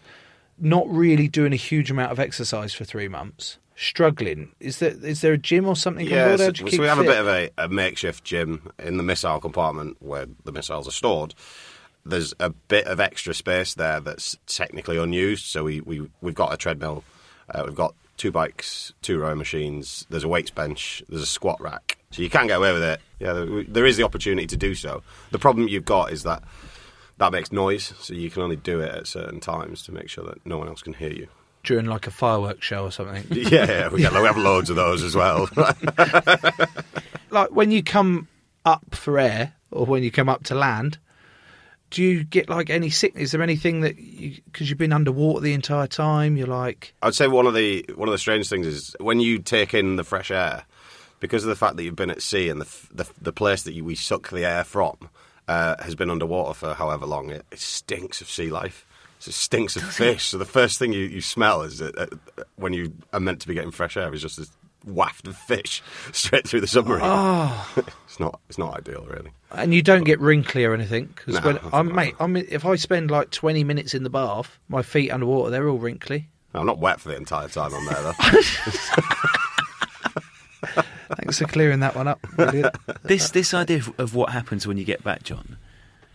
Not 0.59 0.87
really 0.89 1.27
doing 1.27 1.53
a 1.53 1.57
huge 1.57 1.89
amount 1.89 2.11
of 2.11 2.19
exercise 2.19 2.73
for 2.73 2.83
three 2.85 3.07
months. 3.07 3.57
Struggling. 3.77 4.51
Is 4.59 4.79
there 4.79 4.91
is 5.03 5.21
there 5.21 5.33
a 5.33 5.37
gym 5.37 5.67
or 5.67 5.75
something? 5.75 6.05
on 6.07 6.11
Yeah, 6.13 6.27
board? 6.29 6.39
How 6.39 6.45
so, 6.47 6.51
do 6.51 6.63
you 6.63 6.67
so 6.67 6.71
keep 6.71 6.81
we 6.81 6.87
have 6.87 6.99
a 6.99 7.03
fit? 7.03 7.09
bit 7.09 7.19
of 7.19 7.27
a, 7.27 7.49
a 7.57 7.67
makeshift 7.69 8.23
gym 8.23 8.71
in 8.79 8.97
the 8.97 9.03
missile 9.03 9.39
compartment 9.41 9.97
where 10.01 10.27
the 10.45 10.51
missiles 10.51 10.87
are 10.87 10.91
stored. 10.91 11.33
There's 12.05 12.33
a 12.39 12.49
bit 12.51 12.85
of 12.85 12.99
extra 12.99 13.33
space 13.33 13.73
there 13.73 13.99
that's 13.99 14.37
technically 14.45 14.97
unused. 14.97 15.45
So 15.45 15.63
we, 15.63 15.81
we 15.81 16.09
we've 16.21 16.35
got 16.35 16.53
a 16.53 16.57
treadmill, 16.57 17.03
uh, 17.49 17.63
we've 17.65 17.75
got 17.75 17.95
two 18.17 18.31
bikes, 18.31 18.93
two 19.01 19.19
row 19.19 19.35
machines. 19.35 20.05
There's 20.09 20.23
a 20.23 20.27
weights 20.27 20.51
bench. 20.51 21.03
There's 21.09 21.21
a 21.21 21.25
squat 21.27 21.59
rack. 21.59 21.97
So 22.11 22.21
you 22.21 22.29
can 22.29 22.47
get 22.47 22.57
away 22.57 22.71
with 22.71 22.83
it. 22.83 23.01
Yeah, 23.19 23.33
there, 23.33 23.63
there 23.63 23.85
is 23.85 23.97
the 23.97 24.03
opportunity 24.03 24.47
to 24.47 24.57
do 24.57 24.75
so. 24.75 25.03
The 25.31 25.39
problem 25.39 25.67
you've 25.67 25.85
got 25.85 26.11
is 26.11 26.23
that 26.23 26.43
that 27.17 27.31
makes 27.31 27.51
noise, 27.51 27.93
so 27.99 28.13
you 28.13 28.29
can 28.29 28.41
only 28.41 28.55
do 28.57 28.81
it 28.81 28.93
at 28.93 29.07
certain 29.07 29.39
times 29.39 29.83
to 29.83 29.91
make 29.91 30.09
sure 30.09 30.23
that 30.25 30.45
no 30.45 30.57
one 30.57 30.67
else 30.67 30.81
can 30.81 30.93
hear 30.93 31.11
you. 31.11 31.27
during 31.63 31.85
like 31.87 32.07
a 32.07 32.11
fireworks 32.11 32.65
show 32.65 32.83
or 32.83 32.91
something. 32.91 33.23
Yeah, 33.31 33.65
yeah 33.65 33.89
we, 33.89 33.99
get, 34.01 34.13
we 34.13 34.19
have 34.19 34.37
loads 34.37 34.69
of 34.69 34.75
those 34.75 35.01
as 35.01 35.15
well. 35.15 35.49
like 37.31 37.51
when 37.51 37.71
you 37.71 37.83
come 37.83 38.27
up 38.65 38.95
for 38.95 39.17
air 39.19 39.53
or 39.71 39.85
when 39.85 40.03
you 40.03 40.11
come 40.11 40.29
up 40.29 40.43
to 40.45 40.55
land, 40.55 40.97
do 41.95 42.03
you 42.03 42.25
get 42.25 42.49
like 42.49 42.69
any 42.69 42.89
sickness? 42.89 43.23
Is 43.23 43.31
there 43.31 43.41
anything 43.41 43.79
that 43.79 43.95
because 43.95 44.69
you've 44.69 44.77
been 44.77 44.91
underwater 44.91 45.39
the 45.39 45.53
entire 45.53 45.87
time? 45.87 46.35
You're 46.35 46.45
like, 46.45 46.93
I'd 47.01 47.15
say 47.15 47.29
one 47.29 47.47
of 47.47 47.53
the 47.53 47.85
one 47.95 48.09
of 48.09 48.11
the 48.11 48.17
strange 48.17 48.49
things 48.49 48.67
is 48.67 48.95
when 48.99 49.21
you 49.21 49.39
take 49.39 49.73
in 49.73 49.95
the 49.95 50.03
fresh 50.03 50.29
air, 50.29 50.65
because 51.21 51.45
of 51.45 51.49
the 51.49 51.55
fact 51.55 51.77
that 51.77 51.83
you've 51.83 51.95
been 51.95 52.09
at 52.09 52.21
sea 52.21 52.49
and 52.49 52.59
the 52.59 52.67
the, 52.93 53.09
the 53.21 53.31
place 53.31 53.63
that 53.63 53.73
you, 53.73 53.85
we 53.85 53.95
suck 53.95 54.29
the 54.29 54.45
air 54.45 54.65
from 54.65 54.97
uh, 55.47 55.81
has 55.81 55.95
been 55.95 56.09
underwater 56.09 56.53
for 56.53 56.73
however 56.73 57.05
long, 57.05 57.29
it, 57.29 57.45
it 57.49 57.59
stinks 57.59 58.19
of 58.19 58.29
sea 58.29 58.49
life. 58.49 58.85
So 59.19 59.29
it 59.29 59.35
stinks 59.35 59.77
of 59.77 59.83
fish. 59.83 60.25
So 60.25 60.37
the 60.37 60.43
first 60.43 60.77
thing 60.77 60.91
you, 60.91 61.05
you 61.05 61.21
smell 61.21 61.61
is 61.61 61.77
that, 61.77 61.97
uh, 61.97 62.07
when 62.57 62.73
you 62.73 62.91
are 63.13 63.21
meant 63.21 63.39
to 63.39 63.47
be 63.47 63.53
getting 63.53 63.71
fresh 63.71 63.95
air 63.95 64.13
is 64.13 64.21
just 64.21 64.35
this 64.35 64.51
waft 64.85 65.27
of 65.27 65.35
fish 65.35 65.81
straight 66.11 66.47
through 66.47 66.61
the 66.61 66.67
submarine. 66.67 67.01
Ah. 67.03 67.69
it's 68.05 68.19
not 68.19 68.39
it's 68.49 68.57
not 68.57 68.77
ideal 68.77 69.05
really. 69.09 69.31
and 69.51 69.73
you 69.73 69.81
don't 69.81 70.03
get 70.03 70.19
wrinkly 70.19 70.63
or 70.65 70.73
anything 70.73 71.05
because 71.07 71.35
No, 71.35 71.41
when 71.41 71.59
I'm 71.73 71.93
mate, 71.93 72.15
I 72.19 72.27
mean, 72.27 72.45
if 72.49 72.65
I 72.65 72.75
spend 72.75 73.11
like 73.11 73.31
20 73.31 73.63
minutes 73.63 73.93
in 73.93 74.03
the 74.03 74.09
bath, 74.09 74.59
my 74.67 74.81
feet 74.81 75.11
underwater, 75.11 75.49
they're 75.51 75.67
all 75.67 75.77
wrinkly. 75.79 76.27
I'm 76.53 76.65
not 76.65 76.77
wet 76.79 77.01
for 77.01 77.09
the 77.09 77.17
entire 77.17 77.47
time 77.49 77.73
I'm 77.73 77.85
there 77.85 78.01
though. 78.01 78.13
Thanks 81.17 81.37
for 81.39 81.45
clearing 81.45 81.81
that 81.81 81.95
one 81.95 82.07
up. 82.07 82.21
Brilliant. 82.35 82.75
This 83.03 83.29
this 83.31 83.53
idea 83.53 83.77
of, 83.77 83.99
of 83.99 84.15
what 84.15 84.31
happens 84.31 84.65
when 84.65 84.77
you 84.77 84.85
get 84.85 85.03
back, 85.03 85.23
John. 85.23 85.57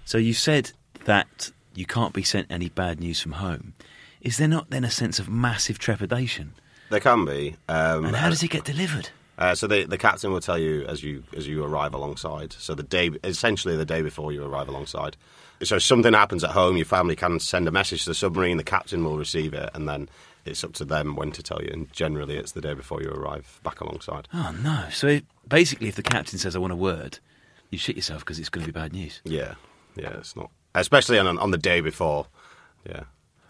So 0.05 0.19
you 0.19 0.33
said 0.35 0.73
that 1.05 1.51
you 1.75 1.87
can't 1.87 2.13
be 2.13 2.23
sent 2.23 2.47
any 2.51 2.69
bad 2.69 3.01
news 3.01 3.21
from 3.21 3.33
home, 3.33 3.75
is 4.21 4.37
there 4.39 4.49
not 4.49 4.71
then 4.71 4.85
a 4.85 4.91
sense 4.91 5.19
of 5.19 5.29
massive 5.29 5.79
trepidation? 5.79 6.53
There 6.91 7.01
can 7.01 7.25
be. 7.25 7.57
Um, 7.69 8.05
And 8.05 8.17
how 8.17 8.29
does 8.29 8.43
it 8.43 8.49
get 8.49 8.65
delivered? 8.65 9.09
Uh, 9.39 9.55
so 9.55 9.67
the 9.67 9.85
the 9.87 9.97
captain 9.97 10.33
will 10.33 10.41
tell 10.41 10.59
you 10.59 10.85
as 10.87 11.03
you 11.03 11.25
as 11.35 11.49
you 11.49 11.65
arrive 11.65 11.95
alongside. 11.95 12.53
So 12.53 12.75
the 12.75 12.83
day, 12.83 13.11
essentially 13.25 13.75
the 13.77 13.87
day 13.87 14.03
before 14.03 14.33
you 14.33 14.45
arrive 14.45 14.69
alongside. 14.69 15.17
So 15.63 15.77
if 15.77 15.83
something 15.83 16.13
happens 16.13 16.45
at 16.45 16.51
home, 16.51 16.77
your 16.77 16.87
family 16.87 17.17
can 17.17 17.41
send 17.41 17.67
a 17.67 17.71
message 17.71 18.05
to 18.05 18.11
the 18.11 18.15
submarine. 18.15 18.59
The 18.59 18.65
captain 18.65 19.03
will 19.03 19.17
receive 19.17 19.55
it, 19.55 19.71
and 19.73 19.89
then 19.89 20.09
it's 20.45 20.63
up 20.63 20.75
to 20.75 20.85
them 20.85 21.17
when 21.17 21.33
to 21.33 21.43
tell 21.43 21.63
you. 21.63 21.71
And 21.73 21.91
generally, 21.93 22.37
it's 22.37 22.53
the 22.53 22.61
day 22.61 22.75
before 22.75 23.03
you 23.03 23.11
arrive 23.11 23.61
back 23.63 23.81
alongside. 23.81 24.29
Oh 24.35 24.55
no! 24.63 24.87
So 24.91 25.07
it, 25.07 25.25
basically, 25.49 25.89
if 25.89 25.95
the 25.95 26.03
captain 26.03 26.39
says, 26.39 26.55
"I 26.55 26.59
want 26.59 26.73
a 26.75 26.77
word," 26.77 27.19
you 27.71 27.79
shit 27.79 27.97
yourself 27.97 28.21
because 28.21 28.39
it's 28.39 28.51
going 28.51 28.67
to 28.67 28.73
be 28.73 28.79
bad 28.79 28.93
news. 28.93 29.21
Yeah, 29.25 29.55
yeah, 29.97 30.19
it's 30.19 30.37
not 30.37 30.51
especially 30.75 31.19
on 31.19 31.39
on 31.39 31.51
the 31.51 31.59
day 31.59 31.81
before. 31.81 32.27
Yeah, 32.87 33.05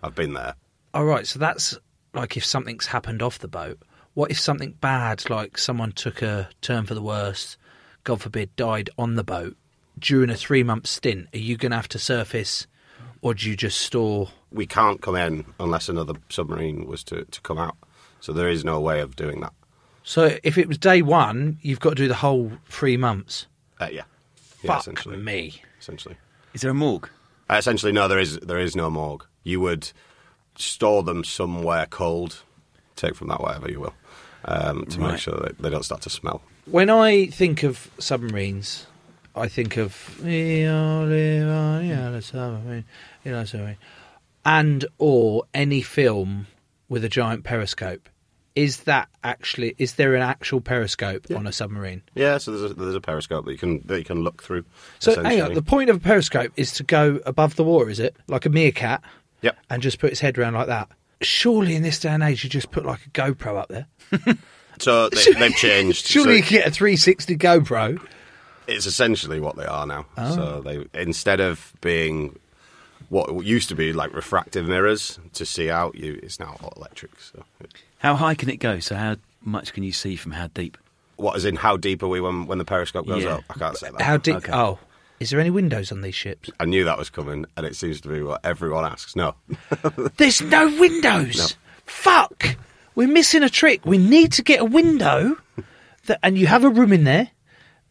I've 0.04 0.14
been 0.14 0.34
there. 0.34 0.54
All 0.94 1.04
right, 1.04 1.26
so 1.26 1.38
that's 1.38 1.78
like 2.14 2.36
if 2.36 2.44
something's 2.44 2.86
happened 2.86 3.22
off 3.22 3.38
the 3.38 3.48
boat. 3.48 3.78
What 4.14 4.30
if 4.30 4.40
something 4.40 4.72
bad, 4.80 5.28
like 5.30 5.56
someone 5.56 5.92
took 5.92 6.20
a 6.20 6.48
turn 6.60 6.84
for 6.84 6.94
the 6.94 7.02
worse, 7.02 7.56
God 8.04 8.20
forbid, 8.20 8.54
died 8.56 8.90
on 8.98 9.14
the 9.14 9.24
boat 9.24 9.56
during 9.98 10.30
a 10.30 10.36
three 10.36 10.62
month 10.62 10.86
stint? 10.86 11.28
Are 11.32 11.38
you 11.38 11.56
going 11.56 11.70
to 11.70 11.76
have 11.76 11.88
to 11.88 11.98
surface, 11.98 12.66
or 13.22 13.34
do 13.34 13.48
you 13.48 13.56
just 13.56 13.78
store? 13.80 14.30
We 14.50 14.66
can't 14.66 15.00
come 15.00 15.14
in 15.14 15.44
unless 15.60 15.88
another 15.88 16.14
submarine 16.28 16.86
was 16.86 17.04
to, 17.04 17.24
to 17.24 17.40
come 17.42 17.58
out. 17.58 17.76
So 18.20 18.32
there 18.32 18.48
is 18.48 18.64
no 18.64 18.80
way 18.80 19.00
of 19.00 19.14
doing 19.16 19.40
that. 19.40 19.52
So 20.02 20.36
if 20.42 20.58
it 20.58 20.66
was 20.66 20.76
day 20.76 21.02
one, 21.02 21.58
you've 21.62 21.80
got 21.80 21.90
to 21.90 21.94
do 21.96 22.08
the 22.08 22.14
whole 22.14 22.52
three 22.68 22.96
months. 22.96 23.46
Uh, 23.80 23.88
yeah, 23.92 24.02
yeah, 24.62 24.72
Fuck 24.72 24.80
essentially. 24.80 25.16
me. 25.18 25.62
Essentially. 25.78 26.16
Is 26.52 26.62
there 26.62 26.70
a 26.70 26.74
morgue? 26.74 27.08
Uh, 27.48 27.54
essentially, 27.54 27.92
no. 27.92 28.08
There 28.08 28.18
is 28.18 28.38
there 28.40 28.58
is 28.58 28.74
no 28.74 28.90
morgue. 28.90 29.24
You 29.44 29.60
would 29.60 29.92
store 30.56 31.02
them 31.02 31.24
somewhere 31.24 31.86
cold. 31.86 32.42
Take 32.96 33.14
from 33.14 33.28
that 33.28 33.40
whatever 33.40 33.70
you 33.70 33.80
will, 33.80 33.94
um, 34.44 34.84
to 34.86 34.98
Right. 35.00 35.12
make 35.12 35.20
sure 35.20 35.38
that 35.40 35.58
they 35.58 35.70
don't 35.70 35.84
start 35.84 36.02
to 36.02 36.10
smell. 36.10 36.42
When 36.66 36.90
I 36.90 37.26
think 37.26 37.62
of 37.62 37.90
submarines, 37.98 38.86
I 39.34 39.48
think 39.48 39.76
of 39.76 40.20
"We 40.22 40.66
all 40.66 41.06
live 41.06 42.24
submarine, 42.24 42.84
and 44.44 44.84
or 44.98 45.44
any 45.54 45.82
film 45.82 46.46
with 46.88 47.04
a 47.04 47.08
giant 47.08 47.44
periscope. 47.44 48.08
Is 48.56 48.78
that 48.78 49.08
actually? 49.22 49.76
Is 49.78 49.94
there 49.94 50.14
an 50.16 50.22
actual 50.22 50.60
periscope 50.60 51.26
on 51.34 51.46
a 51.46 51.52
submarine? 51.52 52.02
Yeah, 52.16 52.38
so 52.38 52.50
there's 52.50 52.72
a, 52.72 52.74
there's 52.74 52.96
a 52.96 53.00
periscope 53.00 53.44
that 53.44 53.52
you 53.52 53.58
can 53.58 53.80
that 53.86 53.96
you 53.98 54.04
can 54.04 54.22
look 54.22 54.42
through. 54.42 54.64
So 54.98 55.22
hang 55.22 55.40
on, 55.40 55.54
the 55.54 55.62
point 55.62 55.88
of 55.88 55.96
a 55.96 56.00
periscope 56.00 56.52
is 56.56 56.72
to 56.72 56.82
go 56.82 57.20
above 57.24 57.54
the 57.54 57.62
water, 57.64 57.88
is 57.90 58.00
it? 58.00 58.16
Like 58.26 58.46
a 58.46 58.50
meerkat, 58.50 59.02
Yep. 59.42 59.56
and 59.70 59.82
just 59.82 59.98
put 59.98 60.10
its 60.10 60.20
head 60.20 60.38
around 60.38 60.54
like 60.54 60.66
that. 60.68 60.88
Surely, 61.22 61.74
in 61.76 61.82
this 61.82 61.98
day 61.98 62.08
and 62.10 62.22
age, 62.22 62.44
you 62.44 62.50
just 62.50 62.70
put 62.70 62.84
like 62.86 63.04
a 63.06 63.10
GoPro 63.10 63.56
up 63.58 63.68
there. 63.68 63.86
So 64.78 65.10
they, 65.10 65.32
they've 65.38 65.54
changed. 65.56 66.06
Surely 66.06 66.36
you 66.36 66.42
can 66.42 66.58
get 66.58 66.66
a 66.68 66.70
360 66.70 67.36
GoPro. 67.36 68.00
it's 68.66 68.86
essentially 68.86 69.38
what 69.38 69.56
they 69.56 69.66
are 69.66 69.86
now. 69.86 70.06
Oh. 70.16 70.34
So 70.34 70.60
they 70.62 70.86
instead 70.98 71.38
of 71.38 71.74
being 71.82 72.38
what 73.10 73.44
used 73.44 73.68
to 73.68 73.74
be 73.74 73.92
like 73.92 74.14
refractive 74.14 74.66
mirrors 74.66 75.18
to 75.34 75.44
see 75.44 75.68
out, 75.70 75.96
you 75.96 76.18
it's 76.22 76.40
now 76.40 76.56
all 76.62 76.72
electric. 76.76 77.10
So 77.20 77.44
How 77.98 78.14
high 78.14 78.34
can 78.34 78.48
it 78.48 78.56
go? 78.56 78.78
So 78.80 78.94
how 78.94 79.16
much 79.42 79.74
can 79.74 79.82
you 79.82 79.92
see 79.92 80.16
from 80.16 80.32
how 80.32 80.46
deep? 80.46 80.78
what 81.16 81.36
is 81.36 81.44
in 81.44 81.56
how 81.56 81.76
deep 81.76 82.02
are 82.02 82.08
we 82.08 82.18
when 82.22 82.46
when 82.46 82.56
the 82.56 82.64
periscope 82.64 83.06
goes 83.06 83.22
Yeah. 83.24 83.34
up? 83.34 83.44
I 83.50 83.54
can't 83.58 83.76
say 83.76 83.90
that. 83.90 84.00
How 84.00 84.16
deep? 84.16 84.36
Okay. 84.36 84.52
Oh, 84.54 84.78
is 85.20 85.30
there 85.30 85.38
any 85.38 85.50
windows 85.50 85.92
on 85.92 86.00
these 86.00 86.14
ships? 86.14 86.50
I 86.58 86.64
knew 86.64 86.84
that 86.84 86.98
was 86.98 87.10
coming, 87.10 87.44
and 87.56 87.66
it 87.66 87.76
seems 87.76 88.00
to 88.00 88.08
be 88.08 88.22
what 88.22 88.44
everyone 88.44 88.86
asks. 88.86 89.14
No, 89.14 89.34
There's 90.16 90.40
no 90.40 90.66
windows. 90.80 91.56
Fuck. 91.84 92.56
We're 92.94 93.08
missing 93.08 93.42
a 93.42 93.50
trick. 93.50 93.84
We 93.84 93.98
need 93.98 94.32
to 94.32 94.42
get 94.42 94.60
a 94.60 94.64
window, 94.64 95.36
that, 96.06 96.18
and 96.22 96.38
you 96.38 96.46
have 96.46 96.64
a 96.64 96.70
room 96.70 96.92
in 96.92 97.04
there, 97.04 97.30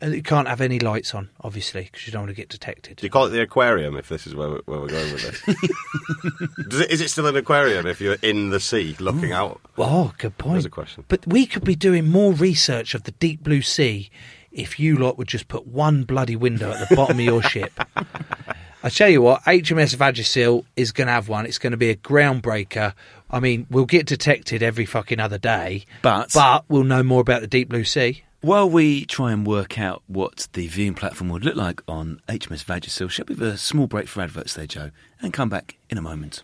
and 0.01 0.13
you 0.13 0.23
can't 0.23 0.47
have 0.47 0.59
any 0.59 0.79
lights 0.79 1.13
on, 1.13 1.29
obviously, 1.41 1.83
because 1.83 2.07
you 2.07 2.11
don't 2.13 2.21
want 2.23 2.29
to 2.31 2.35
get 2.35 2.49
detected. 2.49 2.97
do 2.97 3.05
you 3.05 3.11
call 3.11 3.25
it 3.25 3.29
the 3.29 3.41
aquarium 3.41 3.95
if 3.95 4.09
this 4.09 4.25
is 4.25 4.33
where 4.33 4.49
we're, 4.49 4.61
where 4.65 4.79
we're 4.79 4.87
going 4.87 5.11
with 5.11 5.21
this? 5.21 6.67
Does 6.69 6.79
it, 6.79 6.91
is 6.91 7.01
it 7.01 7.09
still 7.09 7.27
an 7.27 7.35
aquarium 7.35 7.85
if 7.85 8.01
you're 8.01 8.17
in 8.21 8.49
the 8.49 8.59
sea 8.59 8.95
looking 8.99 9.33
out? 9.33 9.61
Oh, 9.77 10.13
good 10.17 10.37
point. 10.37 10.53
There's 10.53 10.65
a 10.65 10.69
question. 10.69 11.05
But 11.07 11.27
we 11.27 11.45
could 11.45 11.63
be 11.63 11.75
doing 11.75 12.09
more 12.09 12.33
research 12.33 12.95
of 12.95 13.03
the 13.03 13.11
deep 13.11 13.43
blue 13.43 13.61
sea 13.61 14.09
if 14.51 14.79
you 14.79 14.97
lot 14.97 15.17
would 15.17 15.27
just 15.27 15.47
put 15.47 15.67
one 15.67 16.03
bloody 16.03 16.35
window 16.35 16.71
at 16.71 16.89
the 16.89 16.95
bottom 16.95 17.19
of 17.19 17.25
your 17.25 17.41
ship. 17.43 17.71
I 18.81 18.89
tell 18.89 19.09
you 19.09 19.21
what, 19.21 19.41
HMS 19.43 19.95
Vagisil 19.95 20.63
is 20.77 20.91
going 20.93 21.07
to 21.07 21.13
have 21.13 21.27
one. 21.27 21.45
It's 21.45 21.57
going 21.59 21.71
to 21.71 21.77
be 21.77 21.89
a 21.89 21.95
groundbreaker. 21.95 22.93
I 23.29 23.39
mean, 23.41 23.67
we'll 23.69 23.85
get 23.85 24.05
detected 24.05 24.63
every 24.63 24.85
fucking 24.85 25.19
other 25.19 25.37
day, 25.37 25.85
But- 26.01 26.31
but 26.33 26.63
we'll 26.69 26.83
know 26.85 27.03
more 27.03 27.21
about 27.21 27.41
the 27.41 27.47
deep 27.47 27.69
blue 27.69 27.83
sea. 27.83 28.23
While 28.41 28.69
we 28.69 29.03
try 29.03 29.33
and 29.33 29.45
work 29.45 29.77
out 29.77 30.01
what 30.07 30.47
the 30.53 30.67
viewing 30.67 30.93
platform 30.93 31.29
would 31.31 31.43
look 31.43 31.57
like 31.57 31.81
on 31.89 32.21
HMS 32.29 32.63
Vagisil, 32.63 33.09
shall 33.09 33.25
we 33.27 33.35
have 33.35 33.41
a 33.41 33.57
small 33.57 33.85
break 33.85 34.07
for 34.07 34.21
adverts 34.21 34.53
there, 34.53 34.65
Joe, 34.65 34.91
and 35.21 35.33
come 35.33 35.49
back 35.49 35.77
in 35.89 35.97
a 35.97 36.01
moment? 36.01 36.43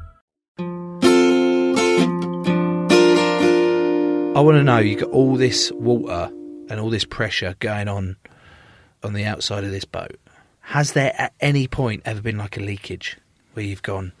I 4.33 4.39
want 4.39 4.55
to 4.55 4.63
know 4.63 4.77
you 4.77 4.95
got 4.95 5.09
all 5.09 5.35
this 5.35 5.73
water 5.73 6.31
and 6.69 6.79
all 6.79 6.89
this 6.89 7.03
pressure 7.03 7.53
going 7.59 7.89
on 7.89 8.15
on 9.03 9.11
the 9.11 9.25
outside 9.25 9.65
of 9.65 9.71
this 9.71 9.83
boat. 9.83 10.17
Has 10.61 10.93
there 10.93 11.13
at 11.17 11.33
any 11.41 11.67
point 11.67 12.03
ever 12.05 12.21
been 12.21 12.37
like 12.37 12.55
a 12.55 12.61
leakage 12.61 13.17
where 13.53 13.65
you've 13.65 13.81
gone, 13.81 14.13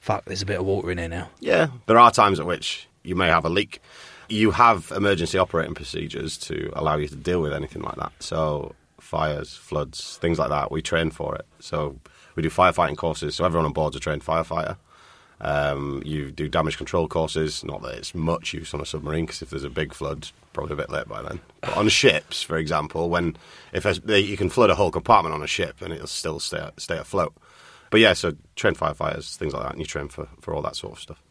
fuck, 0.00 0.26
there's 0.26 0.42
a 0.42 0.46
bit 0.46 0.60
of 0.60 0.66
water 0.66 0.90
in 0.90 0.98
here 0.98 1.08
now? 1.08 1.30
Yeah, 1.40 1.68
there 1.86 1.98
are 1.98 2.10
times 2.10 2.38
at 2.38 2.44
which 2.44 2.88
you 3.04 3.16
may 3.16 3.28
have 3.28 3.46
a 3.46 3.48
leak. 3.48 3.80
You 4.28 4.50
have 4.50 4.92
emergency 4.94 5.38
operating 5.38 5.74
procedures 5.74 6.36
to 6.38 6.70
allow 6.74 6.96
you 6.96 7.08
to 7.08 7.16
deal 7.16 7.40
with 7.40 7.54
anything 7.54 7.80
like 7.80 7.96
that. 7.96 8.12
So, 8.20 8.74
fires, 9.00 9.56
floods, 9.56 10.18
things 10.18 10.38
like 10.38 10.50
that, 10.50 10.70
we 10.70 10.82
train 10.82 11.10
for 11.10 11.36
it. 11.36 11.46
So, 11.58 11.98
we 12.34 12.42
do 12.42 12.50
firefighting 12.50 12.98
courses, 12.98 13.36
so 13.36 13.46
everyone 13.46 13.64
on 13.64 13.72
board's 13.72 13.96
a 13.96 14.00
trained 14.00 14.24
firefighter. 14.24 14.76
Um, 15.44 16.02
you 16.04 16.30
do 16.30 16.48
damage 16.48 16.78
control 16.78 17.06
courses, 17.06 17.62
not 17.64 17.82
that 17.82 17.94
it's 17.94 18.14
much 18.14 18.54
use 18.54 18.72
on 18.72 18.80
a 18.80 18.86
submarine, 18.86 19.26
because 19.26 19.42
if 19.42 19.50
there's 19.50 19.64
a 19.64 19.70
big 19.70 19.92
flood, 19.92 20.28
probably 20.54 20.72
a 20.72 20.76
bit 20.76 20.90
late 20.90 21.06
by 21.06 21.22
then. 21.22 21.40
But 21.60 21.76
on 21.76 21.88
ships, 21.88 22.42
for 22.42 22.56
example, 22.56 23.10
when 23.10 23.36
if 23.72 23.84
you 24.08 24.36
can 24.36 24.48
flood 24.48 24.70
a 24.70 24.74
whole 24.74 24.90
compartment 24.90 25.34
on 25.34 25.42
a 25.42 25.46
ship 25.46 25.82
and 25.82 25.92
it'll 25.92 26.06
still 26.06 26.40
stay 26.40 26.66
stay 26.78 26.96
afloat. 26.96 27.34
But 27.90 28.00
yeah, 28.00 28.14
so 28.14 28.34
train 28.56 28.74
firefighters, 28.74 29.36
things 29.36 29.52
like 29.52 29.62
that, 29.62 29.72
and 29.72 29.80
you 29.80 29.86
train 29.86 30.08
for, 30.08 30.28
for 30.40 30.54
all 30.54 30.62
that 30.62 30.74
sort 30.74 30.94
of 30.94 31.00
stuff 31.00 31.22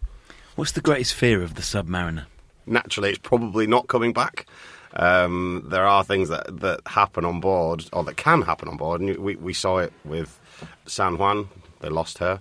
What's 0.55 0.71
the 0.71 0.81
greatest 0.81 1.13
fear 1.15 1.41
of 1.41 1.55
the 1.55 1.61
submariner? 1.61 2.25
naturally 2.65 3.09
it's 3.09 3.19
probably 3.19 3.67
not 3.67 3.87
coming 3.87 4.13
back. 4.13 4.45
Um, 4.95 5.65
there 5.67 5.85
are 5.85 6.03
things 6.03 6.29
that, 6.29 6.59
that 6.59 6.81
happen 6.85 7.25
on 7.25 7.39
board, 7.39 7.85
or 7.91 8.03
that 8.03 8.17
can 8.17 8.43
happen 8.43 8.69
on 8.69 8.77
board, 8.77 9.01
and 9.01 9.17
we, 9.17 9.35
we 9.35 9.53
saw 9.53 9.79
it 9.79 9.91
with 10.05 10.39
San 10.85 11.17
Juan. 11.17 11.49
They 11.79 11.89
lost 11.89 12.19
her. 12.19 12.39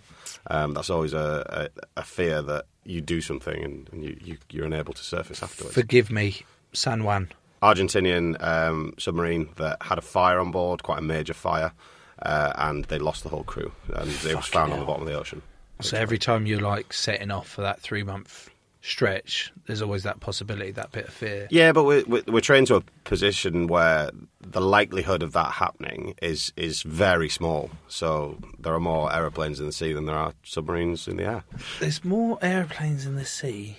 Um, 0.48 0.74
that's 0.74 0.90
always 0.90 1.12
a, 1.12 1.70
a, 1.96 2.00
a 2.00 2.02
fear 2.02 2.42
that 2.42 2.66
you 2.84 3.00
do 3.00 3.20
something 3.20 3.62
and, 3.62 3.88
and 3.92 4.04
you, 4.04 4.16
you, 4.22 4.38
you're 4.50 4.66
unable 4.66 4.92
to 4.92 5.02
surface 5.02 5.42
afterwards. 5.42 5.74
Forgive 5.74 6.10
me, 6.10 6.42
San 6.72 7.04
Juan. 7.04 7.30
Argentinian 7.62 8.42
um, 8.42 8.92
submarine 8.98 9.48
that 9.56 9.80
had 9.82 9.98
a 9.98 10.02
fire 10.02 10.40
on 10.40 10.50
board, 10.50 10.82
quite 10.82 10.98
a 10.98 11.02
major 11.02 11.34
fire, 11.34 11.72
uh, 12.20 12.52
and 12.56 12.86
they 12.86 12.98
lost 12.98 13.22
the 13.22 13.28
whole 13.28 13.44
crew, 13.44 13.70
and 13.94 14.10
it 14.24 14.34
was 14.34 14.46
found 14.46 14.72
on 14.72 14.80
the 14.80 14.84
bottom 14.84 15.02
of 15.02 15.08
the 15.08 15.18
ocean. 15.18 15.42
So 15.80 15.96
every 15.96 16.18
time 16.18 16.46
you're 16.46 16.60
like 16.60 16.92
setting 16.92 17.30
off 17.30 17.48
for 17.48 17.62
that 17.62 17.80
three 17.80 18.02
month 18.02 18.50
stretch, 18.82 19.52
there's 19.66 19.80
always 19.80 20.02
that 20.02 20.20
possibility, 20.20 20.72
that 20.72 20.92
bit 20.92 21.06
of 21.06 21.14
fear. 21.14 21.46
Yeah, 21.50 21.72
but 21.72 21.84
we're, 21.84 22.04
we're, 22.06 22.24
we're 22.26 22.40
trained 22.40 22.66
to 22.66 22.76
a 22.76 22.82
position 23.04 23.68
where 23.68 24.10
the 24.40 24.60
likelihood 24.60 25.22
of 25.22 25.32
that 25.32 25.52
happening 25.52 26.14
is 26.20 26.52
is 26.56 26.82
very 26.82 27.28
small. 27.28 27.70
So 27.88 28.38
there 28.58 28.74
are 28.74 28.80
more 28.80 29.12
aeroplanes 29.12 29.60
in 29.60 29.66
the 29.66 29.72
sea 29.72 29.92
than 29.92 30.04
there 30.04 30.16
are 30.16 30.34
submarines 30.42 31.08
in 31.08 31.16
the 31.16 31.24
air. 31.24 31.44
There's 31.80 32.04
more 32.04 32.38
aeroplanes 32.42 33.06
in 33.06 33.14
the 33.14 33.24
sea. 33.24 33.78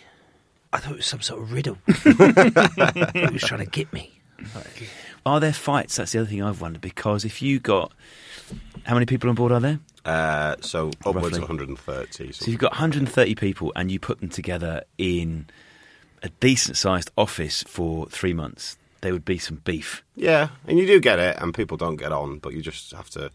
I 0.72 0.80
thought 0.80 0.93
it 0.93 0.97
was 0.97 1.06
some 1.06 1.22
sort 1.22 1.41
of 1.41 1.51
riddle. 1.51 1.78
I 1.88 3.12
it 3.14 3.34
was 3.34 3.43
trying 3.43 3.64
to 3.64 3.70
get 3.70 3.93
me. 3.93 4.12
Are 5.26 5.39
there 5.39 5.54
fights? 5.54 5.97
That's 5.97 6.14
the 6.14 6.20
other 6.20 6.30
thing 6.30 6.41
I've 6.41 6.62
wondered 6.62 6.82
because 6.82 7.24
if 7.24 7.41
you 7.41 7.60
got 7.60 7.91
how 8.84 8.93
many 8.93 9.05
people 9.05 9.29
on 9.29 9.36
board 9.36 9.51
are 9.51 9.59
there? 9.59 9.79
Uh, 10.05 10.55
so 10.61 10.91
upwards 11.05 11.38
Roughly. 11.38 11.38
of 11.38 11.49
130. 11.49 12.31
So 12.34 12.51
you've 12.51 12.59
got 12.59 12.71
130 12.73 13.36
people 13.36 13.71
and 13.75 13.91
you 13.91 13.99
put 13.99 14.19
them 14.19 14.29
together 14.29 14.84
in 14.97 15.45
a 16.21 16.29
decent 16.39 16.77
sized 16.77 17.11
office 17.17 17.63
for 17.63 18.07
three 18.07 18.34
months. 18.34 18.77
There 19.01 19.11
would 19.13 19.25
be 19.25 19.38
some 19.38 19.57
beef. 19.65 20.03
Yeah, 20.15 20.49
and 20.67 20.79
you 20.79 20.88
do 20.88 20.99
get 21.01 21.19
it, 21.19 21.38
and 21.41 21.53
people 21.53 21.75
don't 21.75 21.97
get 21.97 22.13
on, 22.13 22.39
but 22.39 22.53
you 22.53 22.61
just 22.61 22.91
have 22.91 23.09
to. 23.11 23.31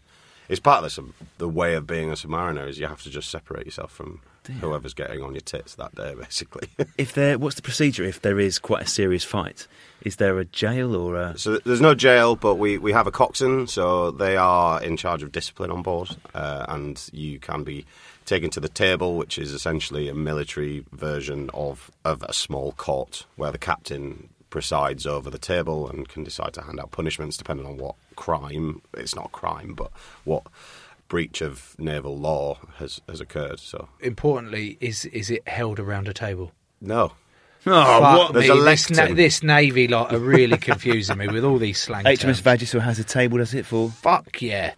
It's 0.47 0.59
part 0.59 0.83
of 0.83 0.95
the, 0.95 1.13
the 1.37 1.47
way 1.47 1.75
of 1.75 1.85
being 1.85 2.09
a 2.09 2.13
submariner 2.13 2.67
is 2.67 2.79
you 2.79 2.87
have 2.87 3.03
to 3.03 3.09
just 3.11 3.29
separate 3.29 3.65
yourself 3.67 3.91
from 3.91 4.21
whoever's 4.59 4.93
getting 4.93 5.21
on 5.21 5.33
your 5.33 5.41
tits 5.41 5.75
that 5.75 5.95
day, 5.95 6.13
basically. 6.19 6.69
If 6.97 7.13
there, 7.13 7.37
what's 7.37 7.55
the 7.55 7.61
procedure 7.61 8.03
if 8.03 8.21
there 8.21 8.39
is 8.39 8.59
quite 8.59 8.83
a 8.83 8.87
serious 8.87 9.23
fight? 9.23 9.67
Is 10.03 10.15
there 10.15 10.39
a 10.39 10.45
jail 10.45 10.95
or 10.95 11.15
a? 11.15 11.37
so 11.37 11.57
there's 11.65 11.81
no 11.81 11.93
jail, 11.93 12.35
but 12.35 12.55
we, 12.55 12.77
we 12.77 12.93
have 12.93 13.07
a 13.07 13.11
coxswain, 13.11 13.67
so 13.67 14.11
they 14.11 14.37
are 14.37 14.81
in 14.81 14.95
charge 14.95 15.23
of 15.23 15.31
discipline 15.31 15.71
on 15.71 15.81
board, 15.81 16.15
uh, 16.33 16.65
and 16.69 17.09
you 17.11 17.39
can 17.39 17.63
be 17.63 17.85
taken 18.25 18.49
to 18.51 18.59
the 18.59 18.69
table, 18.69 19.17
which 19.17 19.37
is 19.37 19.53
essentially 19.53 20.07
a 20.07 20.13
military 20.13 20.85
version 20.91 21.49
of 21.53 21.91
of 22.05 22.23
a 22.23 22.33
small 22.33 22.71
court 22.73 23.25
where 23.35 23.51
the 23.51 23.57
captain 23.57 24.29
presides 24.49 25.05
over 25.05 25.29
the 25.29 25.37
table 25.37 25.89
and 25.89 26.07
can 26.09 26.23
decide 26.23 26.53
to 26.53 26.61
hand 26.61 26.79
out 26.79 26.91
punishments 26.91 27.37
depending 27.37 27.65
on 27.65 27.77
what 27.77 27.95
crime. 28.15 28.81
It's 28.93 29.15
not 29.15 29.27
a 29.27 29.29
crime, 29.29 29.73
but 29.73 29.91
what 30.25 30.43
breach 31.09 31.41
of 31.41 31.75
naval 31.77 32.17
law 32.17 32.57
has 32.77 33.01
has 33.09 33.19
occurred. 33.19 33.59
So 33.59 33.89
Importantly, 33.99 34.77
is 34.79 35.03
is 35.05 35.29
it 35.29 35.45
held 35.47 35.79
around 35.79 36.07
a 36.07 36.13
table? 36.13 36.53
no. 36.79 37.11
Oh, 37.65 37.99
Fuck 38.27 38.33
There's 38.33 38.47
me, 38.47 38.51
a 38.57 38.63
this, 38.63 38.89
lectern. 38.89 39.15
this 39.17 39.43
navy 39.43 39.89
lot 39.89 40.13
are 40.13 40.17
really 40.17 40.57
confusing 40.57 41.17
me 41.17 41.27
with 41.27 41.43
all 41.43 41.57
these 41.57 41.77
slang 41.77 42.05
HMS 42.05 42.19
terms. 42.21 42.41
Vagisil 42.41 42.79
has 42.79 42.99
a 42.99 43.03
table, 43.03 43.37
does 43.39 43.53
it, 43.53 43.65
for? 43.65 43.89
Fuck 43.89 44.41
yeah! 44.41 44.75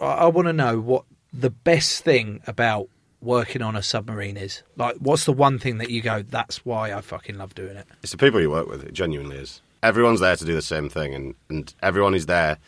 I, 0.00 0.04
I 0.06 0.26
want 0.26 0.48
to 0.48 0.52
know 0.52 0.80
what 0.80 1.04
the 1.32 1.50
best 1.50 2.02
thing 2.02 2.40
about 2.48 2.88
working 3.22 3.62
on 3.62 3.76
a 3.76 3.82
submarine 3.82 4.36
is. 4.36 4.64
Like, 4.76 4.96
what's 4.96 5.24
the 5.24 5.32
one 5.32 5.60
thing 5.60 5.78
that 5.78 5.88
you 5.90 6.02
go? 6.02 6.22
That's 6.22 6.64
why 6.66 6.92
I 6.92 7.00
fucking 7.00 7.38
love 7.38 7.54
doing 7.54 7.76
it. 7.76 7.86
It's 8.02 8.10
the 8.10 8.18
people 8.18 8.40
you 8.40 8.50
work 8.50 8.68
with. 8.68 8.82
It 8.84 8.92
genuinely 8.92 9.36
is. 9.36 9.60
Everyone's 9.84 10.18
there 10.20 10.34
to 10.34 10.44
do 10.44 10.54
the 10.54 10.62
same 10.62 10.88
thing, 10.88 11.14
and, 11.14 11.34
and 11.48 11.72
everyone 11.80 12.14
is 12.16 12.26
there 12.26 12.58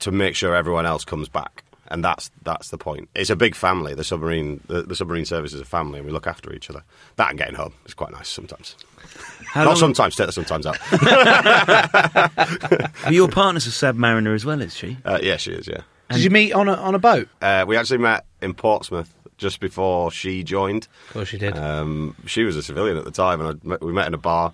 to 0.00 0.10
make 0.10 0.34
sure 0.34 0.56
everyone 0.56 0.86
else 0.86 1.04
comes 1.04 1.28
back. 1.28 1.62
And 1.88 2.02
that's 2.04 2.30
that's 2.42 2.70
the 2.70 2.78
point. 2.78 3.08
It's 3.14 3.28
a 3.28 3.36
big 3.36 3.54
family. 3.54 3.94
The 3.94 4.04
submarine 4.04 4.60
the, 4.68 4.82
the 4.82 4.94
submarine 4.96 5.24
service 5.26 5.52
is 5.52 5.60
a 5.60 5.64
family, 5.64 5.98
and 5.98 6.06
we 6.06 6.12
look 6.12 6.26
after 6.26 6.52
each 6.54 6.70
other. 6.70 6.82
That 7.16 7.30
and 7.30 7.38
getting 7.38 7.54
home 7.56 7.74
is 7.84 7.92
quite 7.94 8.12
nice 8.12 8.28
sometimes. 8.28 8.76
How 9.44 9.64
Not 9.64 9.70
long- 9.70 9.76
sometimes, 9.76 10.16
take 10.16 10.26
the 10.26 10.32
sometimes 10.32 10.64
out. 10.64 10.78
Are 13.04 13.12
your 13.12 13.28
partner's 13.28 13.66
a 13.66 13.70
submariner 13.70 14.34
as 14.34 14.44
well, 14.44 14.60
is 14.62 14.74
she? 14.74 14.96
uh, 15.04 15.18
yeah, 15.22 15.36
she 15.36 15.52
is. 15.52 15.66
Yeah, 15.68 15.82
Did 16.10 16.22
you 16.22 16.30
meet 16.30 16.52
on 16.52 16.68
a 16.68 16.74
on 16.74 16.94
a 16.94 16.98
boat? 16.98 17.28
uh, 17.42 17.64
we 17.66 17.76
actually 17.76 17.98
met 17.98 18.24
in 18.40 18.54
Portsmouth 18.54 19.12
just 19.38 19.60
before 19.60 20.10
she 20.10 20.42
joined. 20.44 20.86
Of 21.08 21.12
course 21.14 21.28
she 21.28 21.38
did. 21.38 21.56
Um, 21.58 22.14
she 22.26 22.44
was 22.44 22.56
a 22.56 22.62
civilian 22.62 22.96
at 22.96 23.04
the 23.04 23.10
time, 23.10 23.40
and 23.40 23.60
I 23.64 23.68
met, 23.68 23.82
we 23.82 23.92
met 23.92 24.06
in 24.06 24.14
a 24.14 24.18
bar 24.18 24.52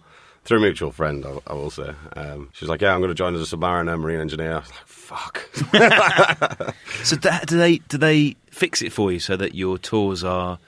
through 0.48 0.58
a 0.58 0.62
mutual 0.62 0.90
friend. 0.90 1.24
I, 1.26 1.38
I 1.46 1.52
will 1.52 1.70
say. 1.70 1.92
Um, 2.16 2.48
she 2.52 2.64
was 2.64 2.70
like, 2.70 2.80
"Yeah, 2.80 2.94
I'm 2.94 3.00
going 3.00 3.10
to 3.10 3.14
join 3.14 3.34
as 3.34 3.52
a 3.52 3.56
submariner, 3.56 4.00
marine 4.00 4.18
engineer." 4.20 4.54
I 4.54 4.58
was 4.58 4.70
like, 4.70 4.86
"Fuck." 4.86 6.74
So 7.04 7.16
da- 7.16 7.40
do 7.46 7.56
they 7.56 7.78
do 7.78 7.96
they 7.96 8.36
fix 8.50 8.82
it 8.82 8.92
for 8.92 9.12
you 9.12 9.20
so 9.20 9.36
that 9.36 9.54
your 9.54 9.78
tours 9.78 10.24
are 10.24 10.58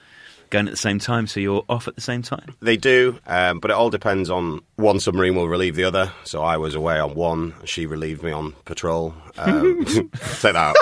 going 0.49 0.67
at 0.67 0.71
the 0.71 0.77
same 0.77 0.97
time, 0.99 1.27
so 1.27 1.39
you're 1.39 1.63
off 1.69 1.87
at 1.87 1.95
the 1.95 2.01
same 2.01 2.21
time? 2.21 2.55
They 2.61 2.77
do, 2.77 3.19
um, 3.27 3.59
but 3.59 3.69
it 3.71 3.73
all 3.75 3.89
depends 3.89 4.29
on 4.29 4.61
one 4.75 4.99
submarine 4.99 5.35
will 5.35 5.47
relieve 5.47 5.75
the 5.75 5.83
other. 5.83 6.11
So 6.23 6.41
I 6.41 6.57
was 6.57 6.73
away 6.75 6.99
on 6.99 7.15
one, 7.15 7.53
she 7.65 7.85
relieved 7.85 8.23
me 8.23 8.31
on 8.31 8.53
patrol. 8.65 9.13
Um, 9.37 9.85
take 9.85 10.11
that 10.11 10.55
out. 10.55 10.75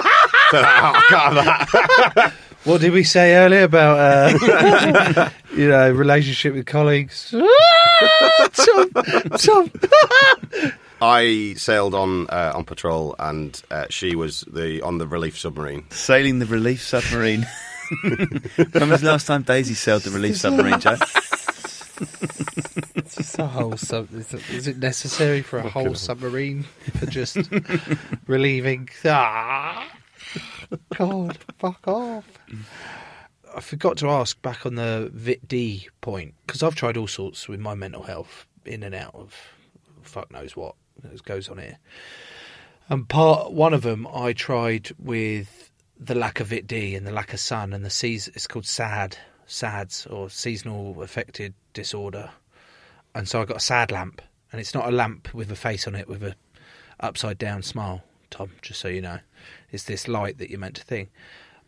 Take 0.52 0.62
that 0.62 0.66
out. 0.66 0.96
I 0.96 1.02
can't 1.10 1.34
have 1.48 2.16
that. 2.16 2.34
What 2.70 2.82
did 2.82 2.94
we 2.94 3.04
say 3.04 3.34
earlier 3.34 3.64
about 3.64 3.98
uh, 3.98 5.30
you 5.56 5.70
know 5.70 5.92
relationship 5.92 6.54
with 6.54 6.68
colleagues? 6.68 7.32
Tom, 8.54 8.92
Tom. 9.40 9.72
I 11.02 11.56
sailed 11.58 11.96
on 11.96 12.28
uh, 12.30 12.52
on 12.54 12.66
patrol, 12.66 13.16
and 13.18 13.60
uh, 13.72 13.88
she 13.90 14.16
was 14.16 14.42
the 14.42 14.84
on 14.84 15.00
the 15.00 15.08
relief 15.08 15.36
submarine. 15.36 15.86
Sailing 15.90 16.38
the 16.38 16.46
relief 16.46 16.84
submarine. 16.84 17.48
when 18.04 18.90
was 18.90 19.02
the 19.02 19.08
last 19.08 19.26
time 19.26 19.42
Daisy 19.42 19.74
sailed 19.74 20.04
the 20.04 20.12
relief 20.12 20.38
submarine, 20.38 20.80
Joe? 20.80 20.98
It's 22.94 23.40
a 23.40 23.48
whole 23.48 23.78
sub. 23.78 24.14
Is 24.14 24.32
it, 24.32 24.48
is 24.52 24.68
it 24.68 24.78
necessary 24.78 25.42
for 25.42 25.58
a 25.58 25.68
whole 25.68 25.96
submarine 25.96 26.66
for 27.00 27.08
just 27.08 27.50
relieving? 28.28 28.90
Ah, 29.06 29.90
God, 30.96 31.38
fuck 31.58 31.88
off. 31.88 32.26
I 33.56 33.62
forgot 33.62 33.98
to 33.98 34.10
ask 34.10 34.42
back 34.42 34.66
on 34.66 34.76
the 34.76 35.10
Vit 35.14 35.48
D 35.48 35.88
point 36.02 36.36
because 36.46 36.62
I've 36.62 36.76
tried 36.76 36.98
all 36.98 37.08
sorts 37.08 37.48
with 37.48 37.60
my 37.60 37.74
mental 37.74 38.04
health 38.04 38.46
in 38.66 38.84
and 38.84 38.94
out 38.94 39.16
of 39.16 39.36
fuck 40.02 40.32
knows 40.32 40.56
what 40.56 40.76
goes 41.26 41.50
on 41.50 41.58
here. 41.58 41.78
And 42.90 43.08
part 43.08 43.52
one 43.52 43.74
of 43.74 43.82
them 43.82 44.08
I 44.14 44.34
tried 44.34 44.92
with 45.00 45.72
the 46.00 46.16
lack 46.16 46.40
of 46.40 46.48
Vit 46.48 46.68
D 46.68 46.96
and 46.96 47.06
the 47.06 47.12
lack 47.12 47.34
of 47.34 47.40
sun 47.40 47.74
and 47.74 47.84
the 47.84 47.90
season. 47.90 48.34
It's 48.36 48.48
called 48.48 48.66
SAD, 48.66 49.18
SADS 49.46 50.06
or 50.08 50.30
seasonal 50.30 51.02
affected 51.02 51.54
disorder. 51.74 52.32
And 53.14 53.28
so 53.28 53.42
I 53.42 53.46
got 53.46 53.58
a 53.58 53.62
sad 53.62 53.92
lamp, 53.92 54.22
and 54.52 54.62
it's 54.62 54.74
not 54.74 54.88
a 54.88 54.92
lamp 54.92 55.34
with 55.34 55.52
a 55.52 55.56
face 55.56 55.88
on 55.88 55.96
it 55.96 56.08
with 56.08 56.24
a 56.24 56.36
upside 57.00 57.38
down 57.38 57.64
smile. 57.64 58.04
Tom, 58.30 58.52
just 58.62 58.80
so 58.80 58.88
you 58.88 59.02
know, 59.02 59.20
it's 59.72 59.84
this 59.84 60.08
light 60.08 60.38
that 60.38 60.50
you're 60.50 60.60
meant 60.60 60.76
to 60.76 60.84
think. 60.84 61.10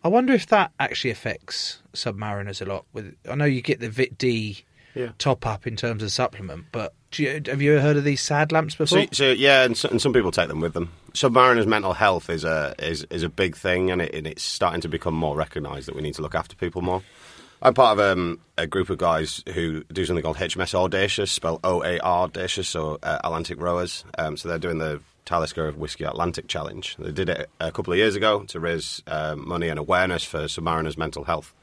I 0.04 0.08
wonder 0.08 0.34
if 0.34 0.48
that 0.48 0.72
actually 0.80 1.12
affects 1.12 1.80
submariners 1.94 2.62
a 2.62 2.66
lot. 2.66 2.86
With 2.94 3.16
I 3.30 3.36
know 3.36 3.46
you 3.46 3.62
get 3.62 3.80
the 3.80 3.90
Vit 3.90 4.18
D 4.18 4.64
Yeah. 4.96 5.12
top 5.20 5.46
up 5.46 5.68
in 5.68 5.76
terms 5.76 6.02
of 6.02 6.12
supplement, 6.12 6.66
but 6.72 6.94
do 7.12 7.24
you, 7.24 7.42
have 7.46 7.62
you 7.62 7.80
heard 7.80 7.98
of 7.98 8.04
these 8.04 8.22
sad 8.22 8.52
lamps 8.52 8.74
before? 8.76 9.02
So, 9.04 9.08
so 9.12 9.32
yeah, 9.32 9.64
and, 9.64 9.78
so, 9.78 9.90
and 9.90 10.02
some 10.02 10.12
people 10.14 10.32
take 10.32 10.48
them 10.48 10.60
with 10.60 10.74
them. 10.74 10.92
Submariners' 11.14 11.68
mental 11.68 11.94
health 11.94 12.30
is 12.30 12.44
a 12.44 12.74
is, 12.80 13.06
is 13.12 13.22
a 13.24 13.30
big 13.30 13.56
thing, 13.56 13.92
and, 13.92 14.02
it, 14.02 14.16
and 14.16 14.26
it's 14.26 14.44
starting 14.44 14.82
to 14.82 14.88
become 14.88 15.14
more 15.14 15.36
recognised 15.36 15.88
that 15.88 15.96
we 15.96 16.02
need 16.02 16.16
to 16.16 16.22
look 16.22 16.36
after 16.36 16.56
people 16.56 16.82
more. 16.82 17.04
I'm 17.64 17.76
part 17.76 18.00
of 18.00 18.18
um, 18.18 18.40
a 18.58 18.66
group 18.66 18.90
of 18.90 18.98
guys 18.98 19.44
who 19.54 19.84
do 19.84 20.04
something 20.04 20.24
called 20.24 20.38
HMS 20.38 20.74
Oardacious, 20.74 21.30
spelled 21.30 21.60
O 21.64 21.84
A 21.84 22.00
R 22.00 22.24
Audacious, 22.24 22.68
so 22.68 22.98
uh, 23.04 23.20
Atlantic 23.24 23.62
Rowers. 23.62 24.04
Um, 24.18 24.36
so 24.36 24.50
they're 24.50 24.58
doing 24.58 24.80
the 24.80 25.00
Talisker 25.26 25.68
of 25.68 25.78
Whisky 25.78 26.04
Atlantic 26.04 26.48
Challenge. 26.48 26.96
They 26.98 27.12
did 27.12 27.30
it 27.30 27.50
a 27.60 27.72
couple 27.72 27.94
of 27.94 27.98
years 27.98 28.16
ago 28.16 28.44
to 28.46 28.60
raise 28.60 29.02
um, 29.08 29.48
money 29.48 29.68
and 29.68 29.80
awareness 29.80 30.24
for 30.24 30.46
submariners' 30.46 30.98
mental 30.98 31.24
health. 31.24 31.54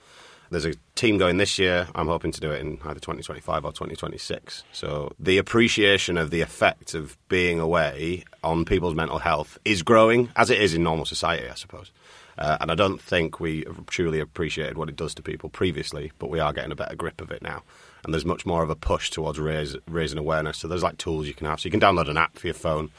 There's 0.51 0.65
a 0.65 0.75
team 0.95 1.19
going 1.19 1.37
this 1.37 1.59
year. 1.59 1.89
I'm 1.95 2.07
hoping 2.07 2.33
to 2.33 2.41
do 2.41 2.51
it 2.51 2.61
in 2.61 2.79
either 2.85 3.01
2025 3.01 3.65
or 3.65 3.73
2026. 3.73 4.65
So 4.73 5.13
the 5.19 5.37
appreciation 5.37 6.17
of 6.17 6.31
the 6.31 6.41
effect 6.41 6.95
of 6.95 7.19
being 7.29 7.61
away 7.61 8.25
on 8.43 8.65
people's 8.65 8.95
mental 8.95 9.19
health 9.19 9.59
is 9.65 9.83
growing, 9.83 10.31
as 10.37 10.49
it 10.49 10.61
is 10.61 10.73
in 10.73 10.83
normal 10.83 11.05
society, 11.05 11.49
I 11.49 11.55
suppose. 11.55 11.91
Uh, 12.39 12.57
and 12.61 12.71
I 12.71 12.77
don't 12.77 13.01
think 13.01 13.41
we 13.41 13.65
truly 13.89 14.21
appreciated 14.21 14.79
what 14.79 14.89
it 14.89 14.97
does 14.97 15.13
to 15.15 15.23
people 15.23 15.49
previously, 15.51 16.13
but 16.19 16.31
we 16.31 16.39
are 16.39 16.53
getting 16.53 16.73
a 16.73 16.77
better 16.77 16.95
grip 16.95 17.21
of 17.21 17.31
it 17.33 17.43
now. 17.43 17.63
And 18.05 18.15
there's 18.15 18.25
much 18.25 18.47
more 18.47 18.63
of 18.63 18.71
a 18.71 18.77
push 18.77 19.11
towards 19.11 19.41
raise, 19.41 19.77
raising 19.89 20.19
awareness. 20.19 20.59
So 20.59 20.69
there's 20.69 20.85
like 20.85 20.99
tools 20.99 21.27
you 21.27 21.35
can 21.35 21.49
have. 21.49 21.61
So 21.61 21.67
you 21.67 21.73
can 21.73 21.81
download 21.81 22.09
an 22.09 22.17
app 22.17 22.39
for 22.39 22.47
your 22.47 22.55
phone, 22.55 22.91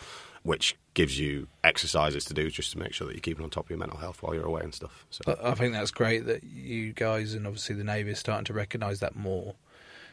which 0.43 0.75
gives 0.93 1.19
you 1.19 1.47
exercises 1.63 2.25
to 2.25 2.33
do 2.33 2.49
just 2.49 2.71
to 2.71 2.79
make 2.79 2.93
sure 2.93 3.07
that 3.07 3.13
you're 3.13 3.21
keeping 3.21 3.43
on 3.43 3.49
top 3.49 3.65
of 3.65 3.69
your 3.69 3.79
mental 3.79 3.97
health 3.97 4.21
while 4.23 4.33
you're 4.33 4.45
away 4.45 4.61
and 4.61 4.73
stuff. 4.73 5.05
So 5.09 5.37
I 5.43 5.53
think 5.53 5.73
that's 5.73 5.91
great 5.91 6.25
that 6.25 6.43
you 6.43 6.93
guys 6.93 7.33
and 7.33 7.45
obviously 7.47 7.75
the 7.75 7.83
Navy 7.83 8.11
are 8.11 8.15
starting 8.15 8.45
to 8.45 8.53
recognise 8.53 8.99
that 8.99 9.15
more, 9.15 9.55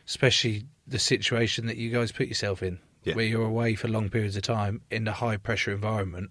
especially 0.07 0.65
the 0.87 0.99
situation 0.99 1.67
that 1.67 1.77
you 1.77 1.91
guys 1.91 2.13
put 2.13 2.29
yourself 2.29 2.63
in, 2.63 2.79
Yeah. 3.05 3.15
where 3.15 3.25
you're 3.27 3.47
away 3.47 3.75
for 3.75 3.89
long 3.89 4.09
periods 4.11 4.37
of 4.37 4.43
time 4.43 4.81
in 4.91 5.07
a 5.09 5.13
high 5.13 5.37
pressure 5.37 5.73
environment, 5.73 6.31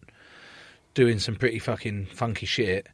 doing 0.93 1.19
some 1.19 1.35
pretty 1.35 1.59
fucking 1.59 2.05
funky 2.07 2.45
shit 2.45 2.87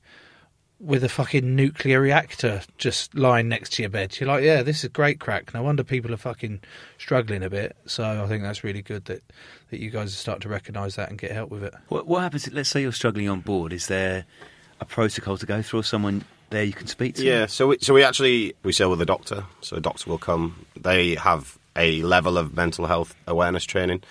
with 0.82 1.04
a 1.04 1.10
fucking 1.10 1.56
nuclear 1.56 2.02
reactor 2.02 2.62
just 2.80 3.14
lying 3.14 3.48
next 3.48 3.74
to 3.74 3.84
your 3.84 3.90
bed. 3.90 4.20
You're 4.20 4.28
like, 4.28 4.44
yeah, 4.44 4.64
this 4.64 4.84
is 4.84 4.90
great 4.90 5.20
crack. 5.20 5.54
No 5.54 5.62
wonder 5.62 5.84
people 5.84 6.12
are 6.12 6.18
fucking 6.18 6.62
struggling 6.98 7.44
a 7.44 7.50
bit. 7.50 7.76
So 7.86 8.04
I 8.04 8.28
think 8.28 8.42
that's 8.42 8.64
really 8.64 8.82
good 8.82 9.06
that, 9.06 9.22
that 9.70 9.80
you 9.80 9.92
guys 9.92 10.12
are 10.12 10.18
starting 10.18 10.42
to 10.42 10.50
recognise 10.50 10.96
that 10.96 11.10
and 11.10 11.20
get 11.20 11.32
help 11.32 11.52
with 11.52 11.64
it. 11.64 11.74
What, 11.90 12.08
what 12.08 12.24
happens? 12.24 12.52
Let's 12.52 12.70
say 12.70 12.82
you're 12.82 12.92
struggling 12.92 13.30
on 13.30 13.42
board. 13.42 13.74
Is 13.74 13.88
there 13.88 14.26
a 14.80 14.86
protocol 14.86 15.38
to 15.38 15.46
go 15.46 15.62
through, 15.62 15.82
or 15.82 15.84
someone 15.84 16.26
there 16.50 16.64
you 16.64 16.74
can 16.74 16.88
speak 16.88 17.16
to? 17.16 17.24
Yeah, 17.24 17.46
so 17.46 17.68
we, 17.68 17.78
so 17.80 17.94
we 17.94 18.04
actually 18.04 18.56
we 18.64 18.74
sail 18.74 18.90
with 18.90 19.02
a 19.02 19.06
doctor. 19.06 19.46
So 19.62 19.78
a 19.78 19.82
doctor 19.82 20.10
will 20.10 20.18
come. 20.18 20.66
They 20.76 21.14
have 21.16 21.60
a 21.76 22.02
level 22.02 22.40
of 22.40 22.56
mental 22.56 22.88
health 22.88 23.16
awareness 23.28 23.64
training, 23.66 24.02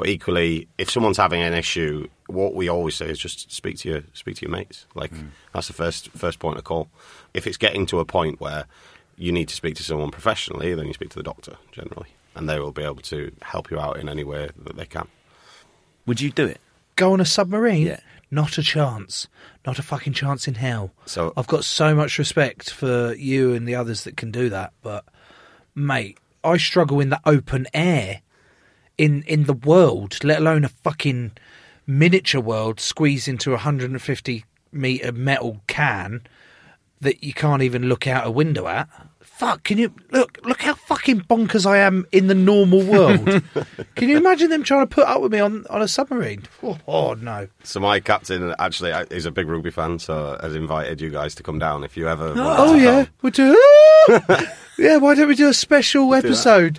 but 0.00 0.08
equally, 0.08 0.66
if 0.78 0.88
someone's 0.88 1.18
having 1.18 1.42
an 1.42 1.52
issue, 1.52 2.08
what 2.26 2.54
we 2.54 2.70
always 2.70 2.94
say 2.94 3.10
is 3.10 3.18
just 3.18 3.52
speak 3.52 3.76
to 3.80 3.88
your 3.90 4.02
speak 4.14 4.36
to 4.36 4.46
your 4.46 4.50
mates. 4.50 4.86
Like 4.94 5.12
mm. 5.12 5.28
that's 5.52 5.66
the 5.66 5.74
first 5.74 6.08
first 6.12 6.38
point 6.38 6.56
of 6.56 6.64
call. 6.64 6.88
If 7.34 7.46
it's 7.46 7.58
getting 7.58 7.84
to 7.84 8.00
a 8.00 8.06
point 8.06 8.40
where 8.40 8.64
you 9.18 9.30
need 9.30 9.48
to 9.48 9.54
speak 9.54 9.74
to 9.74 9.82
someone 9.82 10.10
professionally, 10.10 10.74
then 10.74 10.86
you 10.86 10.94
speak 10.94 11.10
to 11.10 11.18
the 11.18 11.22
doctor 11.22 11.58
generally, 11.70 12.14
and 12.34 12.48
they 12.48 12.58
will 12.58 12.72
be 12.72 12.82
able 12.82 13.02
to 13.02 13.30
help 13.42 13.70
you 13.70 13.78
out 13.78 13.98
in 13.98 14.08
any 14.08 14.24
way 14.24 14.48
that 14.64 14.74
they 14.74 14.86
can. 14.86 15.06
Would 16.06 16.22
you 16.22 16.30
do 16.30 16.46
it? 16.46 16.62
Go 16.96 17.12
on 17.12 17.20
a 17.20 17.26
submarine? 17.26 17.88
Yeah. 17.88 18.00
Not 18.30 18.56
a 18.56 18.62
chance. 18.62 19.28
Not 19.66 19.78
a 19.78 19.82
fucking 19.82 20.14
chance 20.14 20.48
in 20.48 20.54
hell. 20.54 20.92
So- 21.04 21.34
I've 21.36 21.46
got 21.46 21.62
so 21.62 21.94
much 21.94 22.18
respect 22.18 22.70
for 22.70 23.12
you 23.16 23.52
and 23.52 23.68
the 23.68 23.74
others 23.74 24.04
that 24.04 24.16
can 24.16 24.30
do 24.30 24.48
that, 24.48 24.72
but 24.80 25.04
mate, 25.74 26.16
I 26.42 26.56
struggle 26.56 27.00
in 27.00 27.10
the 27.10 27.20
open 27.26 27.66
air 27.74 28.22
in 29.00 29.22
in 29.22 29.44
the 29.44 29.54
world, 29.54 30.22
let 30.22 30.40
alone 30.40 30.62
a 30.62 30.68
fucking 30.68 31.32
miniature 31.86 32.40
world 32.40 32.78
squeezed 32.78 33.28
into 33.28 33.50
a 33.50 33.54
150 33.54 34.44
meter 34.72 35.10
metal 35.10 35.62
can 35.66 36.20
that 37.00 37.24
you 37.24 37.32
can't 37.32 37.62
even 37.62 37.88
look 37.88 38.06
out 38.06 38.26
a 38.26 38.30
window 38.30 38.68
at. 38.68 38.88
Fuck, 39.22 39.64
can 39.64 39.78
you 39.78 39.94
look 40.10 40.38
look 40.44 40.60
how 40.60 40.74
fucking 40.74 41.22
bonkers 41.22 41.64
I 41.64 41.78
am 41.78 42.06
in 42.12 42.26
the 42.26 42.34
normal 42.34 42.82
world. 42.82 43.42
can 43.94 44.10
you 44.10 44.18
imagine 44.18 44.50
them 44.50 44.62
trying 44.62 44.86
to 44.86 44.94
put 44.94 45.06
up 45.06 45.22
with 45.22 45.32
me 45.32 45.40
on, 45.40 45.64
on 45.70 45.80
a 45.80 45.88
submarine? 45.88 46.42
Oh, 46.62 46.76
oh, 46.86 47.14
no. 47.14 47.48
So 47.62 47.80
my 47.80 48.00
captain 48.00 48.54
actually 48.58 48.90
is 49.10 49.24
a 49.24 49.30
big 49.30 49.48
rugby 49.48 49.70
fan, 49.70 49.98
so 49.98 50.36
has 50.42 50.54
invited 50.54 51.00
you 51.00 51.08
guys 51.08 51.34
to 51.36 51.42
come 51.42 51.58
down 51.58 51.84
if 51.84 51.96
you 51.96 52.06
ever. 52.06 52.34
Oh, 52.36 52.44
want 52.44 52.60
Oh 52.60 52.74
yeah, 52.74 53.04
come. 53.06 53.14
we 53.22 53.30
do. 53.30 54.52
yeah, 54.78 54.98
why 54.98 55.14
don't 55.14 55.28
we 55.28 55.34
do 55.36 55.48
a 55.48 55.54
special 55.54 56.14
episode 56.14 56.78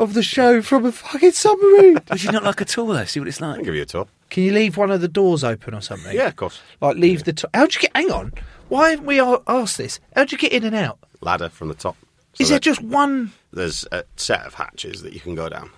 of 0.00 0.14
the 0.14 0.22
show 0.22 0.62
from 0.62 0.84
a 0.86 0.92
fucking 0.92 1.32
submarine? 1.32 1.98
Would 2.10 2.24
you 2.24 2.32
not 2.32 2.42
like 2.44 2.60
a 2.60 2.64
tour 2.64 2.94
though? 2.94 3.04
See 3.04 3.20
what 3.20 3.28
it's 3.28 3.40
like. 3.40 3.50
I'll 3.50 3.56
like. 3.56 3.64
give 3.64 3.74
you 3.74 3.82
a 3.82 3.86
tour. 3.86 4.06
Can 4.30 4.42
you 4.44 4.52
leave 4.52 4.76
one 4.76 4.90
of 4.90 5.00
the 5.00 5.08
doors 5.08 5.42
open 5.44 5.74
or 5.74 5.80
something? 5.80 6.14
Yeah, 6.14 6.26
of 6.28 6.36
course. 6.36 6.60
Like 6.80 6.96
leave 6.96 7.24
the. 7.24 7.32
To- 7.34 7.50
How'd 7.54 7.74
you 7.74 7.80
get? 7.82 7.90
Hang 7.96 8.10
on. 8.10 8.32
Why 8.68 8.90
haven't 8.90 9.06
we 9.06 9.18
a- 9.20 9.40
asked 9.46 9.78
this? 9.78 10.00
How'd 10.14 10.32
you 10.32 10.38
get 10.38 10.52
in 10.52 10.64
and 10.64 10.74
out? 10.76 10.98
Ladder 11.20 11.48
from 11.48 11.68
the 11.68 11.74
top. 11.74 11.96
So 12.34 12.42
Is 12.42 12.48
there 12.50 12.58
just 12.60 12.80
one? 12.82 13.32
There's 13.52 13.86
a 13.92 14.04
set 14.16 14.46
of 14.46 14.54
hatches 14.54 15.02
that 15.02 15.12
you 15.12 15.20
can 15.20 15.34
go 15.34 15.48
down, 15.48 15.70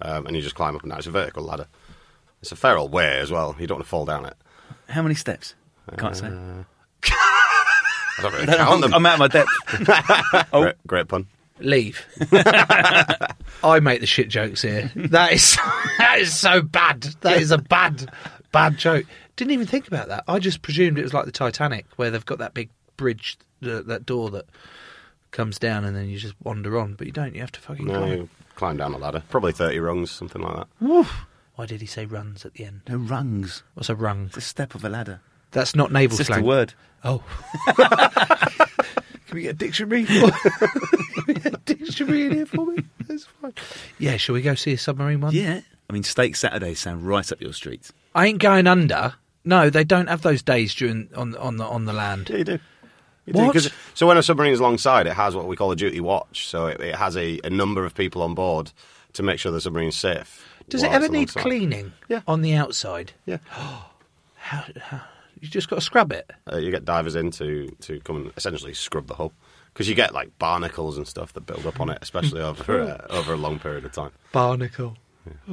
um, 0.00 0.26
and 0.26 0.34
you 0.34 0.42
just 0.42 0.56
climb 0.56 0.74
up 0.74 0.82
and 0.82 0.90
down. 0.90 0.98
It's 0.98 1.06
a 1.06 1.12
vertical 1.12 1.44
ladder. 1.44 1.66
It's 2.40 2.50
a 2.50 2.56
fair 2.56 2.76
old 2.76 2.92
way 2.92 3.18
as 3.20 3.30
well. 3.30 3.54
You 3.58 3.68
don't 3.68 3.76
want 3.76 3.84
to 3.86 3.88
fall 3.88 4.04
down 4.04 4.26
it. 4.26 4.34
How 4.88 5.02
many 5.02 5.14
steps? 5.14 5.54
I 5.88 5.94
can't 5.94 6.16
say. 6.16 6.26
I 7.04 8.20
don't 8.20 8.32
really 8.34 8.46
count 8.56 8.60
I'm, 8.74 8.80
them. 8.80 8.94
I'm 8.94 9.06
out 9.06 9.14
of 9.14 9.18
my 9.20 9.28
depth. 9.28 10.50
great, 10.50 10.74
great 10.86 11.08
pun. 11.08 11.26
Leave. 11.60 12.04
I 13.64 13.78
make 13.80 14.00
the 14.00 14.06
shit 14.06 14.28
jokes 14.28 14.62
here. 14.62 14.90
That 14.96 15.32
is 15.32 15.56
that 15.98 16.18
is 16.18 16.34
so 16.36 16.62
bad. 16.62 17.02
That 17.20 17.40
is 17.40 17.50
a 17.50 17.58
bad 17.58 18.10
bad 18.50 18.78
joke. 18.78 19.06
Didn't 19.36 19.52
even 19.52 19.66
think 19.66 19.86
about 19.88 20.08
that. 20.08 20.24
I 20.28 20.38
just 20.38 20.62
presumed 20.62 20.98
it 20.98 21.02
was 21.02 21.14
like 21.14 21.24
the 21.26 21.32
Titanic, 21.32 21.86
where 21.96 22.10
they've 22.10 22.24
got 22.26 22.38
that 22.38 22.52
big 22.54 22.68
bridge, 22.96 23.38
uh, 23.64 23.80
that 23.82 24.04
door 24.06 24.30
that 24.30 24.46
comes 25.30 25.58
down, 25.58 25.84
and 25.84 25.96
then 25.96 26.08
you 26.08 26.18
just 26.18 26.34
wander 26.42 26.78
on. 26.78 26.94
But 26.94 27.06
you 27.06 27.12
don't. 27.12 27.34
You 27.34 27.40
have 27.40 27.52
to 27.52 27.60
fucking 27.60 27.86
No, 27.86 27.98
climb. 27.98 28.12
you 28.12 28.28
climb 28.56 28.76
down 28.76 28.92
a 28.94 28.98
ladder. 28.98 29.22
Probably 29.30 29.52
30 29.52 29.78
rungs, 29.80 30.10
something 30.10 30.42
like 30.42 30.56
that. 30.56 30.68
Woof. 30.80 31.12
Why 31.54 31.66
did 31.66 31.80
he 31.80 31.86
say 31.86 32.06
runs 32.06 32.44
at 32.44 32.54
the 32.54 32.64
end? 32.64 32.80
No 32.88 32.96
rungs. 32.96 33.62
What's 33.74 33.88
a 33.90 33.94
rung? 33.94 34.26
It's 34.26 34.36
a 34.38 34.40
step 34.40 34.74
of 34.74 34.84
a 34.84 34.88
ladder. 34.88 35.20
That's 35.52 35.74
not 35.76 35.92
naval 35.92 36.12
It's 36.14 36.18
just 36.18 36.28
slang. 36.28 36.42
a 36.42 36.46
word. 36.46 36.74
Oh. 37.04 37.22
Can 39.32 39.36
we 39.38 39.42
get 39.44 39.50
a 39.50 39.54
dictionary? 39.54 40.04
Can 40.04 41.24
we 41.26 41.34
get 41.34 41.54
a 41.54 41.60
dictionary 41.64 42.26
in 42.26 42.32
here 42.32 42.44
for 42.46 42.66
me? 42.66 42.84
That's 43.08 43.24
fine. 43.24 43.54
Yeah, 43.98 44.18
shall 44.18 44.34
we 44.34 44.42
go 44.42 44.54
see 44.54 44.72
a 44.74 44.78
submarine 44.78 45.22
one? 45.22 45.32
Yeah. 45.34 45.60
I 45.88 45.92
mean, 45.92 46.02
Steak 46.02 46.36
Saturdays 46.36 46.80
sound 46.80 47.06
right 47.06 47.32
up 47.32 47.40
your 47.40 47.54
street. 47.54 47.90
I 48.14 48.26
ain't 48.26 48.40
going 48.40 48.66
under. 48.66 49.14
No, 49.44 49.70
they 49.70 49.84
don't 49.84 50.08
have 50.08 50.20
those 50.20 50.42
days 50.42 50.74
during 50.74 51.08
on 51.16 51.34
on 51.36 51.56
the 51.56 51.64
on 51.64 51.86
the 51.86 51.94
land. 51.94 52.28
Yeah, 52.28 52.36
you 52.36 52.44
do. 52.44 52.58
You 53.24 53.32
do, 53.32 53.38
What? 53.40 53.52
'cause- 53.54 53.70
so 53.94 54.06
when 54.06 54.18
a 54.18 54.22
submarine 54.22 54.52
is 54.52 54.60
alongside, 54.60 55.06
it 55.06 55.14
has 55.14 55.34
what 55.34 55.46
we 55.46 55.56
call 55.56 55.72
a 55.72 55.76
duty 55.76 56.00
watch. 56.00 56.46
So 56.46 56.66
it, 56.66 56.80
it 56.80 56.96
has 56.96 57.16
a, 57.16 57.40
a 57.42 57.48
number 57.50 57.86
of 57.86 57.94
people 57.94 58.20
on 58.22 58.34
board 58.34 58.70
to 59.14 59.22
make 59.22 59.38
sure 59.38 59.50
the 59.50 59.60
submarine's 59.62 59.96
safe. 59.96 60.46
Does 60.68 60.82
it 60.82 60.88
while 60.88 60.96
ever 60.96 61.04
it's 61.06 61.12
need 61.12 61.18
alongside. 61.18 61.40
cleaning? 61.42 61.92
Yeah. 62.08 62.20
On 62.28 62.42
the 62.42 62.54
outside. 62.54 63.12
Yeah. 63.26 63.38
How, 64.36 64.64
how 64.80 65.00
you 65.42 65.48
just 65.48 65.68
got 65.68 65.76
to 65.76 65.82
scrub 65.82 66.12
it. 66.12 66.30
Uh, 66.50 66.56
you 66.56 66.70
get 66.70 66.84
divers 66.84 67.16
in 67.16 67.32
to, 67.32 67.68
to 67.80 67.98
come 68.00 68.16
and 68.16 68.32
essentially 68.36 68.72
scrub 68.72 69.08
the 69.08 69.14
hull. 69.14 69.32
Because 69.72 69.88
you 69.88 69.94
get 69.96 70.14
like 70.14 70.38
barnacles 70.38 70.96
and 70.96 71.08
stuff 71.08 71.32
that 71.32 71.46
build 71.46 71.66
up 71.66 71.80
on 71.80 71.90
it, 71.90 71.98
especially 72.00 72.40
over 72.42 72.80
uh, 72.80 73.06
over 73.10 73.32
a 73.32 73.36
long 73.36 73.58
period 73.58 73.84
of 73.84 73.92
time. 73.92 74.12
Barnacle. 74.30 74.96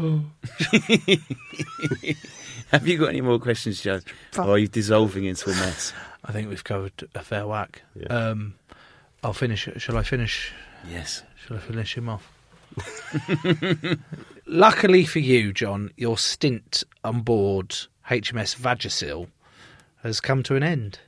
Have 2.71 2.87
you 2.87 2.97
got 2.97 3.09
any 3.09 3.21
more 3.21 3.39
questions, 3.39 3.81
Joe? 3.81 3.99
Or 4.37 4.49
are 4.49 4.57
you 4.57 4.67
dissolving 4.67 5.25
into 5.25 5.49
a 5.49 5.53
mess? 5.53 5.93
I 6.25 6.31
think 6.31 6.49
we've 6.49 6.63
covered 6.63 7.07
a 7.15 7.21
fair 7.23 7.47
whack. 7.47 7.81
Yeah. 7.95 8.07
Um, 8.07 8.55
I'll 9.23 9.33
finish. 9.33 9.69
Shall 9.77 9.97
I 9.97 10.03
finish? 10.03 10.51
Yes. 10.89 11.23
Shall 11.45 11.57
I 11.57 11.59
finish 11.61 11.95
him 11.95 12.09
off? 12.09 12.31
Luckily 14.45 15.05
for 15.05 15.19
you, 15.19 15.53
John, 15.53 15.91
your 15.97 16.17
stint 16.17 16.83
on 17.03 17.21
board 17.21 17.69
HMS 18.09 18.55
Vagisil 18.57 19.27
has 20.03 20.19
come 20.21 20.43
to 20.43 20.55
an 20.55 20.63
end, 20.63 20.99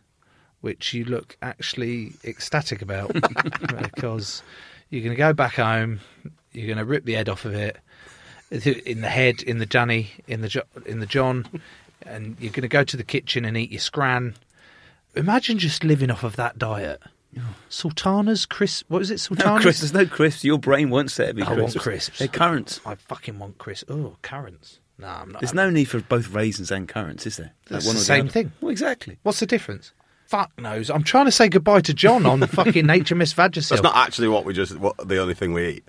which 0.61 0.93
you 0.93 1.05
look 1.05 1.37
actually 1.41 2.13
ecstatic 2.23 2.81
about 2.81 3.13
because 3.81 4.43
you're 4.89 5.03
going 5.03 5.15
to 5.15 5.17
go 5.17 5.33
back 5.33 5.55
home, 5.55 5.99
you're 6.51 6.67
going 6.67 6.77
to 6.77 6.85
rip 6.85 7.05
the 7.05 7.13
head 7.13 7.29
off 7.29 7.45
of 7.45 7.53
it, 7.53 7.77
in 8.51 9.01
the 9.01 9.09
head, 9.09 9.41
in 9.41 9.59
the 9.59 9.65
Johnny, 9.65 10.11
in 10.27 10.41
the 10.41 10.49
jo- 10.49 10.63
in 10.85 10.99
the 10.99 11.05
John, 11.05 11.47
and 12.05 12.35
you're 12.39 12.51
going 12.51 12.63
to 12.63 12.67
go 12.67 12.83
to 12.83 12.97
the 12.97 13.03
kitchen 13.03 13.45
and 13.45 13.55
eat 13.55 13.71
your 13.71 13.79
scran. 13.79 14.35
Imagine 15.15 15.57
just 15.57 15.83
living 15.83 16.11
off 16.11 16.23
of 16.23 16.35
that 16.35 16.57
diet. 16.57 17.01
Sultanas, 17.69 18.45
Chris. 18.45 18.83
What 18.89 18.99
was 18.99 19.09
it? 19.09 19.13
No 19.13 19.35
Sultanas. 19.37 19.61
crisps. 19.61 19.79
There's 19.81 19.93
no 19.93 20.05
crisps. 20.05 20.43
Your 20.43 20.59
brain 20.59 20.89
there 21.15 21.27
to 21.27 21.33
be 21.33 21.43
I 21.43 21.45
crisps. 21.45 21.61
want 21.75 21.77
crisps. 21.77 22.19
They're 22.19 22.27
currants. 22.27 22.81
I 22.85 22.95
fucking 22.95 23.39
want 23.39 23.57
crisps. 23.57 23.89
Oh, 23.89 24.17
currants. 24.21 24.79
No, 25.01 25.07
I'm 25.07 25.31
not. 25.31 25.41
There's 25.41 25.53
no 25.53 25.69
need 25.69 25.85
for 25.85 25.99
both 25.99 26.29
raisins 26.29 26.69
and 26.71 26.87
currants, 26.87 27.25
is 27.25 27.37
there? 27.37 27.51
That's 27.67 27.85
one 27.85 27.95
the 27.95 28.01
or 28.01 28.03
same 28.03 28.21
other. 28.25 28.29
thing. 28.31 28.51
Well, 28.61 28.69
exactly. 28.69 29.17
What's 29.23 29.39
the 29.39 29.47
difference? 29.47 29.93
Fuck 30.27 30.51
knows. 30.59 30.89
I'm 30.89 31.03
trying 31.03 31.25
to 31.25 31.31
say 31.31 31.49
goodbye 31.49 31.81
to 31.81 31.93
John 31.93 32.25
on 32.25 32.39
the 32.39 32.47
fucking 32.59 32.85
HMS 32.85 33.33
Vagisil. 33.35 33.69
That's 33.69 33.81
not 33.81 33.95
actually 33.97 34.27
what 34.29 34.45
we 34.45 34.53
just 34.53 34.77
what 34.77 34.95
the 35.07 35.17
only 35.17 35.33
thing 35.33 35.53
we 35.53 35.67
eat. 35.67 35.87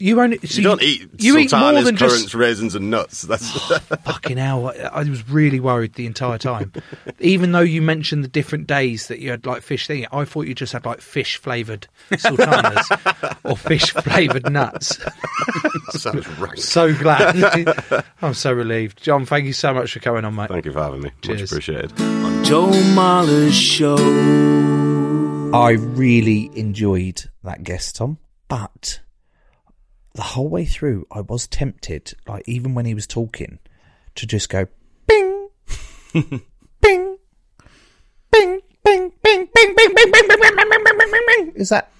You 0.00 0.20
only. 0.20 0.38
So 0.38 0.58
you 0.58 0.62
don't 0.62 0.82
eat 0.82 1.08
You 1.18 1.36
eat 1.36 1.52
more 1.52 1.60
sultanas, 1.60 1.84
than 1.84 1.96
currants, 1.96 2.22
just 2.22 2.34
raisins, 2.34 2.74
and 2.74 2.90
nuts. 2.90 3.22
That's 3.22 3.70
oh, 3.70 3.78
fucking 4.04 4.38
hell. 4.38 4.68
I 4.68 5.00
I 5.00 5.02
was 5.04 5.28
really 5.28 5.60
worried 5.60 5.94
the 5.94 6.06
entire 6.06 6.38
time. 6.38 6.72
Even 7.20 7.52
though 7.52 7.60
you 7.60 7.82
mentioned 7.82 8.24
the 8.24 8.28
different 8.28 8.66
days 8.66 9.08
that 9.08 9.20
you 9.20 9.30
had 9.30 9.46
like 9.46 9.62
fish 9.62 9.86
thing, 9.86 10.06
I 10.10 10.24
thought 10.24 10.46
you 10.46 10.54
just 10.54 10.72
had 10.72 10.84
like 10.84 11.00
fish 11.00 11.36
flavoured 11.36 11.86
sultanas 12.16 12.88
or 13.44 13.56
fish 13.56 13.92
flavoured 13.92 14.50
nuts. 14.50 14.96
that 14.96 15.90
sounds 15.92 16.26
rank. 16.38 16.56
So 16.58 16.94
glad. 16.94 18.04
I'm 18.22 18.34
so 18.34 18.52
relieved. 18.52 19.02
John, 19.02 19.26
thank 19.26 19.44
you 19.44 19.52
so 19.52 19.74
much 19.74 19.92
for 19.92 20.00
coming 20.00 20.24
on, 20.24 20.34
mate. 20.34 20.48
Thank 20.48 20.64
you 20.64 20.72
for 20.72 20.82
having 20.82 21.02
me. 21.02 21.10
Cheers. 21.22 21.40
Much 21.40 21.50
appreciated. 21.50 22.00
On 22.00 22.44
Joe 22.44 22.70
Marler's 22.94 23.54
show. 23.54 23.96
I 25.52 25.72
really 25.72 26.48
enjoyed 26.54 27.28
that 27.42 27.64
guest, 27.64 27.96
Tom, 27.96 28.18
but 28.46 29.00
the 30.14 30.22
whole 30.22 30.48
way 30.48 30.64
through, 30.64 31.06
I 31.10 31.20
was 31.20 31.46
tempted, 31.46 32.14
like 32.26 32.42
even 32.46 32.74
when 32.74 32.86
he 32.86 32.94
was 32.94 33.06
talking, 33.06 33.58
to 34.16 34.26
just 34.26 34.48
go 34.48 34.66
bing, 35.06 35.48
bing, 36.12 36.42
bing, 36.80 37.18
bing, 38.32 38.60
bing, 38.62 38.62
bing, 38.82 39.10
bing, 39.22 39.48
bing, 39.54 39.74
bing, 39.74 39.74
bing, 39.74 39.94
bing, 40.12 40.12
bing, 40.12 40.56
bing, 40.56 40.84
bing, 40.84 41.10
bing, 41.10 41.22
bing. 41.26 41.52
Is 41.54 41.68
that? 41.68 41.90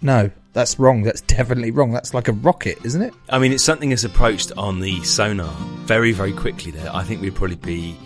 No, 0.00 0.30
that's 0.52 0.78
wrong. 0.78 1.02
That's 1.02 1.22
definitely 1.22 1.70
wrong. 1.70 1.90
That's 1.90 2.14
like 2.14 2.28
a 2.28 2.32
rocket, 2.32 2.78
isn't 2.84 3.02
it? 3.02 3.14
I 3.30 3.38
mean, 3.38 3.52
it's 3.52 3.64
something 3.64 3.88
that's 3.90 4.04
approached 4.04 4.52
on 4.56 4.80
the 4.80 5.02
sonar 5.02 5.52
very, 5.86 6.12
very 6.12 6.32
quickly 6.32 6.70
there. 6.70 6.94
I 6.94 7.02
think 7.02 7.20
we'd 7.22 7.34
probably 7.34 7.56
be 7.56 7.96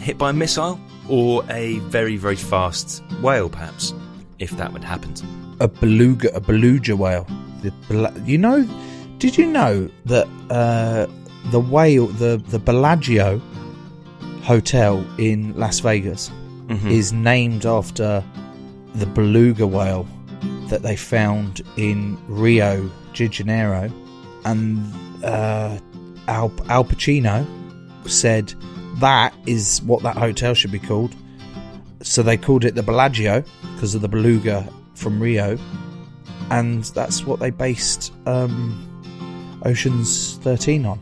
hit 0.00 0.18
by 0.18 0.30
a 0.30 0.32
missile 0.32 0.80
or 1.08 1.44
a 1.50 1.78
very, 1.80 2.16
very 2.16 2.36
fast 2.36 3.02
whale, 3.22 3.48
perhaps, 3.48 3.92
if 4.38 4.50
that 4.52 4.72
would 4.72 4.82
happen. 4.82 5.14
a 5.60 5.68
beluga, 5.68 6.34
a 6.34 6.40
beluga 6.40 6.96
whale. 6.96 7.26
The 7.88 8.22
you 8.24 8.38
know, 8.38 8.66
did 9.18 9.36
you 9.38 9.46
know 9.46 9.88
that 10.06 10.26
uh, 10.50 11.06
the 11.50 11.60
whale, 11.60 12.06
the 12.06 12.36
the 12.48 12.58
Bellagio 12.58 13.40
hotel 14.42 15.04
in 15.18 15.54
Las 15.56 15.80
Vegas, 15.80 16.30
Mhm. 16.68 16.90
is 16.90 17.12
named 17.12 17.64
after 17.66 18.22
the 18.94 19.06
beluga 19.06 19.66
whale 19.66 20.06
that 20.68 20.82
they 20.82 20.96
found 20.96 21.60
in 21.76 22.16
Rio 22.28 22.90
de 23.14 23.28
Janeiro, 23.28 23.90
and 24.44 24.78
uh, 25.24 25.78
Al 26.28 26.50
Al 26.68 26.84
Pacino 26.84 27.46
said 28.06 28.52
that 29.00 29.32
is 29.46 29.80
what 29.86 30.02
that 30.02 30.16
hotel 30.16 30.54
should 30.54 30.72
be 30.72 30.78
called. 30.78 31.14
So 32.02 32.22
they 32.22 32.36
called 32.36 32.64
it 32.64 32.74
the 32.74 32.82
Bellagio 32.82 33.42
because 33.74 33.94
of 33.94 34.00
the 34.02 34.08
beluga 34.08 34.68
from 34.94 35.20
Rio, 35.20 35.56
and 36.50 36.84
that's 36.84 37.24
what 37.24 37.40
they 37.40 37.50
based 37.50 38.12
um, 38.26 39.60
Ocean's 39.64 40.36
13 40.38 40.86
on. 40.86 41.00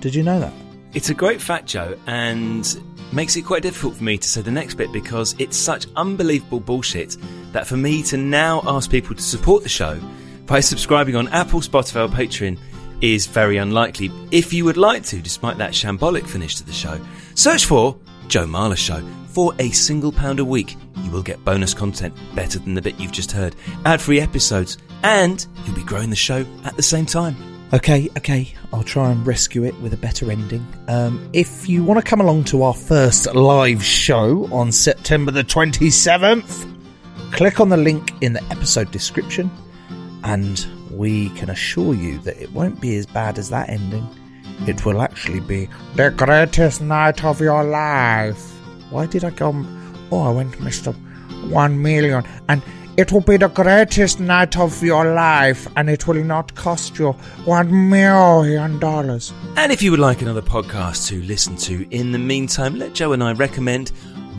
Did 0.00 0.14
you 0.14 0.22
know 0.22 0.40
that? 0.40 0.52
It's 0.94 1.10
a 1.10 1.14
great 1.14 1.40
fact, 1.40 1.66
Joe, 1.66 1.96
and 2.06 2.80
makes 3.12 3.36
it 3.36 3.42
quite 3.42 3.62
difficult 3.62 3.96
for 3.96 4.04
me 4.04 4.18
to 4.18 4.28
say 4.28 4.42
the 4.42 4.50
next 4.50 4.74
bit 4.74 4.92
because 4.92 5.34
it's 5.38 5.56
such 5.56 5.86
unbelievable 5.96 6.60
bullshit 6.60 7.16
that 7.52 7.66
for 7.66 7.76
me 7.76 8.02
to 8.02 8.16
now 8.16 8.62
ask 8.66 8.90
people 8.90 9.14
to 9.14 9.22
support 9.22 9.62
the 9.62 9.68
show 9.68 9.98
by 10.46 10.60
subscribing 10.60 11.16
on 11.16 11.28
Apple, 11.28 11.60
Spotify, 11.60 12.08
or 12.08 12.12
Patreon 12.12 12.58
is 13.00 13.26
very 13.26 13.58
unlikely. 13.58 14.10
If 14.30 14.52
you 14.52 14.64
would 14.64 14.76
like 14.76 15.02
to, 15.04 15.20
despite 15.20 15.58
that 15.58 15.72
shambolic 15.72 16.26
finish 16.26 16.54
to 16.56 16.64
the 16.64 16.72
show, 16.72 17.00
search 17.34 17.66
for 17.66 17.98
Joe 18.28 18.46
Marler 18.46 18.76
Show. 18.76 19.06
For 19.28 19.54
a 19.58 19.70
single 19.70 20.12
pound 20.12 20.40
a 20.40 20.44
week, 20.44 20.76
you 21.06 21.12
will 21.12 21.22
get 21.22 21.42
bonus 21.44 21.72
content 21.72 22.12
better 22.34 22.58
than 22.58 22.74
the 22.74 22.82
bit 22.82 22.98
you've 22.98 23.12
just 23.12 23.30
heard, 23.30 23.54
ad 23.84 24.00
free 24.00 24.20
episodes, 24.20 24.76
and 25.04 25.46
you'll 25.64 25.76
be 25.76 25.84
growing 25.84 26.10
the 26.10 26.16
show 26.16 26.44
at 26.64 26.76
the 26.76 26.82
same 26.82 27.06
time. 27.06 27.36
Okay, 27.72 28.08
okay, 28.16 28.52
I'll 28.72 28.82
try 28.82 29.10
and 29.10 29.24
rescue 29.26 29.64
it 29.64 29.74
with 29.80 29.92
a 29.94 29.96
better 29.96 30.30
ending. 30.30 30.66
Um, 30.88 31.30
if 31.32 31.68
you 31.68 31.84
want 31.84 31.98
to 31.98 32.08
come 32.08 32.20
along 32.20 32.44
to 32.44 32.62
our 32.62 32.74
first 32.74 33.32
live 33.34 33.84
show 33.84 34.48
on 34.52 34.72
September 34.72 35.30
the 35.30 35.44
27th, 35.44 36.72
click 37.32 37.60
on 37.60 37.68
the 37.68 37.76
link 37.76 38.12
in 38.20 38.32
the 38.32 38.42
episode 38.50 38.90
description, 38.90 39.50
and 40.24 40.66
we 40.90 41.30
can 41.30 41.50
assure 41.50 41.94
you 41.94 42.18
that 42.20 42.40
it 42.40 42.52
won't 42.52 42.80
be 42.80 42.96
as 42.96 43.06
bad 43.06 43.38
as 43.38 43.48
that 43.50 43.68
ending. 43.68 44.06
It 44.66 44.84
will 44.84 45.02
actually 45.02 45.40
be 45.40 45.68
The 45.94 46.10
greatest 46.10 46.80
night 46.80 47.24
of 47.24 47.40
your 47.40 47.62
life. 47.62 48.52
Why 48.90 49.06
did 49.06 49.24
I 49.24 49.30
go? 49.30 49.52
Oh, 50.10 50.20
I 50.20 50.30
went 50.30 50.52
Mr. 50.58 50.94
One 51.50 51.80
million. 51.80 52.24
And 52.48 52.62
it 52.96 53.12
will 53.12 53.20
be 53.20 53.36
the 53.36 53.48
greatest 53.48 54.20
night 54.20 54.56
of 54.56 54.82
your 54.82 55.12
life, 55.12 55.68
and 55.76 55.90
it 55.90 56.06
will 56.06 56.24
not 56.24 56.54
cost 56.54 56.98
you 56.98 57.12
one 57.44 57.90
million 57.90 58.78
dollars. 58.78 59.34
And 59.56 59.70
if 59.70 59.82
you 59.82 59.90
would 59.90 60.00
like 60.00 60.22
another 60.22 60.40
podcast 60.40 61.06
to 61.08 61.22
listen 61.22 61.56
to 61.56 61.86
in 61.90 62.12
the 62.12 62.18
meantime, 62.18 62.76
let 62.76 62.94
Joe 62.94 63.12
and 63.12 63.22
I 63.22 63.32
recommend 63.32 63.92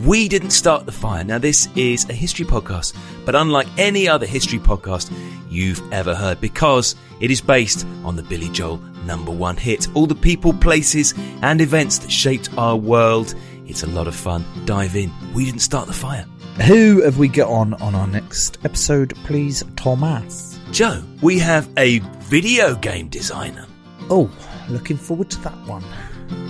We 0.04 0.26
Didn't 0.28 0.50
Start 0.50 0.86
the 0.86 0.92
Fire. 0.92 1.22
Now, 1.22 1.38
this 1.38 1.68
is 1.76 2.08
a 2.10 2.12
history 2.12 2.44
podcast, 2.44 2.96
but 3.24 3.36
unlike 3.36 3.68
any 3.78 4.08
other 4.08 4.26
history 4.26 4.58
podcast 4.58 5.12
you've 5.48 5.80
ever 5.92 6.14
heard, 6.14 6.40
because 6.40 6.96
it 7.20 7.30
is 7.30 7.40
based 7.40 7.86
on 8.04 8.16
the 8.16 8.24
Billy 8.24 8.48
Joel 8.48 8.78
number 9.04 9.30
one 9.30 9.56
hit, 9.56 9.86
all 9.94 10.06
the 10.06 10.14
people, 10.16 10.52
places, 10.52 11.14
and 11.42 11.60
events 11.60 11.98
that 11.98 12.10
shaped 12.10 12.50
our 12.58 12.76
world. 12.76 13.36
It's 13.68 13.82
a 13.82 13.86
lot 13.86 14.08
of 14.08 14.14
fun. 14.16 14.44
Dive 14.64 14.96
in. 14.96 15.12
We 15.34 15.44
didn't 15.44 15.60
start 15.60 15.86
the 15.86 15.92
fire. 15.92 16.26
Who 16.66 17.02
have 17.02 17.18
we 17.18 17.28
got 17.28 17.48
on 17.48 17.74
on 17.74 17.94
our 17.94 18.06
next 18.06 18.58
episode, 18.64 19.14
please, 19.24 19.62
Thomas? 19.76 20.58
Joe, 20.72 21.02
we 21.22 21.38
have 21.38 21.68
a 21.76 21.98
video 22.20 22.74
game 22.74 23.08
designer. 23.08 23.66
Oh, 24.10 24.30
looking 24.70 24.96
forward 24.96 25.30
to 25.30 25.40
that 25.42 25.56
one. 25.66 25.84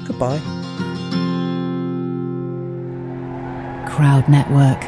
Goodbye. 0.07 0.39
Crowd 3.91 4.29
Network, 4.29 4.85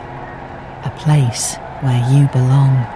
a 0.87 0.95
place 0.99 1.57
where 1.83 2.01
you 2.13 2.29
belong. 2.29 2.87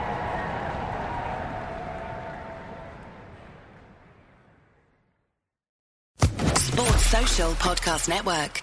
Sports 6.56 7.06
Social 7.06 7.52
Podcast 7.54 8.08
Network. 8.08 8.62